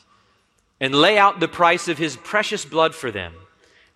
and 0.80 0.94
lay 0.94 1.18
out 1.18 1.40
the 1.40 1.48
price 1.48 1.88
of 1.88 1.98
his 1.98 2.16
precious 2.16 2.64
blood 2.64 2.94
for 2.94 3.10
them, 3.10 3.34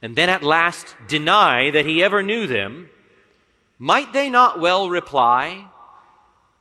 and 0.01 0.17
then 0.17 0.29
at 0.29 0.43
last 0.43 0.95
deny 1.09 1.71
that 1.71 1.87
he 1.87 2.03
ever 2.03 2.23
knew 2.23 2.47
them, 2.47 2.89
might 3.79 4.13
they 4.13 4.31
not 4.31 4.61
well 4.61 4.91
reply, 4.91 5.67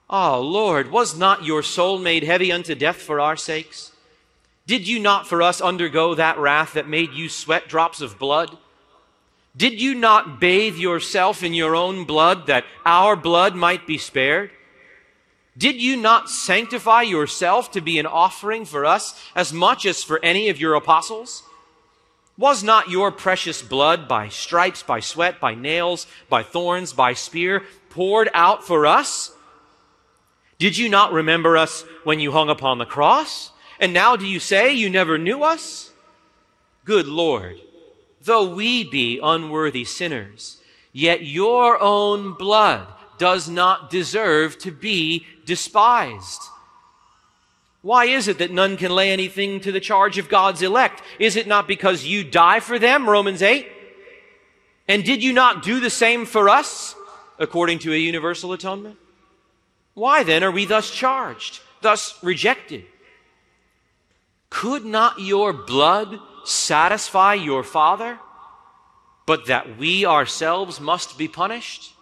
Ah, 0.10 0.38
oh, 0.38 0.42
Lord, 0.42 0.92
was 0.92 1.18
not 1.18 1.46
your 1.46 1.62
soul 1.62 2.00
made 2.00 2.24
heavy 2.24 2.52
unto 2.52 2.74
death 2.74 2.96
for 2.96 3.20
our 3.20 3.38
sakes? 3.38 3.92
Did 4.66 4.88
you 4.88 5.00
not 5.00 5.28
for 5.28 5.42
us 5.42 5.62
undergo 5.62 6.16
that 6.16 6.40
wrath 6.40 6.74
that 6.74 6.88
made 6.88 7.14
you 7.14 7.30
sweat 7.30 7.68
drops 7.68 8.02
of 8.02 8.18
blood? 8.18 8.58
Did 9.56 9.82
you 9.82 9.94
not 9.94 10.40
bathe 10.40 10.78
yourself 10.78 11.44
in 11.44 11.54
your 11.54 11.76
own 11.76 12.06
blood 12.06 12.48
that 12.48 12.66
our 12.86 13.16
blood 13.16 13.56
might 13.56 13.86
be 13.86 13.98
spared? 13.98 14.52
Did 15.60 15.82
you 15.82 15.98
not 15.98 16.30
sanctify 16.30 17.02
yourself 17.02 17.72
to 17.72 17.82
be 17.82 18.00
an 18.00 18.06
offering 18.06 18.64
for 18.64 18.86
us 18.86 19.22
as 19.36 19.52
much 19.52 19.86
as 19.86 20.02
for 20.02 20.18
any 20.24 20.48
of 20.48 20.58
your 20.58 20.74
apostles? 20.74 21.44
Was 22.38 22.64
not 22.64 22.90
your 22.90 23.12
precious 23.12 23.62
blood 23.62 24.08
by 24.08 24.30
stripes, 24.30 24.84
by 24.84 25.02
sweat, 25.02 25.42
by 25.42 25.56
nails, 25.56 26.08
by 26.30 26.44
thorns, 26.44 26.94
by 26.94 27.12
spear 27.12 27.64
poured 27.90 28.30
out 28.34 28.66
for 28.66 28.86
us? 28.88 29.34
Did 30.60 30.78
you 30.78 30.88
not 30.88 31.12
remember 31.12 31.58
us 31.58 31.84
when 32.06 32.22
you 32.22 32.32
hung 32.32 32.50
upon 32.50 32.78
the 32.78 32.86
cross? 32.86 33.52
And 33.82 33.92
now 33.92 34.16
do 34.16 34.26
you 34.26 34.40
say 34.40 34.74
you 34.74 34.90
never 34.90 35.18
knew 35.18 35.44
us? 35.44 35.92
Good 36.86 37.08
Lord, 37.08 37.58
though 38.22 38.56
we 38.56 38.86
be 38.86 39.20
unworthy 39.22 39.84
sinners, 39.84 40.62
yet 40.94 41.26
your 41.26 41.82
own 41.82 42.36
blood 42.36 42.88
does 43.20 43.50
not 43.50 43.90
deserve 43.90 44.58
to 44.60 44.72
be 44.72 45.26
despised. 45.50 46.44
Why 47.82 48.06
is 48.06 48.28
it 48.28 48.38
that 48.38 48.52
none 48.52 48.78
can 48.78 48.92
lay 48.92 49.12
anything 49.12 49.60
to 49.62 49.72
the 49.72 49.80
charge 49.80 50.20
of 50.20 50.30
God's 50.30 50.62
elect? 50.62 51.02
Is 51.18 51.36
it 51.36 51.48
not 51.48 51.68
because 51.68 52.06
you 52.06 52.24
die 52.24 52.60
for 52.60 52.78
them, 52.78 53.10
Romans 53.10 53.42
8? 53.42 53.68
And 54.88 55.04
did 55.04 55.24
you 55.24 55.34
not 55.34 55.64
do 55.64 55.80
the 55.80 55.90
same 55.90 56.28
for 56.28 56.50
us, 56.50 56.94
according 57.40 57.80
to 57.80 57.94
a 57.94 57.98
universal 57.98 58.54
atonement? 58.54 58.98
Why 59.96 60.24
then 60.24 60.44
are 60.44 60.52
we 60.52 60.66
thus 60.66 60.92
charged, 60.92 61.62
thus 61.82 62.22
rejected? 62.22 62.86
Could 64.52 64.86
not 64.86 65.20
your 65.20 65.52
blood 65.52 66.20
satisfy 66.46 67.34
your 67.34 67.64
Father, 67.64 68.20
but 69.26 69.48
that 69.48 69.80
we 69.80 70.06
ourselves 70.06 70.80
must 70.80 71.18
be 71.18 71.28
punished? 71.28 71.94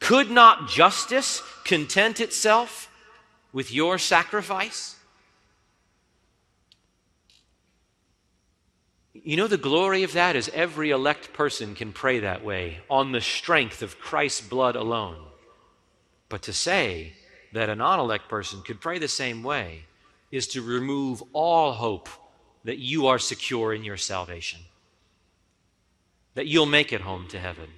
Could 0.00 0.30
not 0.30 0.68
justice 0.68 1.42
content 1.64 2.20
itself 2.20 2.90
with 3.52 3.72
your 3.72 3.98
sacrifice? 3.98 4.96
You 9.12 9.36
know, 9.36 9.48
the 9.48 9.58
glory 9.58 10.04
of 10.04 10.12
that 10.12 10.36
is 10.36 10.50
every 10.54 10.90
elect 10.90 11.32
person 11.32 11.74
can 11.74 11.92
pray 11.92 12.20
that 12.20 12.44
way 12.44 12.78
on 12.88 13.12
the 13.12 13.20
strength 13.20 13.82
of 13.82 13.98
Christ's 13.98 14.40
blood 14.40 14.76
alone. 14.76 15.18
But 16.28 16.42
to 16.42 16.52
say 16.52 17.14
that 17.52 17.68
a 17.68 17.74
non 17.74 17.98
elect 17.98 18.28
person 18.28 18.62
could 18.62 18.80
pray 18.80 18.98
the 18.98 19.08
same 19.08 19.42
way 19.42 19.84
is 20.30 20.46
to 20.48 20.62
remove 20.62 21.22
all 21.32 21.72
hope 21.72 22.08
that 22.64 22.78
you 22.78 23.06
are 23.06 23.18
secure 23.18 23.72
in 23.72 23.84
your 23.84 23.96
salvation, 23.96 24.60
that 26.34 26.46
you'll 26.46 26.66
make 26.66 26.92
it 26.92 27.00
home 27.00 27.26
to 27.28 27.38
heaven. 27.38 27.68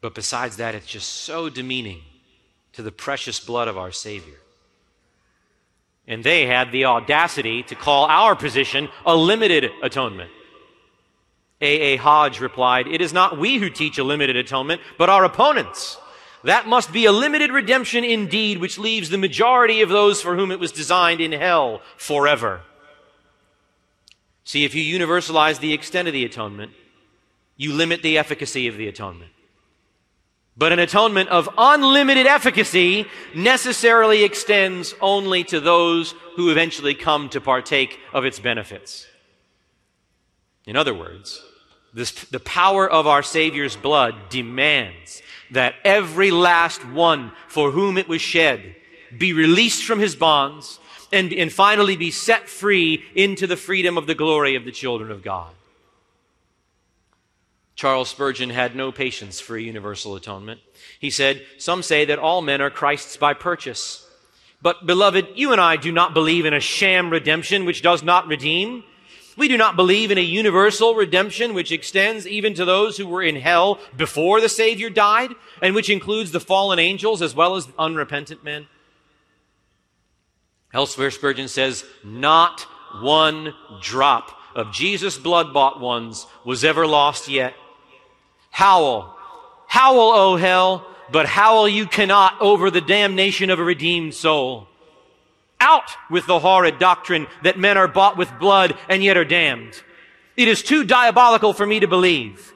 But 0.00 0.14
besides 0.14 0.56
that, 0.58 0.74
it's 0.74 0.86
just 0.86 1.08
so 1.08 1.48
demeaning 1.48 2.02
to 2.72 2.82
the 2.82 2.92
precious 2.92 3.40
blood 3.40 3.68
of 3.68 3.76
our 3.76 3.90
Savior. 3.90 4.38
And 6.06 6.22
they 6.22 6.46
had 6.46 6.72
the 6.72 6.86
audacity 6.86 7.62
to 7.64 7.74
call 7.74 8.06
our 8.06 8.34
position 8.34 8.88
a 9.04 9.14
limited 9.14 9.70
atonement. 9.82 10.30
A. 11.60 11.94
A. 11.94 11.96
Hodge 11.96 12.40
replied, 12.40 12.86
It 12.86 13.00
is 13.00 13.12
not 13.12 13.38
we 13.38 13.58
who 13.58 13.68
teach 13.68 13.98
a 13.98 14.04
limited 14.04 14.36
atonement, 14.36 14.80
but 14.96 15.10
our 15.10 15.24
opponents. 15.24 15.98
That 16.44 16.68
must 16.68 16.92
be 16.92 17.04
a 17.06 17.12
limited 17.12 17.50
redemption 17.50 18.04
indeed, 18.04 18.58
which 18.58 18.78
leaves 18.78 19.10
the 19.10 19.18
majority 19.18 19.82
of 19.82 19.88
those 19.88 20.22
for 20.22 20.36
whom 20.36 20.52
it 20.52 20.60
was 20.60 20.70
designed 20.70 21.20
in 21.20 21.32
hell 21.32 21.82
forever. 21.96 22.60
See, 24.44 24.64
if 24.64 24.74
you 24.74 24.98
universalize 24.98 25.58
the 25.58 25.72
extent 25.72 26.06
of 26.06 26.14
the 26.14 26.24
atonement, 26.24 26.72
you 27.56 27.72
limit 27.72 28.02
the 28.02 28.16
efficacy 28.16 28.68
of 28.68 28.76
the 28.76 28.86
atonement. 28.86 29.32
But 30.58 30.72
an 30.72 30.80
atonement 30.80 31.28
of 31.28 31.48
unlimited 31.56 32.26
efficacy 32.26 33.06
necessarily 33.32 34.24
extends 34.24 34.92
only 35.00 35.44
to 35.44 35.60
those 35.60 36.16
who 36.34 36.50
eventually 36.50 36.94
come 36.94 37.28
to 37.28 37.40
partake 37.40 38.00
of 38.12 38.24
its 38.24 38.40
benefits. 38.40 39.06
In 40.66 40.76
other 40.76 40.92
words, 40.92 41.40
this, 41.94 42.10
the 42.24 42.40
power 42.40 42.90
of 42.90 43.06
our 43.06 43.22
Savior's 43.22 43.76
blood 43.76 44.16
demands 44.30 45.22
that 45.52 45.76
every 45.84 46.32
last 46.32 46.84
one 46.84 47.30
for 47.46 47.70
whom 47.70 47.96
it 47.96 48.08
was 48.08 48.20
shed 48.20 48.74
be 49.16 49.32
released 49.32 49.84
from 49.84 50.00
his 50.00 50.16
bonds 50.16 50.80
and, 51.12 51.32
and 51.32 51.52
finally 51.52 51.96
be 51.96 52.10
set 52.10 52.48
free 52.48 53.04
into 53.14 53.46
the 53.46 53.56
freedom 53.56 53.96
of 53.96 54.06
the 54.06 54.14
glory 54.14 54.56
of 54.56 54.64
the 54.64 54.72
children 54.72 55.10
of 55.10 55.22
God. 55.22 55.54
Charles 57.78 58.08
Spurgeon 58.08 58.50
had 58.50 58.74
no 58.74 58.90
patience 58.90 59.38
for 59.38 59.56
a 59.56 59.62
universal 59.62 60.16
atonement. 60.16 60.60
He 60.98 61.10
said, 61.10 61.46
Some 61.58 61.84
say 61.84 62.04
that 62.06 62.18
all 62.18 62.42
men 62.42 62.60
are 62.60 62.70
Christ's 62.70 63.16
by 63.16 63.34
purchase. 63.34 64.04
But, 64.60 64.84
beloved, 64.84 65.28
you 65.36 65.52
and 65.52 65.60
I 65.60 65.76
do 65.76 65.92
not 65.92 66.12
believe 66.12 66.44
in 66.44 66.52
a 66.52 66.58
sham 66.58 67.08
redemption 67.08 67.64
which 67.64 67.80
does 67.80 68.02
not 68.02 68.26
redeem. 68.26 68.82
We 69.36 69.46
do 69.46 69.56
not 69.56 69.76
believe 69.76 70.10
in 70.10 70.18
a 70.18 70.22
universal 70.22 70.96
redemption 70.96 71.54
which 71.54 71.70
extends 71.70 72.26
even 72.26 72.52
to 72.54 72.64
those 72.64 72.96
who 72.96 73.06
were 73.06 73.22
in 73.22 73.36
hell 73.36 73.78
before 73.96 74.40
the 74.40 74.48
Savior 74.48 74.90
died, 74.90 75.30
and 75.62 75.72
which 75.72 75.88
includes 75.88 76.32
the 76.32 76.40
fallen 76.40 76.80
angels 76.80 77.22
as 77.22 77.32
well 77.32 77.54
as 77.54 77.68
unrepentant 77.78 78.42
men. 78.42 78.66
Elsewhere, 80.74 81.12
Spurgeon 81.12 81.46
says, 81.46 81.84
Not 82.02 82.62
one 83.02 83.54
drop 83.80 84.36
of 84.56 84.72
Jesus' 84.72 85.16
blood 85.16 85.54
bought 85.54 85.78
ones 85.78 86.26
was 86.44 86.64
ever 86.64 86.84
lost 86.84 87.28
yet. 87.28 87.54
Howl. 88.50 89.16
Howl, 89.66 90.00
O 90.00 90.36
hell, 90.36 90.86
but 91.10 91.26
howl 91.26 91.68
you 91.68 91.86
cannot 91.86 92.40
over 92.40 92.70
the 92.70 92.80
damnation 92.80 93.50
of 93.50 93.58
a 93.58 93.64
redeemed 93.64 94.14
soul. 94.14 94.68
Out 95.60 95.90
with 96.10 96.26
the 96.26 96.38
horrid 96.38 96.78
doctrine 96.78 97.26
that 97.42 97.58
men 97.58 97.76
are 97.76 97.88
bought 97.88 98.16
with 98.16 98.38
blood 98.38 98.76
and 98.88 99.02
yet 99.02 99.16
are 99.16 99.24
damned. 99.24 99.82
It 100.36 100.48
is 100.48 100.62
too 100.62 100.84
diabolical 100.84 101.52
for 101.52 101.66
me 101.66 101.80
to 101.80 101.88
believe. 101.88 102.54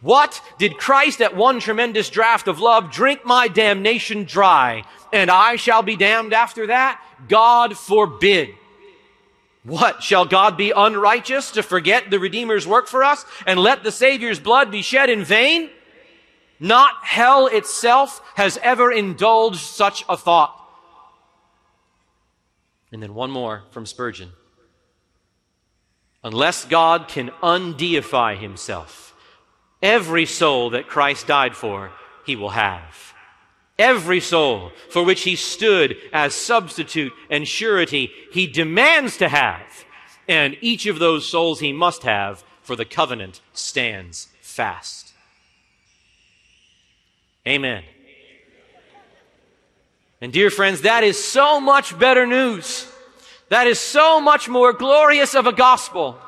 What 0.00 0.42
did 0.58 0.78
Christ 0.78 1.22
at 1.22 1.36
one 1.36 1.60
tremendous 1.60 2.10
draught 2.10 2.48
of 2.48 2.58
love 2.58 2.90
drink 2.90 3.24
my 3.24 3.46
damnation 3.46 4.24
dry 4.24 4.82
and 5.12 5.30
I 5.30 5.54
shall 5.56 5.82
be 5.82 5.96
damned 5.96 6.32
after 6.32 6.66
that? 6.66 7.00
God 7.28 7.78
forbid. 7.78 8.50
What? 9.64 10.02
Shall 10.02 10.24
God 10.24 10.56
be 10.56 10.72
unrighteous 10.74 11.52
to 11.52 11.62
forget 11.62 12.10
the 12.10 12.18
Redeemer's 12.18 12.66
work 12.66 12.88
for 12.88 13.04
us 13.04 13.24
and 13.46 13.60
let 13.60 13.84
the 13.84 13.92
Savior's 13.92 14.40
blood 14.40 14.70
be 14.70 14.82
shed 14.82 15.08
in 15.08 15.24
vain? 15.24 15.70
Not 16.58 16.94
hell 17.02 17.46
itself 17.46 18.20
has 18.34 18.58
ever 18.62 18.90
indulged 18.90 19.60
such 19.60 20.04
a 20.08 20.16
thought. 20.16 20.58
And 22.90 23.02
then 23.02 23.14
one 23.14 23.30
more 23.30 23.62
from 23.70 23.86
Spurgeon. 23.86 24.32
Unless 26.24 26.66
God 26.66 27.08
can 27.08 27.30
undeify 27.42 28.38
himself, 28.38 29.14
every 29.80 30.26
soul 30.26 30.70
that 30.70 30.88
Christ 30.88 31.26
died 31.26 31.56
for, 31.56 31.90
he 32.24 32.36
will 32.36 32.50
have 32.50 33.11
every 33.78 34.20
soul 34.20 34.72
for 34.90 35.02
which 35.02 35.22
he 35.22 35.36
stood 35.36 35.96
as 36.12 36.34
substitute 36.34 37.12
and 37.30 37.46
surety, 37.46 38.10
he 38.32 38.46
demands 38.46 39.16
to 39.18 39.28
have. 39.28 39.84
And 40.28 40.56
each 40.60 40.86
of 40.86 40.98
those 40.98 41.26
souls 41.26 41.60
he 41.60 41.72
must 41.72 42.04
have, 42.04 42.44
for 42.62 42.76
the 42.76 42.84
covenant 42.84 43.40
stands 43.52 44.28
fast. 44.40 45.12
Amen. 47.46 47.82
And 50.20 50.32
dear 50.32 50.50
friends, 50.50 50.82
that 50.82 51.02
is 51.02 51.22
so 51.22 51.60
much 51.60 51.98
better 51.98 52.26
news. 52.26 52.86
That 53.48 53.66
is 53.66 53.80
so 53.80 54.20
much 54.20 54.48
more 54.48 54.72
glorious 54.72 55.34
of 55.34 55.46
a 55.46 55.52
gospel. 55.52 56.18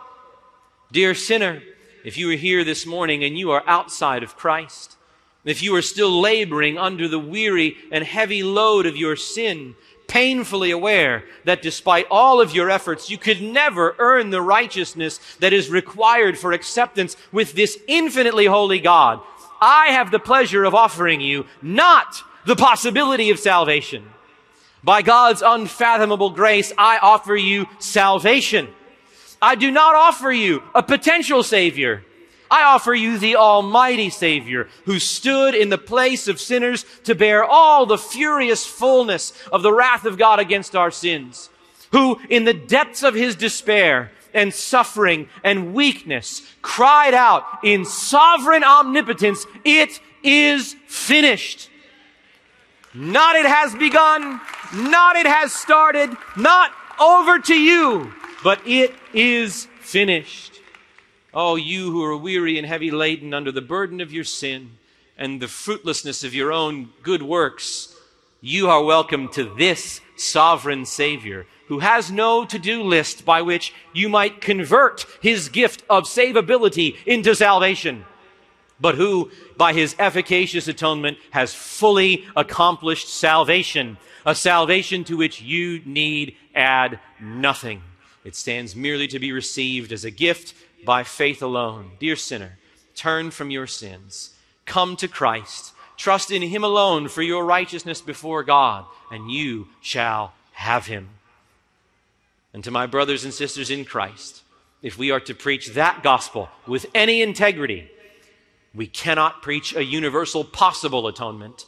Dear 0.91 1.15
sinner, 1.15 1.63
if 2.05 2.19
you 2.19 2.31
are 2.31 2.37
here 2.37 2.65
this 2.65 2.85
morning 2.85 3.23
and 3.23 3.39
you 3.39 3.53
are 3.53 3.63
outside 3.67 4.23
of 4.25 4.37
Christ, 4.37 4.97
if 5.45 5.63
you 5.63 5.75
are 5.77 5.83
still 5.83 6.21
laboring 6.21 6.79
under 6.79 7.07
the 7.09 7.19
weary 7.19 7.77
and 7.91 8.05
heavy 8.05 8.43
load 8.43 8.87
of 8.87 8.97
your 8.97 9.17
sin, 9.17 9.75
painfully 10.07 10.71
aware 10.71 11.25
that 11.45 11.63
despite 11.63 12.07
all 12.11 12.41
of 12.41 12.55
your 12.55 12.71
efforts, 12.71 13.11
you 13.11 13.19
could 13.19 13.43
never 13.43 13.95
earn 13.99 14.31
the 14.31 14.43
righteousness 14.43 15.19
that 15.41 15.53
is 15.53 15.69
required 15.69 16.39
for 16.39 16.53
acceptance 16.53 17.17
with 17.33 17.55
this 17.55 17.79
infinitely 17.89 18.47
holy 18.47 18.81
God, 18.81 19.21
I 19.61 19.89
have 19.89 20.11
the 20.11 20.19
pleasure 20.19 20.65
of 20.65 20.75
offering 20.75 21.21
you 21.21 21.47
not 21.63 22.23
the 22.47 22.57
possibility 22.57 23.31
of 23.31 23.39
salvation. 23.39 24.05
By 24.83 25.01
God's 25.01 25.43
unfathomable 25.45 26.31
grace, 26.31 26.73
I 26.77 26.99
offer 26.99 27.35
you 27.35 27.67
salvation. 27.79 28.69
I 29.41 29.55
do 29.55 29.71
not 29.71 29.95
offer 29.95 30.31
you 30.31 30.63
a 30.75 30.83
potential 30.83 31.43
savior. 31.43 32.05
I 32.51 32.63
offer 32.63 32.95
you 32.95 33.19
the 33.19 33.37
Almighty 33.37 34.11
Savior 34.11 34.69
who 34.85 34.99
stood 34.99 35.55
in 35.55 35.71
the 35.71 35.79
place 35.79 36.29
of 36.29 36.41
sinners 36.41 36.85
to 37.05 37.15
bear 37.15 37.45
all 37.45 37.87
the 37.87 37.99
furious 37.99 38.67
fullness 38.67 39.33
of 39.51 39.63
the 39.63 39.73
wrath 39.73 40.05
of 40.05 40.19
God 40.19 40.39
against 40.39 40.77
our 40.77 40.91
sins, 40.91 41.51
who 41.93 42.21
in 42.29 42.45
the 42.45 42.55
depths 42.55 43.03
of 43.03 43.15
his 43.15 43.35
despair 43.35 44.13
and 44.35 44.53
suffering 44.53 45.29
and 45.43 45.75
weakness 45.75 46.43
cried 46.61 47.15
out 47.15 47.45
in 47.63 47.85
sovereign 47.85 48.65
omnipotence, 48.65 49.47
it 49.65 50.01
is 50.23 50.75
finished. 50.87 51.71
Not 52.93 53.37
it 53.37 53.47
has 53.47 53.75
begun, 53.75 54.41
not 54.73 55.17
it 55.17 55.27
has 55.27 55.53
started, 55.53 56.17
not 56.37 56.73
over 57.01 57.39
to 57.39 57.55
you, 57.55 58.13
but 58.43 58.61
it 58.67 58.95
is 59.13 59.67
finished. 59.81 60.54
Oh, 61.37 61.57
you 61.57 61.91
who 61.91 62.05
are 62.05 62.17
weary 62.17 62.59
and 62.59 62.67
heavy 62.67 62.93
laden 62.93 63.35
under 63.35 63.51
the 63.51 63.61
burden 63.61 64.01
of 64.01 64.13
your 64.13 64.23
sin 64.23 64.79
and 65.19 65.43
the 65.43 65.49
fruitlessness 65.49 66.23
of 66.23 66.33
your 66.33 66.53
own 66.53 66.91
good 67.03 67.23
works, 67.23 67.97
you 68.41 68.69
are 68.71 68.85
welcome 68.85 69.29
to 69.31 69.53
this 69.57 70.01
sovereign 70.15 70.87
Savior 70.87 71.45
who 71.67 71.81
has 71.81 72.09
no 72.09 72.45
to 72.45 72.57
do 72.57 72.85
list 72.85 73.25
by 73.25 73.43
which 73.43 73.75
you 73.93 74.09
might 74.09 74.41
convert 74.41 75.07
his 75.21 75.49
gift 75.49 75.83
of 75.91 76.05
savability 76.05 76.95
into 77.05 77.35
salvation, 77.35 78.05
but 78.79 78.95
who, 78.95 79.29
by 79.57 79.73
his 79.73 79.97
efficacious 79.99 80.69
atonement, 80.69 81.19
has 81.31 81.53
fully 81.53 82.25
accomplished 82.37 83.09
salvation, 83.09 83.97
a 84.25 84.37
salvation 84.37 85.03
to 85.03 85.17
which 85.17 85.43
you 85.43 85.81
need 85.85 86.37
add 86.55 87.01
nothing. 87.21 87.83
It 88.25 88.37
stands 88.37 88.77
merely 88.77 89.09
to 89.09 89.19
be 89.19 89.33
received 89.33 89.91
as 89.91 90.05
a 90.05 90.11
gift 90.13 90.55
by 90.85 91.05
faith 91.05 91.43
alone. 91.43 91.93
Dear 91.99 92.17
sinner, 92.17 92.59
turn 92.95 93.31
from 93.31 93.51
your 93.51 93.67
sins, 93.67 94.35
come 94.67 94.97
to 94.97 95.09
Christ, 95.09 95.73
trust 95.97 96.31
in 96.31 96.43
him 96.43 96.65
alone 96.65 97.09
for 97.09 97.23
your 97.23 97.45
righteousness 97.45 98.01
before 98.01 98.43
God, 98.43 98.85
and 99.11 99.31
you 99.31 99.69
shall 99.81 100.33
have 100.53 100.87
him 100.87 101.11
and 102.55 102.63
to 102.65 102.71
my 102.71 102.87
brothers 102.87 103.25
and 103.25 103.35
sisters 103.35 103.69
in 103.69 103.85
Christ, 103.85 104.43
if 104.81 104.97
we 104.97 105.11
are 105.11 105.21
to 105.21 105.35
preach 105.35 105.71
that 105.71 106.03
gospel 106.05 106.49
with 106.67 106.87
any 106.95 107.21
integrity, 107.21 107.91
we 108.73 108.87
cannot 108.87 109.43
preach 109.43 109.75
a 109.75 109.85
universal 109.85 110.45
possible 110.45 111.09
atonement. 111.09 111.67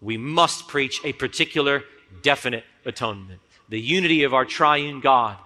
We 0.00 0.16
must 0.16 0.68
preach 0.68 1.00
a 1.04 1.12
particular 1.12 1.82
definite 2.22 2.64
atonement. 2.84 3.40
The 3.68 3.80
unity 3.80 4.22
of 4.22 4.32
our 4.32 4.44
triune 4.44 5.00
God, 5.00 5.36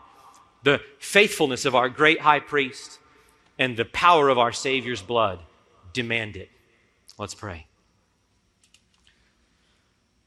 the 0.67 0.81
faithfulness 0.99 1.65
of 1.65 1.77
our 1.77 1.89
great 1.89 2.21
high 2.21 2.41
priest, 2.41 2.99
and 3.57 3.77
the 3.77 3.85
power 3.85 4.29
of 4.29 4.37
our 4.37 4.51
Savior's 4.51 5.01
blood 5.01 5.39
demand 5.93 6.37
it. 6.37 6.51
Let's 7.17 7.37
pray. 7.37 7.67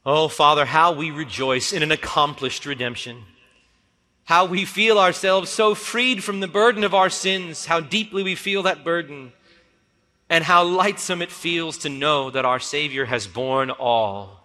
Oh, 0.06 0.28
Father, 0.28 0.64
how 0.64 0.92
we 0.92 1.10
rejoice 1.10 1.74
in 1.74 1.82
an 1.82 1.92
accomplished 1.92 2.64
redemption 2.64 3.24
how 4.24 4.46
we 4.46 4.64
feel 4.64 4.98
ourselves 4.98 5.50
so 5.50 5.74
freed 5.74 6.24
from 6.24 6.40
the 6.40 6.48
burden 6.48 6.84
of 6.84 6.94
our 6.94 7.10
sins, 7.10 7.66
how 7.66 7.80
deeply 7.80 8.22
we 8.22 8.36
feel 8.36 8.62
that 8.62 8.84
burden, 8.84 9.32
and 10.30 10.44
how 10.44 10.64
lightsome 10.64 11.20
it 11.20 11.32
feels 11.32 11.76
to 11.78 11.88
know 11.90 12.30
that 12.30 12.44
our 12.46 12.60
Savior 12.60 13.04
has 13.04 13.26
borne 13.26 13.70
all 13.70 14.40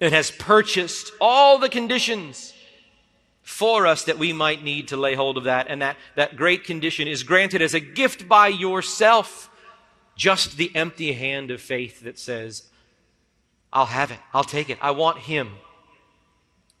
and 0.00 0.12
has 0.12 0.32
purchased 0.32 1.12
all 1.20 1.58
the 1.58 1.68
conditions 1.68 2.54
for 3.50 3.84
us 3.84 4.04
that 4.04 4.16
we 4.16 4.32
might 4.32 4.62
need 4.62 4.88
to 4.88 4.96
lay 4.96 5.16
hold 5.16 5.36
of 5.36 5.44
that. 5.44 5.66
And 5.68 5.82
that, 5.82 5.96
that 6.14 6.36
great 6.36 6.62
condition 6.62 7.08
is 7.08 7.24
granted 7.24 7.60
as 7.60 7.74
a 7.74 7.80
gift 7.80 8.28
by 8.28 8.46
yourself. 8.46 9.50
Just 10.16 10.56
the 10.56 10.74
empty 10.76 11.12
hand 11.12 11.50
of 11.50 11.60
faith 11.60 12.02
that 12.02 12.16
says, 12.16 12.62
I'll 13.72 13.86
have 13.86 14.12
it. 14.12 14.20
I'll 14.32 14.44
take 14.44 14.70
it. 14.70 14.78
I 14.80 14.92
want 14.92 15.18
Him. 15.18 15.50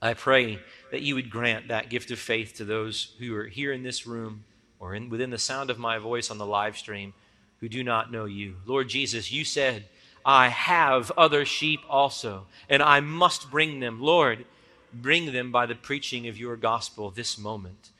I 0.00 0.14
pray 0.14 0.60
that 0.92 1.02
you 1.02 1.16
would 1.16 1.28
grant 1.28 1.68
that 1.68 1.90
gift 1.90 2.12
of 2.12 2.20
faith 2.20 2.54
to 2.54 2.64
those 2.64 3.14
who 3.18 3.34
are 3.34 3.46
here 3.46 3.72
in 3.72 3.82
this 3.82 4.06
room 4.06 4.44
or 4.78 4.94
in, 4.94 5.10
within 5.10 5.30
the 5.30 5.38
sound 5.38 5.70
of 5.70 5.78
my 5.78 5.98
voice 5.98 6.30
on 6.30 6.38
the 6.38 6.46
live 6.46 6.78
stream 6.78 7.12
who 7.58 7.68
do 7.68 7.82
not 7.82 8.12
know 8.12 8.26
you. 8.26 8.56
Lord 8.64 8.88
Jesus, 8.88 9.32
you 9.32 9.44
said, 9.44 9.86
I 10.24 10.48
have 10.48 11.10
other 11.18 11.44
sheep 11.44 11.80
also, 11.88 12.46
and 12.68 12.80
I 12.80 13.00
must 13.00 13.50
bring 13.50 13.80
them. 13.80 14.00
Lord, 14.00 14.44
bring 14.92 15.32
them 15.32 15.52
by 15.52 15.66
the 15.66 15.74
preaching 15.74 16.28
of 16.28 16.38
your 16.38 16.56
gospel 16.56 17.10
this 17.10 17.38
moment. 17.38 17.90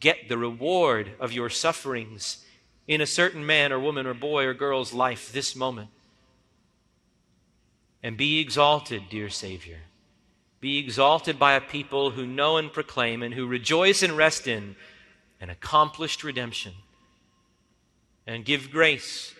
Get 0.00 0.28
the 0.28 0.38
reward 0.38 1.12
of 1.18 1.32
your 1.32 1.50
sufferings 1.50 2.44
in 2.86 3.00
a 3.00 3.06
certain 3.06 3.44
man 3.44 3.72
or 3.72 3.78
woman 3.78 4.06
or 4.06 4.14
boy 4.14 4.44
or 4.44 4.54
girl's 4.54 4.92
life 4.92 5.32
this 5.32 5.56
moment. 5.56 5.90
And 8.02 8.16
be 8.16 8.38
exalted, 8.38 9.04
dear 9.10 9.28
Savior 9.28 9.80
be 10.60 10.78
exalted 10.78 11.38
by 11.38 11.52
a 11.52 11.60
people 11.60 12.10
who 12.10 12.26
know 12.26 12.56
and 12.56 12.72
proclaim 12.72 13.22
and 13.22 13.34
who 13.34 13.46
rejoice 13.46 14.02
and 14.02 14.16
rest 14.16 14.48
in 14.48 14.74
an 15.40 15.50
accomplished 15.50 16.24
redemption. 16.24 16.72
And 18.26 18.44
give 18.44 18.70
grace 18.70 19.34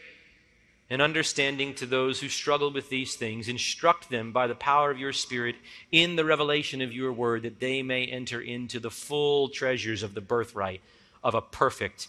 and 0.91 1.03
understanding 1.03 1.74
to 1.74 1.86
those 1.86 2.20
who 2.20 2.28
struggle 2.28 2.72
with 2.72 2.89
these 2.89 3.14
things. 3.14 3.49
Instruct 3.49 4.11
them 4.11 4.32
by 4.32 4.47
the 4.47 4.55
power 4.55 4.91
of 4.91 4.99
your 4.99 5.12
Spirit 5.12 5.57
in 5.93 6.16
the 6.16 6.24
revelation 6.24 6.80
of 6.80 6.93
your 6.93 7.12
word 7.12 7.43
that 7.43 7.61
they 7.61 7.82
may 7.82 8.07
enter 8.07 8.41
into 8.41 8.80
the 8.80 8.91
full 8.91 9.49
treasures 9.49 10.03
of 10.03 10.14
the 10.14 10.20
birthright 10.20 10.80
of 11.22 11.34
a 11.34 11.43
perfect 11.43 12.09